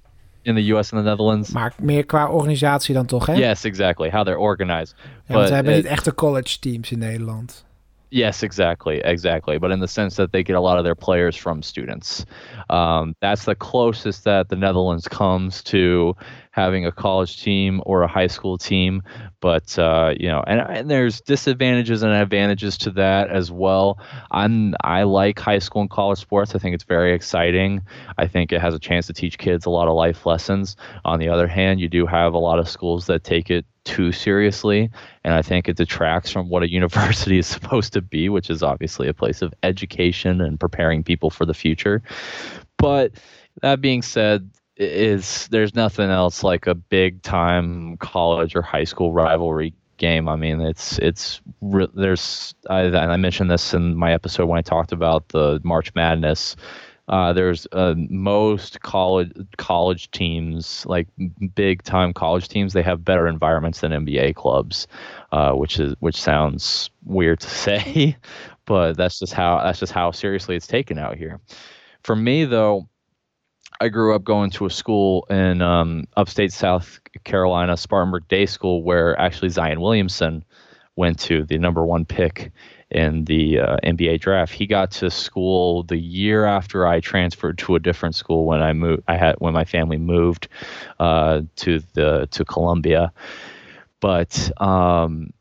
in 0.43 0.55
the 0.55 0.73
U.S. 0.73 0.93
and 0.93 1.03
the 1.03 1.09
Netherlands. 1.09 1.51
Maar 1.51 1.73
meer 1.81 2.05
qua 2.07 2.29
organisatie 2.29 2.95
dan 2.95 3.07
toch, 3.07 3.27
hè? 3.27 3.35
Yes, 3.35 3.65
exactly. 3.65 4.11
How 4.11 4.25
they're 4.25 4.39
organized. 4.41 4.95
Ja, 5.27 5.35
want 5.35 5.49
we 5.49 5.55
hebben 5.55 5.73
it- 5.77 5.83
niet 5.83 5.93
echte 5.93 6.15
college 6.15 6.59
teams 6.59 6.91
in 6.91 6.99
Nederland. 6.99 7.65
Yes, 8.13 8.43
exactly, 8.43 9.01
exactly. 9.05 9.59
But 9.59 9.71
in 9.71 9.79
the 9.79 9.87
sense 9.87 10.17
that 10.17 10.33
they 10.33 10.43
get 10.43 10.57
a 10.57 10.61
lot 10.61 10.79
of 10.79 10.85
their 10.85 10.97
players 10.97 11.37
from 11.37 11.63
students, 11.63 12.27
um, 12.69 13.15
that's 13.21 13.45
the 13.45 13.55
closest 13.55 14.25
that 14.25 14.49
the 14.49 14.57
Netherlands 14.57 15.07
comes 15.07 15.63
to 15.65 16.17
having 16.51 16.85
a 16.85 16.91
college 16.91 17.41
team 17.41 17.81
or 17.87 18.03
a 18.03 18.09
high 18.09 18.27
school 18.27 18.59
team. 18.59 19.05
But 19.41 19.79
uh, 19.79 20.15
you 20.19 20.27
know, 20.27 20.43
and, 20.45 20.61
and 20.61 20.91
there's 20.91 21.21
disadvantages 21.21 22.03
and 22.03 22.13
advantages 22.13 22.77
to 22.79 22.91
that 22.93 23.31
as 23.31 23.53
well. 23.53 24.01
I'm 24.33 24.75
I 24.83 25.05
like 25.05 25.39
high 25.39 25.61
school 25.61 25.83
and 25.83 25.91
college 25.91 26.19
sports. 26.19 26.57
I 26.57 26.59
think 26.59 26.75
it's 26.75 26.83
very 26.85 27.15
exciting. 27.15 27.81
I 28.19 28.27
think 28.27 28.51
it 28.51 28.61
has 28.61 28.75
a 28.75 28.81
chance 28.81 29.07
to 29.07 29.13
teach 29.13 29.39
kids 29.39 29.67
a 29.67 29.71
lot 29.71 29.87
of 29.87 29.95
life 29.95 30.27
lessons. 30.27 30.75
On 31.05 31.21
the 31.21 31.29
other 31.29 31.47
hand, 31.47 31.79
you 31.79 31.89
do 31.89 32.07
have 32.07 32.35
a 32.35 32.39
lot 32.39 32.59
of 32.59 32.69
schools 32.69 33.07
that 33.07 33.23
take 33.23 33.51
it 33.51 33.65
too 33.85 34.13
seriously 34.13 34.91
and 35.25 35.35
i 35.35 35.43
think 35.43 35.69
it 35.69 35.77
detracts 35.77 36.31
from 36.31 36.49
what 36.49 36.63
a 36.63 36.71
university 36.81 37.39
is 37.39 37.47
supposed 37.47 37.93
to 37.93 38.01
be 38.01 38.29
which 38.29 38.51
is 38.51 38.63
obviously 38.63 39.09
a 39.09 39.15
place 39.15 39.43
of 39.43 39.55
education 39.63 40.41
and 40.41 40.59
preparing 40.61 41.03
people 41.03 41.31
for 41.31 41.45
the 41.45 41.55
future. 41.55 42.03
But 42.79 43.13
that 43.63 43.81
being 43.81 44.03
said 44.03 44.51
is 44.77 45.49
there's 45.49 45.75
nothing 45.75 46.11
else 46.11 46.43
like 46.43 46.67
a 46.67 46.75
big 46.75 47.23
time 47.23 47.97
college 47.99 48.57
or 48.57 48.63
high 48.63 48.85
school 48.85 49.13
rivalry 49.13 49.75
game. 49.99 50.29
I 50.29 50.37
mean 50.37 50.61
it's 50.61 50.99
it's 50.99 51.41
there's 51.61 52.55
I, 52.69 52.85
I 52.85 53.17
mentioned 53.17 53.51
this 53.51 53.75
in 53.75 53.95
my 53.95 54.13
episode 54.13 54.47
when 54.47 54.59
i 54.59 54.63
talked 54.63 54.93
about 54.93 55.29
the 55.29 55.61
march 55.63 55.95
madness 55.95 56.57
uh, 57.11 57.33
there's 57.33 57.67
uh, 57.73 57.95
most 58.09 58.81
college 58.83 59.33
college 59.59 60.13
teams, 60.13 60.87
like 60.87 61.09
big 61.57 61.83
time 61.83 62.13
college 62.13 62.47
teams, 62.47 62.73
they 62.73 62.83
have 62.83 63.05
better 63.05 63.27
environments 63.27 63.81
than 63.81 63.91
NBA 63.91 64.37
clubs, 64.37 64.87
uh, 65.33 65.53
which 65.53 65.81
is 65.81 65.97
which 65.99 66.15
sounds 66.15 66.89
weird 67.05 67.41
to 67.41 67.51
say, 67.51 68.17
but 68.65 68.97
that's 68.97 69.19
just 69.19 69.33
how 69.33 69.61
that's 69.61 69.81
just 69.81 69.93
how 69.93 70.13
seriously 70.13 70.55
it's 70.55 70.69
taken 70.69 70.99
out 70.99 71.17
here. 71.17 71.41
For 72.05 72.15
me, 72.15 72.45
though, 72.45 72.89
I 73.81 73.89
grew 73.89 74.15
up 74.15 74.23
going 74.23 74.51
to 74.53 74.67
a 74.67 74.71
school 74.71 75.27
in 75.31 75.63
um, 75.63 76.07
upstate 76.17 76.53
South 76.53 77.01
Carolina, 77.25 77.77
Spartanburg 77.77 78.29
Day 78.29 78.47
School, 78.47 78.85
where 78.85 79.19
actually 79.19 79.49
Zion 79.49 79.81
Williamson 79.81 80.45
went 80.95 81.19
to 81.19 81.45
the 81.45 81.59
number 81.59 81.85
one 81.85 82.05
pick 82.05 82.53
in 82.91 83.25
the 83.25 83.61
uh, 83.61 83.77
NBA 83.85 84.21
draft. 84.21 84.53
He 84.53 84.67
got 84.67 84.91
to 84.93 85.11
school 85.11 85.85
the 85.85 85.97
year 85.97 86.45
after 86.45 86.87
I 86.87 87.01
transferred 87.01 87.59
to 87.59 87.77
a 87.77 87.79
different 87.79 88.15
school 88.15 88.45
when 88.45 88.63
I 88.63 88.73
moved. 88.73 89.03
I 89.07 89.17
had 89.17 89.37
when 89.39 89.53
my 89.53 89.65
family 89.65 89.97
moved 89.97 90.49
uh, 90.99 91.43
to 91.57 91.81
the 91.95 92.29
to 92.33 92.45
Columbia, 92.45 93.13
but 94.01 94.51
um, 94.61 95.33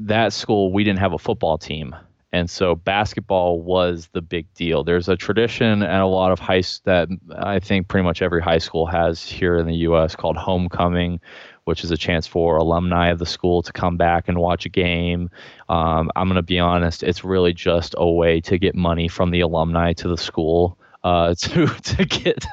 that 0.00 0.32
school 0.32 0.72
we 0.72 0.84
didn't 0.84 1.00
have 1.00 1.12
a 1.12 1.18
football 1.18 1.58
team. 1.58 1.94
And 2.32 2.50
so 2.50 2.74
basketball 2.74 3.62
was 3.62 4.08
the 4.12 4.20
big 4.20 4.52
deal. 4.54 4.84
There's 4.84 5.08
a 5.08 5.16
tradition 5.16 5.82
and 5.82 6.02
a 6.02 6.06
lot 6.06 6.30
of 6.30 6.38
high 6.38 6.62
that 6.84 7.08
I 7.36 7.58
think 7.58 7.88
pretty 7.88 8.04
much 8.04 8.20
every 8.20 8.42
high 8.42 8.58
school 8.58 8.84
has 8.86 9.24
here 9.24 9.56
in 9.56 9.66
the 9.66 9.76
U.S. 9.76 10.14
called 10.14 10.36
homecoming, 10.36 11.20
which 11.64 11.84
is 11.84 11.90
a 11.90 11.96
chance 11.96 12.26
for 12.26 12.56
alumni 12.56 13.08
of 13.08 13.18
the 13.18 13.26
school 13.26 13.62
to 13.62 13.72
come 13.72 13.96
back 13.96 14.28
and 14.28 14.38
watch 14.38 14.66
a 14.66 14.68
game. 14.68 15.30
Um, 15.68 16.10
I'm 16.16 16.28
to 16.34 16.42
be 16.42 16.58
honest, 16.58 17.02
it's 17.02 17.24
really 17.24 17.54
just 17.54 17.94
a 17.96 18.10
way 18.10 18.40
to 18.42 18.58
get 18.58 18.74
money 18.74 19.08
from 19.08 19.30
the 19.30 19.40
alumni 19.40 19.94
to 19.94 20.08
the 20.08 20.18
school. 20.18 20.78
Uh, 21.04 21.32
to 21.38 21.66
to 21.66 22.04
get 22.04 22.44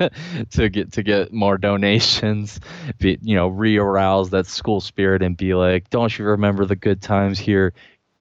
to 0.51 0.69
get 0.69 0.93
to 0.93 1.01
get 1.01 1.34
more 1.34 1.57
donations, 1.57 2.59
be, 2.99 3.17
you 3.23 3.36
know, 3.36 3.47
re-arouse 3.47 4.30
that 4.30 4.45
school 4.45 4.80
spirit 4.80 5.23
and 5.23 5.36
be 5.36 5.55
like, 5.55 5.89
don't 5.89 6.17
you 6.17 6.23
remember 6.26 6.63
the 6.63 6.76
good 6.76 7.01
times 7.01 7.39
here? 7.39 7.73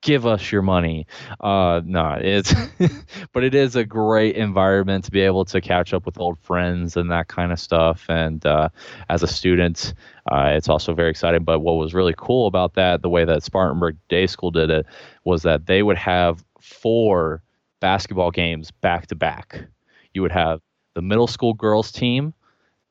Give 0.05 0.26
us 0.26 0.52
your 0.52 0.62
money. 0.62 1.07
Uh, 1.40 1.80
no, 1.84 2.16
it's, 2.20 2.55
but 3.32 3.42
it 3.42 3.55
is 3.55 3.74
a 3.74 3.84
great 3.84 4.36
environment 4.36 5.05
to 5.07 5.11
be 5.11 5.20
able 5.20 5.44
to 5.46 5.61
catch 5.61 5.92
up 5.92 6.07
with 6.07 6.18
old 6.20 6.38
friends 6.38 6.96
and 6.96 7.11
that 7.11 7.26
kind 7.26 7.50
of 7.50 7.59
stuff. 7.59 8.05
And 8.09 8.44
uh, 8.46 8.68
as 9.09 9.24
a 9.24 9.26
student, 9.26 9.94
uh, 10.30 10.50
it's 10.52 10.68
also 10.68 10.94
very 10.94 11.11
exciting. 11.11 11.42
But 11.42 11.61
what 11.61 11.72
was 11.72 11.94
really 11.94 12.14
cool 12.16 12.46
about 12.46 12.74
that, 12.74 13.02
the 13.02 13.09
way 13.09 13.24
that 13.24 13.42
Spartanburg 13.42 13.96
Day 14.09 14.26
School 14.28 14.52
did 14.52 14.70
it, 14.70 14.86
was 15.24 15.42
that 15.42 15.66
they 15.66 15.82
would 15.82 15.98
have 15.98 16.44
four 16.61 17.42
basketball 17.80 18.30
games 18.30 18.70
back 18.70 19.09
to 19.09 19.14
back. 19.14 19.64
You 20.12 20.22
would 20.22 20.32
have 20.32 20.61
the 20.94 21.02
middle 21.02 21.26
school 21.26 21.55
girls 21.55 21.90
team, 21.90 22.34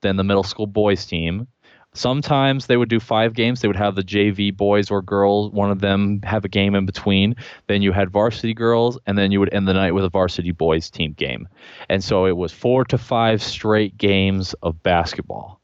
then 0.02 0.18
the 0.18 0.24
middle 0.24 0.44
school 0.44 0.68
boys 0.68 1.06
team, 1.06 1.48
Sometimes 1.94 2.66
they 2.66 2.78
would 2.78 2.90
do 2.90 3.00
five 3.00 3.34
games. 3.34 3.62
They 3.62 3.68
would 3.68 3.78
have 3.78 3.96
the 3.96 4.04
JV 4.04 4.56
boys 4.56 4.90
or 4.90 5.02
girls, 5.02 5.52
one 5.52 5.72
of 5.72 5.80
them 5.80 6.22
have 6.24 6.44
a 6.44 6.50
game 6.50 6.76
in 6.76 6.86
between. 6.86 7.36
Then 7.68 7.82
you 7.82 7.92
had 7.92 8.10
varsity 8.10 8.54
girls, 8.54 8.98
and 9.06 9.18
then 9.18 9.32
you 9.32 9.40
would 9.40 9.54
end 9.54 9.68
the 9.68 9.74
night 9.74 9.94
with 9.94 10.04
a 10.04 10.10
varsity 10.10 10.52
boys 10.52 10.90
team 10.90 11.14
game. 11.14 11.48
And 11.90 12.04
so 12.04 12.26
it 12.26 12.36
was 12.36 12.52
four 12.52 12.84
to 12.86 12.98
five 12.98 13.44
straight 13.44 13.98
games 13.98 14.54
of 14.64 14.82
basketball. 14.82 15.62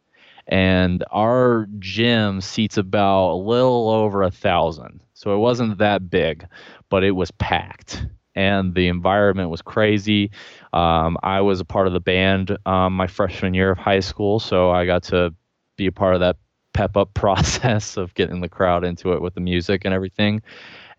And 0.47 1.03
our 1.11 1.67
gym 1.79 2.41
seats 2.41 2.77
about 2.77 3.33
a 3.33 3.35
little 3.35 3.89
over 3.89 4.23
a 4.23 4.31
thousand. 4.31 5.01
So 5.13 5.33
it 5.35 5.39
wasn't 5.39 5.77
that 5.79 6.09
big, 6.09 6.47
but 6.89 7.03
it 7.03 7.11
was 7.11 7.31
packed 7.31 8.05
and 8.35 8.73
the 8.73 8.87
environment 8.87 9.49
was 9.49 9.61
crazy. 9.61 10.31
Um, 10.71 11.17
I 11.23 11.41
was 11.41 11.59
a 11.59 11.65
part 11.65 11.87
of 11.87 11.93
the 11.93 11.99
band 11.99 12.57
um, 12.65 12.95
my 12.95 13.07
freshman 13.07 13.53
year 13.53 13.71
of 13.71 13.77
high 13.77 13.99
school, 13.99 14.39
so 14.39 14.71
I 14.71 14.85
got 14.85 15.03
to 15.03 15.33
be 15.79 15.87
a 15.87 15.91
part 15.91 16.13
of 16.13 16.19
that 16.19 16.37
pep 16.73 16.95
up 16.95 17.13
process 17.15 17.97
of 17.97 18.13
getting 18.13 18.41
the 18.41 18.49
crowd 18.49 18.83
into 18.83 19.13
it 19.13 19.21
with 19.21 19.33
the 19.33 19.41
music 19.41 19.83
and 19.85 19.93
everything. 19.93 20.41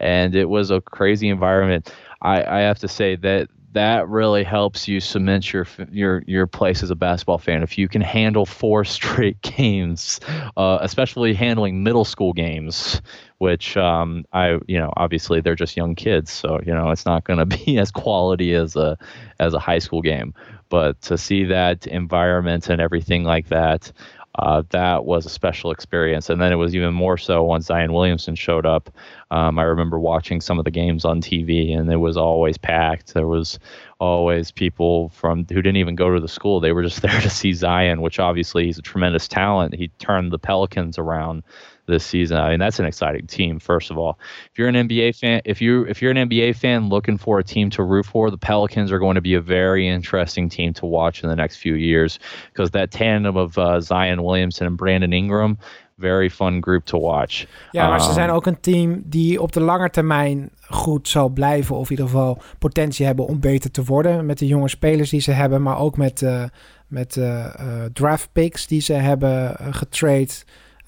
And 0.01 0.35
it 0.35 0.49
was 0.49 0.71
a 0.71 0.81
crazy 0.81 1.29
environment. 1.29 1.93
I, 2.23 2.43
I 2.43 2.61
have 2.61 2.79
to 2.81 2.89
say 2.89 3.17
that 3.17 3.49
that 3.73 4.09
really 4.09 4.43
helps 4.43 4.89
you 4.89 4.99
cement 4.99 5.53
your 5.53 5.67
your 5.93 6.23
your 6.27 6.47
place 6.47 6.83
as 6.83 6.91
a 6.91 6.97
basketball 6.97 7.39
fan. 7.39 7.63
If 7.63 7.79
you 7.79 7.89
can 7.89 8.01
handle 8.01 8.45
four 8.45 8.85
straight 8.97 9.41
games, 9.43 10.21
uh, 10.57 10.79
especially 10.81 11.35
handling 11.35 11.83
middle 11.83 12.05
school 12.05 12.33
games, 12.33 13.01
which 13.39 13.77
um, 13.77 14.25
I 14.33 14.59
you 14.67 14.79
know 14.79 14.93
obviously 14.97 15.41
they're 15.41 15.55
just 15.55 15.77
young 15.77 15.95
kids, 15.95 16.33
so 16.33 16.61
you 16.67 16.75
know 16.75 16.91
it's 16.91 17.07
not 17.07 17.25
going 17.25 17.39
to 17.47 17.47
be 17.47 17.79
as 17.79 17.91
quality 17.91 18.55
as 18.55 18.77
a 18.77 18.99
as 19.39 19.55
a 19.55 19.59
high 19.59 19.79
school 19.79 20.03
game. 20.03 20.35
But 20.69 21.01
to 21.03 21.19
see 21.19 21.45
that 21.45 21.87
environment 21.87 22.69
and 22.69 22.81
everything 22.81 23.25
like 23.25 23.49
that, 23.49 23.93
uh, 24.39 24.63
that 24.71 25.05
was 25.05 25.27
a 25.27 25.31
special 25.31 25.71
experience. 25.71 26.31
And 26.31 26.41
then 26.41 26.53
it 26.53 26.57
was 26.57 26.75
even 26.75 26.95
more 26.95 27.19
so 27.19 27.43
once 27.43 27.67
Zion 27.67 27.93
Williamson 27.93 28.35
showed 28.35 28.65
up. 28.65 28.91
Um, 29.31 29.59
I 29.59 29.65
remember 29.65 29.99
watching 29.99 30.41
some 30.41 30.59
of 30.59 30.65
the 30.65 30.71
games 30.71 31.05
on 31.05 31.21
TV, 31.21 31.77
and 31.77 31.91
it 31.91 31.97
was 31.97 32.17
always 32.17 32.57
packed. 32.57 33.15
There 33.15 33.27
was 33.27 33.59
always 33.99 34.51
people 34.51 35.09
from 35.11 35.47
who 35.49 35.63
didn't 35.63 35.77
even 35.77 35.97
go 35.97 36.15
to 36.15 36.21
the 36.21 36.29
school; 36.29 36.61
they 36.61 36.73
were 36.73 36.83
just 36.83 37.03
there 37.03 37.21
to 37.21 37.31
see 37.31 37.53
Zion, 37.53 38.03
which 38.03 38.19
obviously 38.19 38.67
he's 38.67 38.79
a 38.79 38.83
tremendous 38.83 39.27
talent. 39.27 39.75
He 39.75 39.89
turned 39.99 40.33
the 40.33 40.39
Pelicans 40.39 40.99
around 40.99 41.43
this 41.91 42.05
season. 42.05 42.39
I 42.39 42.51
mean, 42.51 42.59
that's 42.59 42.79
an 42.79 42.87
exciting 42.87 43.27
team. 43.27 43.59
First 43.59 43.91
of 43.91 43.99
all, 43.99 44.19
if 44.51 44.59
you're 44.59 44.69
an 44.69 44.75
NBA 44.75 45.19
fan, 45.19 45.43
if 45.45 45.61
you 45.61 45.85
if 45.87 46.01
you're 46.01 46.11
an 46.11 46.29
NBA 46.29 46.57
fan 46.57 46.89
looking 46.89 47.19
for 47.19 47.39
a 47.39 47.45
team 47.45 47.71
to 47.71 47.83
root 47.83 48.07
for, 48.07 48.31
the 48.31 48.39
Pelicans 48.39 48.91
are 48.93 48.99
going 48.99 49.17
to 49.17 49.21
be 49.21 49.35
a 49.35 49.41
very 49.41 49.89
interesting 49.89 50.49
team 50.49 50.73
to 50.75 50.87
watch 50.87 51.23
in 51.23 51.29
the 51.29 51.37
next 51.37 51.57
few 51.57 51.75
years 51.75 52.19
because 52.53 52.71
that 52.71 52.91
tandem 52.91 53.37
of 53.37 53.59
uh, 53.59 53.81
Zion 53.81 54.23
Williamson 54.23 54.67
and 54.67 54.77
Brandon 54.77 55.13
Ingram. 55.13 55.59
Very 55.97 56.31
fun 56.31 56.61
group 56.61 56.85
to 56.85 56.99
watch. 56.99 57.47
Ja, 57.71 57.89
maar 57.89 57.99
um, 57.99 58.05
ze 58.05 58.13
zijn 58.13 58.31
ook 58.31 58.47
een 58.47 58.61
team 58.61 59.03
die 59.05 59.43
op 59.43 59.53
de 59.53 59.61
lange 59.61 59.91
termijn 59.91 60.51
goed 60.69 61.09
zal 61.09 61.29
blijven. 61.29 61.77
Of 61.77 61.85
in 61.85 61.91
ieder 61.91 62.07
geval 62.07 62.43
potentie 62.59 63.07
hebben 63.07 63.27
om 63.27 63.41
beter 63.41 63.71
te 63.71 63.85
worden. 63.85 64.27
Met 64.27 64.39
de 64.39 64.47
jonge 64.47 64.69
spelers 64.69 65.11
die 65.11 65.21
ze 65.21 65.31
hebben. 65.31 65.63
Maar 65.63 65.79
ook 65.79 65.97
met, 65.97 66.21
uh, 66.21 66.45
met 66.87 67.17
uh, 67.17 67.45
draft 67.93 68.29
picks 68.33 68.67
die 68.67 68.81
ze 68.81 68.93
hebben 68.93 69.57
getrade. 69.71 70.33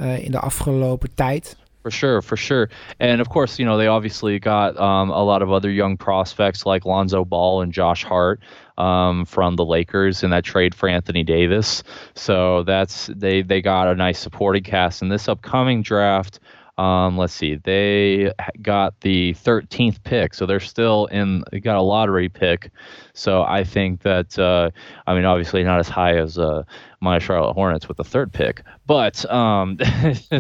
Uh, 0.03 0.25
in 0.25 0.31
de 0.31 0.39
afgelopen 0.39 1.15
tijd. 1.15 1.57
For 1.83 1.91
sure, 1.91 2.23
for 2.23 2.37
sure. 2.37 2.69
And 3.01 3.21
of 3.21 3.29
course, 3.29 3.59
you 3.59 3.65
know, 3.65 3.77
they 3.77 3.89
obviously 3.89 4.39
got 4.39 4.79
um, 4.79 5.11
a 5.11 5.25
lot 5.25 5.43
of 5.43 5.51
other 5.51 5.71
young 5.71 5.97
prospects 5.97 6.65
like 6.65 6.85
Lonzo 6.85 7.25
Ball 7.25 7.61
and 7.63 7.73
Josh 7.73 8.05
Hart 8.05 8.41
um, 8.79 9.25
from 9.25 9.57
the 9.57 9.65
Lakers 9.65 10.23
in 10.23 10.31
that 10.31 10.45
trade 10.45 10.77
for 10.77 10.89
Anthony 10.89 11.25
Davis. 11.25 11.83
So 12.15 12.63
that's 12.63 13.09
they 13.09 13.43
they 13.43 13.61
got 13.61 13.89
a 13.89 13.97
nice 13.97 14.21
supporting 14.21 14.63
cast 14.63 15.03
in 15.03 15.09
this 15.09 15.29
upcoming 15.29 15.83
draft. 15.83 16.39
Um, 16.79 17.19
let's 17.19 17.35
see, 17.35 17.57
they 17.57 18.33
got 18.63 18.99
the 19.01 19.35
13th 19.35 20.03
pick, 20.05 20.35
so 20.35 20.47
they're 20.47 20.59
still 20.61 21.07
in. 21.07 21.45
They 21.51 21.61
got 21.61 21.77
a 21.77 21.83
lottery 21.83 22.29
pick, 22.29 22.71
so 23.13 23.43
I 23.43 23.65
think 23.65 24.03
that 24.03 24.39
uh, 24.39 24.71
I 25.07 25.15
mean, 25.15 25.25
obviously 25.25 25.65
not 25.65 25.81
as 25.81 25.89
high 25.89 26.17
as 26.17 26.39
uh, 26.39 26.63
my 27.03 27.19
Charlotte 27.19 27.55
Hornets 27.55 27.89
with 27.89 27.97
the 27.97 28.05
third 28.05 28.33
pick, 28.33 28.63
but 28.87 29.29
um, 29.31 29.77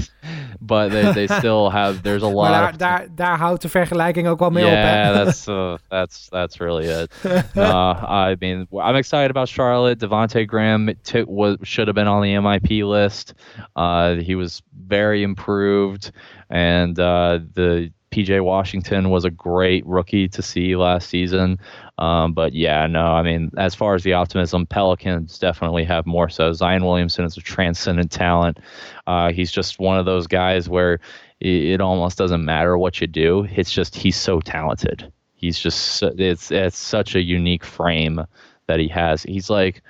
but 0.61 0.89
they, 0.91 1.13
they 1.13 1.27
still 1.39 1.71
have. 1.71 2.03
There's 2.03 2.23
a 2.23 2.29
lot. 2.29 2.51
Daar, 2.51 2.77
daar, 2.77 3.07
daar 3.15 3.39
houdt 3.39 3.63
de 3.63 3.69
vergelijking 3.69 4.29
ook 4.29 4.39
wel 4.39 4.51
mee 4.51 4.65
yeah, 4.65 4.73
op. 4.73 4.83
Yeah, 4.93 5.25
that's 5.25 5.49
uh, 5.49 5.77
that's 5.89 6.29
that's 6.29 6.61
really 6.61 6.87
it. 6.87 7.13
uh, 7.57 8.05
I 8.31 8.37
mean, 8.39 8.67
I'm 8.73 8.97
excited 8.97 9.31
about 9.31 9.49
Charlotte. 9.49 9.99
Devonte 9.99 10.47
Graham 10.47 10.95
t- 11.03 11.25
was 11.27 11.57
should 11.63 11.89
have 11.89 11.95
been 11.95 12.09
on 12.09 12.23
the 12.23 12.35
MIP 12.35 12.85
list. 12.85 13.35
Uh, 13.77 14.15
he 14.15 14.35
was 14.35 14.63
very 14.87 15.23
improved, 15.23 16.13
and 16.49 16.99
uh, 16.99 17.41
the 17.55 17.93
PJ 18.13 18.45
Washington 18.45 19.11
was 19.11 19.25
a 19.25 19.31
great 19.31 19.85
rookie 19.87 20.29
to 20.29 20.43
see 20.43 20.77
last 20.77 21.09
season. 21.09 21.59
Um, 21.99 22.35
but 22.35 22.53
yeah, 22.53 22.87
no, 22.87 23.07
I 23.07 23.23
mean, 23.23 23.51
as 23.57 23.75
far 23.75 23.95
as 23.95 24.03
the 24.03 24.13
optimism, 24.13 24.67
Pelicans 24.67 25.39
definitely 25.39 25.85
have 25.85 26.07
more 26.07 26.29
so. 26.29 26.53
Zion 26.53 26.85
Williamson 26.85 27.25
is 27.25 27.37
a 27.37 27.41
transcendent 27.41 28.11
talent. 28.11 28.59
Uh, 29.07 29.33
he's 29.33 29.51
just 29.51 29.79
one 29.79 29.99
of 29.99 30.05
those 30.05 30.27
guys 30.27 30.69
where 30.69 30.95
it, 31.41 31.65
it, 31.65 31.81
almost 31.81 32.19
doesn't 32.19 32.45
matter 32.45 32.77
what 32.77 33.01
you 33.01 33.07
do. 33.07 33.49
It's 33.51 33.73
just 33.73 33.95
he's 33.95 34.17
so 34.17 34.41
talented. 34.41 35.11
He's 35.35 35.59
just 35.59 36.03
it's 36.03 36.51
it's 36.51 36.79
such 36.79 37.15
a 37.15 37.23
unique 37.23 37.65
frame 37.65 38.25
that 38.69 38.79
he 38.79 38.89
has. 38.89 39.23
He's 39.23 39.51
like 39.51 39.83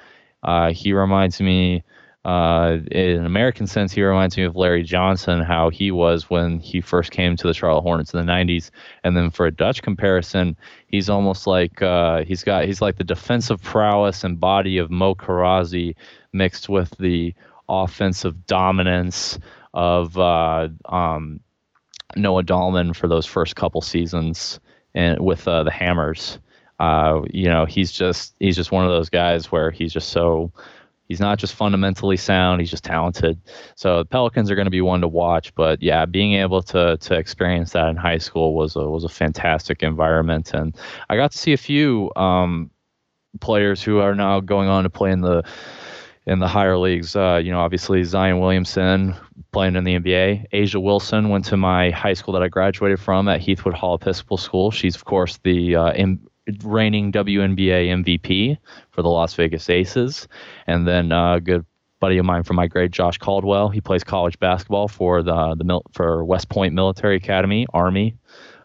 uh, 0.42 0.72
he 0.72 0.92
reminds 0.92 1.40
me 1.40 1.82
uh, 2.24 2.78
in 2.92 3.18
an 3.18 3.26
American 3.26 3.66
sense, 3.66 3.92
he 3.92 4.02
reminds 4.02 4.36
me 4.36 4.44
of 4.44 4.54
Larry 4.54 4.84
Johnson, 4.84 5.40
how 5.40 5.70
he 5.70 5.90
was 5.90 6.30
when 6.30 6.60
he 6.60 6.80
first 6.80 7.10
came 7.10 7.36
to 7.36 7.46
the 7.48 7.54
Charlotte 7.54 7.82
Hornets 7.82 8.14
in 8.14 8.24
the 8.24 8.32
'90s. 8.32 8.70
And 9.02 9.16
then 9.16 9.30
for 9.30 9.46
a 9.46 9.50
Dutch 9.50 9.82
comparison, 9.82 10.56
he's 10.86 11.10
almost 11.10 11.46
like 11.48 11.82
uh, 11.82 12.22
he's 12.24 12.44
got 12.44 12.64
he's 12.66 12.80
like 12.80 12.96
the 12.96 13.04
defensive 13.04 13.60
prowess 13.60 14.22
and 14.22 14.38
body 14.38 14.78
of 14.78 14.90
Mo 14.90 15.14
Karazi 15.16 15.96
mixed 16.32 16.68
with 16.68 16.96
the 16.98 17.34
offensive 17.68 18.46
dominance 18.46 19.38
of 19.74 20.16
uh, 20.16 20.68
um, 20.84 21.40
Noah 22.14 22.44
Dahlman 22.44 22.94
for 22.94 23.08
those 23.08 23.26
first 23.26 23.56
couple 23.56 23.80
seasons 23.80 24.60
and 24.94 25.18
with 25.20 25.48
uh, 25.48 25.62
the 25.64 25.70
Hammers. 25.70 26.38
uh, 26.78 27.22
you 27.30 27.48
know, 27.48 27.64
he's 27.64 27.92
just 27.92 28.34
he's 28.40 28.56
just 28.56 28.72
one 28.72 28.84
of 28.84 28.90
those 28.90 29.08
guys 29.08 29.52
where 29.52 29.70
he's 29.70 29.92
just 29.92 30.08
so 30.08 30.52
he's 31.08 31.20
not 31.20 31.38
just 31.38 31.54
fundamentally 31.54 32.16
sound, 32.16 32.60
he's 32.60 32.70
just 32.70 32.84
talented. 32.84 33.40
So 33.76 33.98
the 33.98 34.04
Pelicans 34.04 34.50
are 34.50 34.54
going 34.54 34.66
to 34.66 34.70
be 34.70 34.80
one 34.80 35.00
to 35.00 35.08
watch. 35.08 35.54
But 35.54 35.82
yeah, 35.82 36.06
being 36.06 36.34
able 36.34 36.62
to 36.62 36.96
to 36.96 37.14
experience 37.14 37.72
that 37.72 37.88
in 37.88 37.96
high 37.96 38.18
school 38.18 38.54
was 38.54 38.76
a 38.76 38.88
was 38.88 39.04
a 39.04 39.08
fantastic 39.08 39.82
environment, 39.82 40.54
and 40.54 40.76
I 41.08 41.16
got 41.16 41.32
to 41.32 41.38
see 41.38 41.52
a 41.52 41.58
few 41.58 42.10
um, 42.16 42.70
players 43.40 43.82
who 43.82 43.98
are 43.98 44.14
now 44.14 44.40
going 44.40 44.68
on 44.68 44.84
to 44.84 44.90
play 44.90 45.12
in 45.12 45.20
the 45.20 45.44
in 46.26 46.38
the 46.38 46.48
higher 46.48 46.78
leagues. 46.78 47.16
Uh, 47.16 47.40
you 47.42 47.50
know, 47.50 47.60
obviously 47.60 48.04
Zion 48.04 48.38
Williamson 48.38 49.14
playing 49.52 49.76
in 49.76 49.84
the 49.84 49.98
NBA. 49.98 50.46
Asia 50.52 50.80
Wilson 50.80 51.28
went 51.28 51.44
to 51.46 51.56
my 51.56 51.90
high 51.90 52.14
school 52.14 52.32
that 52.34 52.42
I 52.42 52.48
graduated 52.48 53.00
from 53.00 53.28
at 53.28 53.40
Heathwood 53.40 53.74
Hall 53.74 53.94
Episcopal 53.94 54.36
School. 54.36 54.70
She's 54.70 54.94
of 54.94 55.04
course 55.04 55.38
the 55.42 55.76
uh, 55.76 55.92
in, 55.92 56.26
reigning 56.62 57.12
WNBA 57.12 58.04
MVP 58.04 58.58
for 58.90 59.02
the 59.02 59.08
Las 59.08 59.34
Vegas 59.34 59.68
Aces, 59.68 60.28
and 60.66 60.86
then 60.86 61.12
a 61.12 61.40
good 61.40 61.64
buddy 62.00 62.18
of 62.18 62.24
mine 62.24 62.42
from 62.42 62.56
my 62.56 62.66
grade, 62.66 62.92
Josh 62.92 63.18
Caldwell. 63.18 63.68
He 63.68 63.80
plays 63.80 64.04
college 64.04 64.38
basketball 64.38 64.88
for 64.88 65.22
the 65.22 65.54
the 65.56 65.80
for 65.92 66.24
West 66.24 66.48
Point 66.48 66.74
Military 66.74 67.16
Academy 67.16 67.66
Army. 67.72 68.16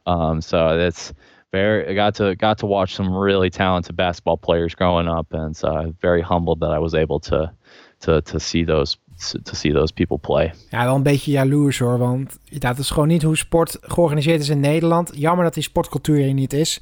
Um, 0.06 0.42
so 0.42 0.80
it's 0.80 1.14
very 1.52 1.88
I 1.88 1.94
got 1.94 2.16
to 2.16 2.36
got 2.36 2.58
to 2.58 2.66
watch 2.66 2.96
some 2.96 3.14
really 3.14 3.50
talented 3.50 3.96
basketball 3.96 4.38
players 4.38 4.76
growing 4.76 5.08
up, 5.08 5.34
and 5.34 5.56
so 5.56 5.94
very 6.02 6.22
humbled 6.22 6.60
that 6.60 6.72
I 6.72 6.80
was 6.80 6.94
able 6.94 7.20
to 7.22 7.52
to 8.00 8.22
to 8.22 8.40
see 8.40 8.66
those 8.66 8.98
to 9.44 9.56
see 9.56 9.72
those 9.72 9.94
people 9.94 10.18
play. 10.18 10.54
Ja, 10.70 10.84
wel 10.84 10.96
een 10.96 11.04
beetje 11.04 11.32
jaloers 11.32 11.80
hoor, 11.80 11.98
want 11.98 12.40
dat 12.50 12.78
is 12.78 12.90
gewoon 12.90 13.08
niet 13.08 13.24
hoe 13.24 13.38
sport 13.38 13.78
georganiseerd 13.82 14.42
is 14.42 14.50
in 14.50 14.60
Nederland. 14.60 15.12
Jammer 15.16 15.44
dat 15.44 15.54
die 15.54 15.64
sportcultuur 15.64 16.18
hier 16.18 16.34
niet 16.34 16.54
is. 16.54 16.82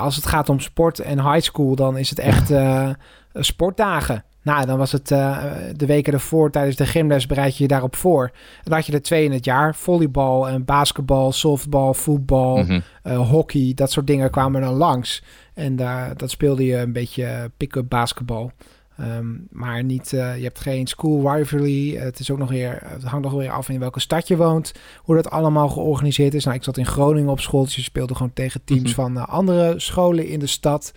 Als 0.00 0.16
het 0.16 0.26
gaat 0.26 0.48
om 0.48 0.60
sport 0.60 0.98
en 0.98 1.32
high 1.32 1.44
school, 1.44 1.74
dan 1.74 1.98
is 1.98 2.10
het 2.10 2.18
echt 2.18 2.50
uh, 2.50 2.88
sportdagen. 3.34 4.24
Nou, 4.42 4.66
dan 4.66 4.78
was 4.78 4.92
het 4.92 5.10
uh, 5.10 5.44
de 5.76 5.86
weken 5.86 6.12
ervoor 6.12 6.50
tijdens 6.50 6.76
de 6.76 6.86
gymles 6.86 7.26
bereid 7.26 7.56
je 7.56 7.62
je 7.62 7.68
daarop 7.68 7.96
voor. 7.96 8.30
Dan 8.62 8.72
had 8.72 8.86
je 8.86 8.92
er 8.92 9.02
twee 9.02 9.24
in 9.24 9.32
het 9.32 9.44
jaar. 9.44 9.74
Volleybal 9.74 10.48
en 10.48 10.64
basketbal, 10.64 11.32
softbal, 11.32 11.94
voetbal, 11.94 12.56
mm 12.56 12.82
hockey. 13.04 13.72
Dat 13.74 13.92
soort 13.92 14.06
dingen 14.06 14.30
kwamen 14.30 14.60
dan 14.60 14.74
langs. 14.74 15.22
En 15.54 15.76
daar 15.76 16.16
dat 16.16 16.30
speelde 16.30 16.64
je 16.64 16.76
een 16.76 16.92
beetje 16.92 17.50
pick-up 17.56 17.88
basketbal. 17.88 18.52
Um, 19.00 19.46
maar 19.50 19.84
niet, 19.84 20.12
uh, 20.12 20.36
je 20.36 20.42
hebt 20.42 20.60
geen 20.60 20.86
school 20.86 21.34
rivalry. 21.34 21.96
Het, 21.96 22.18
is 22.18 22.30
ook 22.30 22.38
nog 22.38 22.50
weer, 22.50 22.78
het 22.84 23.02
hangt 23.02 23.24
nog 23.24 23.34
weer 23.34 23.50
af 23.50 23.68
in 23.68 23.78
welke 23.80 24.00
stad 24.00 24.28
je 24.28 24.36
woont. 24.36 24.72
Hoe 24.98 25.14
dat 25.14 25.30
allemaal 25.30 25.68
georganiseerd 25.68 26.34
is. 26.34 26.44
Nou, 26.44 26.56
ik 26.56 26.64
zat 26.64 26.76
in 26.76 26.86
Groningen 26.86 27.30
op 27.30 27.40
school. 27.40 27.64
Dus 27.64 27.76
je 27.76 27.82
speelde 27.82 28.14
gewoon 28.14 28.32
tegen 28.32 28.64
teams 28.64 28.82
mhm. 28.82 29.00
van 29.00 29.16
uh, 29.16 29.28
andere 29.28 29.74
scholen 29.76 30.26
in 30.26 30.38
de 30.38 30.46
stad. 30.46 30.92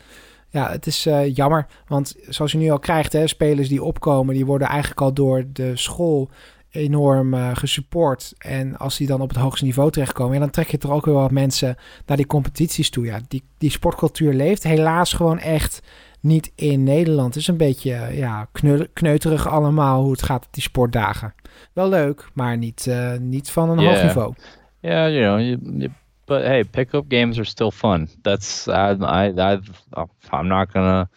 Ja, 0.49 0.71
het 0.71 0.87
is 0.87 1.07
uh, 1.07 1.35
jammer. 1.35 1.67
Want 1.87 2.15
zoals 2.27 2.51
je 2.51 2.57
nu 2.57 2.69
al 2.69 2.79
krijgt, 2.79 3.13
hè, 3.13 3.27
spelers 3.27 3.69
die 3.69 3.83
opkomen, 3.83 4.35
die 4.35 4.45
worden 4.45 4.67
eigenlijk 4.67 5.01
al 5.01 5.13
door 5.13 5.45
de 5.53 5.75
school 5.75 6.29
enorm 6.69 7.33
uh, 7.33 7.49
gesupport. 7.53 8.33
En 8.37 8.77
als 8.77 8.97
die 8.97 9.07
dan 9.07 9.21
op 9.21 9.29
het 9.29 9.37
hoogste 9.37 9.65
niveau 9.65 9.91
terechtkomen, 9.91 10.33
ja, 10.33 10.39
dan 10.39 10.49
trek 10.49 10.67
je 10.67 10.77
toch 10.77 10.91
ook 10.91 11.05
weer 11.05 11.13
wat 11.13 11.31
mensen 11.31 11.75
naar 12.05 12.17
die 12.17 12.25
competities 12.25 12.89
toe. 12.89 13.05
Ja, 13.05 13.19
die, 13.27 13.43
die 13.57 13.71
sportcultuur 13.71 14.33
leeft 14.33 14.63
helaas 14.63 15.13
gewoon 15.13 15.39
echt 15.39 15.81
niet 16.27 16.51
in 16.55 16.83
Nederland. 16.83 17.33
Het 17.33 17.41
is 17.41 17.47
een 17.47 17.57
beetje 17.57 18.07
ja, 18.11 18.47
kneuterig 18.93 19.47
allemaal 19.47 20.01
hoe 20.01 20.11
het 20.11 20.23
gaat 20.23 20.45
op 20.45 20.53
die 20.53 20.63
sportdagen. 20.63 21.33
Wel 21.73 21.89
leuk, 21.89 22.29
maar 22.33 22.57
niet, 22.57 22.85
uh, 22.89 23.17
niet 23.17 23.51
van 23.51 23.69
een 23.69 23.79
yeah. 23.79 23.93
hoog 23.93 24.03
niveau. 24.03 24.33
Yeah, 24.79 25.09
you 25.09 25.21
know, 25.21 25.39
you, 25.39 25.77
you, 25.77 25.91
but 26.25 26.43
hey, 26.43 26.63
pickup 26.63 27.05
games 27.07 27.37
are 27.37 27.45
still 27.45 27.71
fun. 27.71 28.09
That's 28.21 28.67
I, 28.67 28.95
I, 29.01 29.33
I 29.37 29.59
I'm 30.31 30.47
not 30.47 30.71
gonna. 30.71 31.09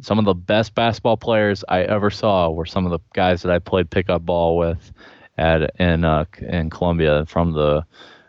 Some 0.00 0.20
of 0.20 0.26
the 0.26 0.34
best 0.34 0.74
basketball 0.74 1.16
players 1.16 1.64
I 1.64 1.82
ever 1.82 2.10
saw 2.10 2.50
were 2.50 2.66
some 2.66 2.86
of 2.86 2.92
the 2.92 3.00
guys 3.14 3.42
that 3.42 3.50
I 3.50 3.58
played 3.58 3.90
pickup 3.90 4.24
ball 4.24 4.56
with 4.56 4.92
at 5.36 5.70
in 5.80 6.04
uh, 6.04 6.24
in 6.40 6.70
Columbia 6.70 7.24
from 7.26 7.52
the 7.52 7.84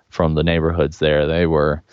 from 0.09 0.35
the 0.35 0.43
neighborhoods 0.43 0.97
there. 0.99 1.27
They 1.27 1.45
were 1.45 1.83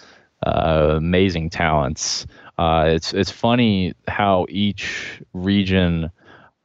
uh, 0.46 0.94
amazing 0.96 1.50
talents. 1.50 2.26
Uh, 2.58 2.86
it's 2.88 3.12
it's 3.12 3.30
funny 3.30 3.92
how 4.08 4.46
each 4.48 5.22
region 5.34 6.10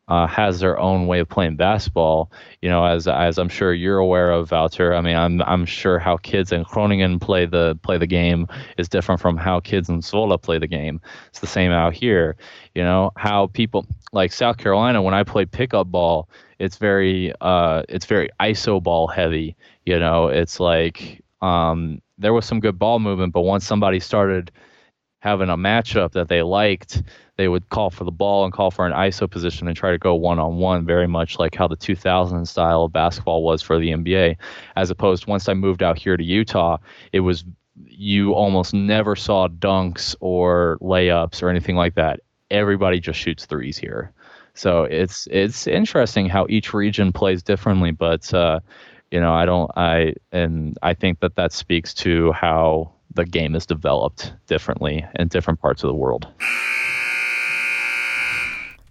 uh, 0.08 0.28
has 0.28 0.60
their 0.60 0.78
own 0.80 1.08
way 1.08 1.20
of 1.20 1.30
playing 1.30 1.56
basketball. 1.56 2.32
You 2.62 2.70
know, 2.70 2.84
as 2.86 3.08
as 3.08 3.38
I'm 3.38 3.50
sure 3.50 3.74
you're 3.74 3.98
aware 3.98 4.32
of, 4.32 4.52
Wouter. 4.52 4.94
I 4.94 5.02
mean, 5.02 5.16
I'm 5.16 5.42
I'm 5.44 5.66
sure 5.66 6.00
how 6.00 6.18
kids 6.18 6.52
in 6.52 6.64
Groningen 6.64 7.20
play 7.20 7.46
the 7.46 7.78
play 7.82 7.98
the 7.98 8.08
game 8.08 8.48
is 8.78 8.90
different 8.90 9.22
from 9.22 9.38
how 9.38 9.60
kids 9.60 9.90
in 9.90 10.02
Zwolle 10.02 10.42
play 10.42 10.58
the 10.60 10.68
game. 10.68 11.02
It's 11.28 11.40
the 11.40 11.48
same 11.48 11.72
out 11.72 11.94
here. 11.94 12.36
You 12.76 12.84
know, 12.84 13.12
how 13.16 13.48
people 13.48 13.86
like 14.12 14.34
South 14.34 14.58
Carolina 14.58 15.02
when 15.02 15.14
I 15.14 15.24
play 15.24 15.46
pickup 15.46 15.88
ball, 15.92 16.30
it's 16.60 16.78
very 16.78 17.34
uh 17.42 17.84
it's 17.90 18.06
very 18.06 18.30
iso 18.40 18.82
ball 18.84 19.08
heavy. 19.08 19.56
You 19.86 20.00
know, 20.00 20.28
it's 20.28 20.60
like 20.60 21.24
um 21.42 22.02
there 22.18 22.34
was 22.34 22.46
some 22.46 22.60
good 22.60 22.78
ball 22.78 23.00
movement, 23.00 23.34
but 23.34 23.42
once 23.42 23.66
somebody 23.66 24.00
started 24.00 24.52
having 25.22 25.50
a 25.50 25.56
matchup 25.58 26.12
that 26.12 26.28
they 26.28 26.42
liked, 26.42 27.04
they 27.38 27.48
would 27.48 27.70
call 27.70 27.90
for 27.92 28.04
the 28.04 28.12
ball 28.12 28.44
and 28.44 28.52
call 28.52 28.72
for 28.72 28.86
an 28.86 28.92
ISO 28.92 29.30
position 29.30 29.68
and 29.68 29.78
try 29.78 29.92
to 29.92 29.98
go 29.98 30.16
one 30.16 30.40
on 30.40 30.58
one, 30.58 30.86
very 30.86 31.08
much 31.08 31.40
like 31.40 31.56
how 31.56 31.68
the 31.68 31.76
2000 31.76 32.46
style 32.46 32.84
of 32.84 32.92
basketball 32.92 33.44
was 33.44 33.62
for 33.62 33.80
the 33.80 33.92
NBA. 33.92 34.36
As 34.76 34.90
opposed, 34.90 35.28
once 35.28 35.48
I 35.48 35.54
moved 35.54 35.84
out 35.84 35.98
here 35.98 36.18
to 36.18 36.24
Utah, 36.24 36.78
it 37.14 37.22
was 37.22 37.46
you 37.88 38.34
almost 38.34 38.74
never 38.74 39.16
saw 39.16 39.48
dunks 39.48 40.16
or 40.20 40.78
layups 40.82 41.42
or 41.42 41.50
anything 41.50 41.76
like 41.76 41.96
that. 41.96 42.20
Everybody 42.50 43.00
just 43.00 43.20
shoots 43.20 43.46
threes 43.46 43.78
here. 43.78 44.12
So 44.56 44.84
it's 44.84 45.28
it's 45.32 45.68
interesting 45.68 46.28
how 46.28 46.48
each 46.50 46.74
region 46.74 47.14
plays 47.14 47.44
differently, 47.44 47.92
but 47.92 48.34
uh, 48.34 48.60
you 49.12 49.20
know 49.20 49.34
I 49.34 49.46
don't 49.46 49.72
I 49.78 50.16
and 50.32 50.78
I 50.82 50.94
think 50.96 51.20
that 51.20 51.36
that 51.36 51.54
speaks 51.54 51.94
to 51.96 52.32
how 52.34 52.92
the 53.16 53.26
game 53.26 53.56
is 53.56 53.66
developed 53.66 54.34
differently 54.48 55.06
in 55.16 55.28
different 55.28 55.60
parts 55.60 55.84
of 55.84 55.88
the 55.88 55.96
world. 55.96 56.28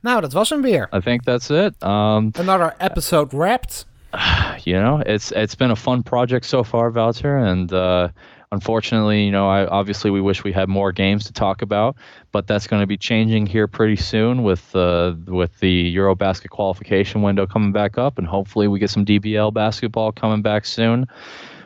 Nou, 0.03 0.21
dat 0.21 0.33
was 0.33 0.51
hem 0.51 0.63
weer. 0.63 0.89
I 0.93 1.01
think 1.01 1.25
that's 1.25 1.51
it. 1.51 1.83
Um, 1.83 2.33
Another 2.39 2.75
episode 2.79 3.35
wrapped. 3.35 3.87
You 4.65 4.75
know, 4.75 5.03
it's 5.07 5.33
it's 5.33 5.55
been 5.55 5.71
a 5.71 5.77
fun 5.77 6.03
project 6.03 6.45
so 6.45 6.63
far, 6.63 6.91
Wouter, 6.91 7.39
and 7.39 7.73
uh, 7.73 8.09
unfortunately, 8.53 9.25
you 9.25 9.31
know, 9.31 9.49
I 9.49 9.65
obviously 9.67 10.11
we 10.11 10.21
wish 10.21 10.45
we 10.45 10.53
had 10.53 10.69
more 10.69 10.93
games 10.93 11.25
to 11.25 11.33
talk 11.33 11.63
about, 11.63 11.97
but 12.31 12.47
that's 12.47 12.67
going 12.67 12.83
to 12.83 12.87
be 12.87 12.99
changing 12.99 13.47
here 13.47 13.67
pretty 13.67 13.97
soon 13.97 14.43
with 14.43 14.77
uh, 14.77 15.15
with 15.27 15.59
the 15.61 15.97
EuroBasket 15.97 16.51
qualification 16.51 17.23
window 17.23 17.47
coming 17.47 17.73
back 17.73 17.97
up, 17.97 18.19
and 18.19 18.27
hopefully 18.27 18.69
we 18.69 18.79
get 18.79 18.91
some 18.91 19.07
DBL 19.07 19.55
basketball 19.55 20.13
coming 20.13 20.43
back 20.43 20.67
soon 20.67 21.07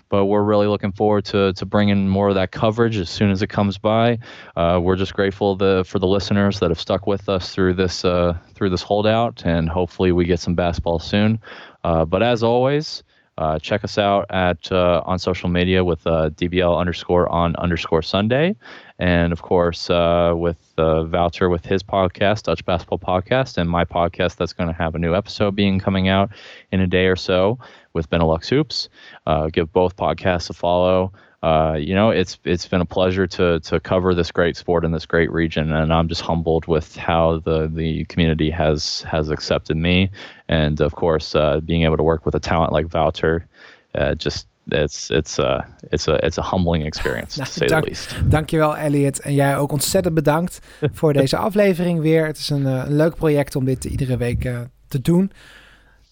but 0.09 0.27
we're 0.27 0.43
really 0.43 0.67
looking 0.67 0.93
forward 0.93 1.25
to 1.27 1.53
to 1.55 1.67
bringing 1.67 2.09
more 2.09 2.29
of 2.29 2.35
that 2.35 2.51
coverage 2.51 2.97
as 2.97 3.11
soon 3.11 3.31
as 3.31 3.43
it 3.43 3.49
comes 3.49 3.79
by. 3.79 4.19
Uh, 4.57 4.81
we're 4.83 4.97
just 4.97 5.15
grateful 5.15 5.57
the, 5.57 5.85
for 5.87 5.99
the 5.99 6.07
listeners 6.07 6.61
that 6.61 6.71
have 6.71 6.81
stuck 6.81 7.07
with 7.07 7.29
us 7.29 7.55
through 7.55 7.75
this 7.75 8.05
uh, 8.05 8.37
through 8.55 8.71
this 8.71 8.83
holdout, 8.83 9.43
and 9.45 9.69
hopefully 9.69 10.13
we 10.13 10.25
get 10.25 10.41
some 10.41 10.55
basketball 10.55 10.99
soon. 10.99 11.41
Uh, 11.83 12.05
but 12.05 12.23
as 12.23 12.43
always. 12.43 13.03
Uh, 13.37 13.59
check 13.59 13.83
us 13.83 13.99
out 13.99 14.27
at 14.31 14.71
uh, 14.71 15.03
on 15.07 15.19
social 15.19 15.49
media 15.49 15.83
with 15.83 16.07
uh, 16.07 16.31
DBL 16.31 16.79
underscore 16.79 17.29
on 17.29 17.57
underscore 17.57 18.01
Sunday, 18.01 18.55
and 19.01 19.33
of 19.33 19.43
course 19.43 19.89
with 19.89 20.57
Voucher 20.77 21.49
with 21.49 21.67
his 21.67 21.83
podcast, 21.83 22.45
Dutch 22.45 22.65
Basketball 22.65 23.01
Podcast, 23.01 23.59
and 23.59 23.69
my 23.69 23.85
podcast 23.85 24.37
that's 24.37 24.53
going 24.53 24.69
to 24.69 24.73
have 24.73 24.95
a 24.95 25.01
new 25.01 25.17
episode 25.17 25.57
being 25.57 25.81
coming 25.81 26.07
out 26.07 26.31
in 26.71 26.79
a 26.79 26.87
day 26.87 27.07
or 27.07 27.17
so 27.17 27.59
with 27.95 28.11
Benelux 28.11 28.49
Hoops. 28.49 28.89
Uh, 29.27 29.49
give 29.49 29.73
both 29.73 29.97
podcasts 29.97 30.51
a 30.51 30.53
follow. 30.53 31.13
Uh, 31.43 31.75
you 31.75 31.95
know, 31.95 32.11
it's 32.11 32.39
it's 32.45 32.67
been 32.67 32.81
a 32.81 32.87
pleasure 32.87 33.27
to 33.27 33.61
to 33.61 33.79
cover 33.81 34.15
this 34.15 34.31
great 34.33 34.57
sport 34.57 34.85
in 34.85 34.93
this 34.93 35.07
great 35.07 35.31
region, 35.31 35.73
and 35.73 35.93
I'm 35.93 36.09
just 36.09 36.23
humbled 36.23 36.67
with 36.67 36.97
how 36.97 37.41
the 37.45 37.69
the 37.69 38.05
community 38.07 38.51
has 38.51 39.03
has 39.03 39.29
accepted 39.29 39.77
me, 39.77 40.11
and 40.49 40.81
of 40.81 40.95
course, 40.95 41.35
uh, 41.35 41.61
being 41.61 41.83
able 41.85 41.99
to 41.99 42.03
work 42.03 42.25
with 42.25 42.35
a 42.35 42.41
talent 42.41 42.73
like 42.73 42.93
Wouter, 42.95 43.47
uh, 43.95 44.15
just 44.15 44.47
it's 44.71 45.11
it's 45.11 45.39
a 45.39 45.67
it's 45.93 46.09
a 46.09 46.15
it's 46.25 46.39
a 46.39 46.43
humbling 46.43 46.87
experience 46.87 47.37
nou, 47.39 47.47
to 47.47 47.53
say 47.53 47.67
dank, 47.67 47.85
the 47.85 47.91
least. 47.91 48.31
Dankjewel 48.31 48.77
Elliot 48.77 49.21
en 49.21 49.35
jij 49.35 49.57
ook 49.57 49.73
ontzettend 49.73 50.15
bedankt 50.15 50.59
voor 50.93 51.13
deze 51.23 51.37
aflevering 51.37 52.01
weer. 52.01 52.27
Het 52.27 52.39
is 52.39 52.51
een, 52.51 52.63
uh, 52.63 52.83
een 52.87 52.97
leuk 52.97 53.15
project 53.15 53.57
om 53.57 53.65
dit 53.65 53.85
iedere 53.85 54.17
week 54.17 54.45
uh, 54.45 54.61
te 54.89 55.01
doen. 55.01 55.33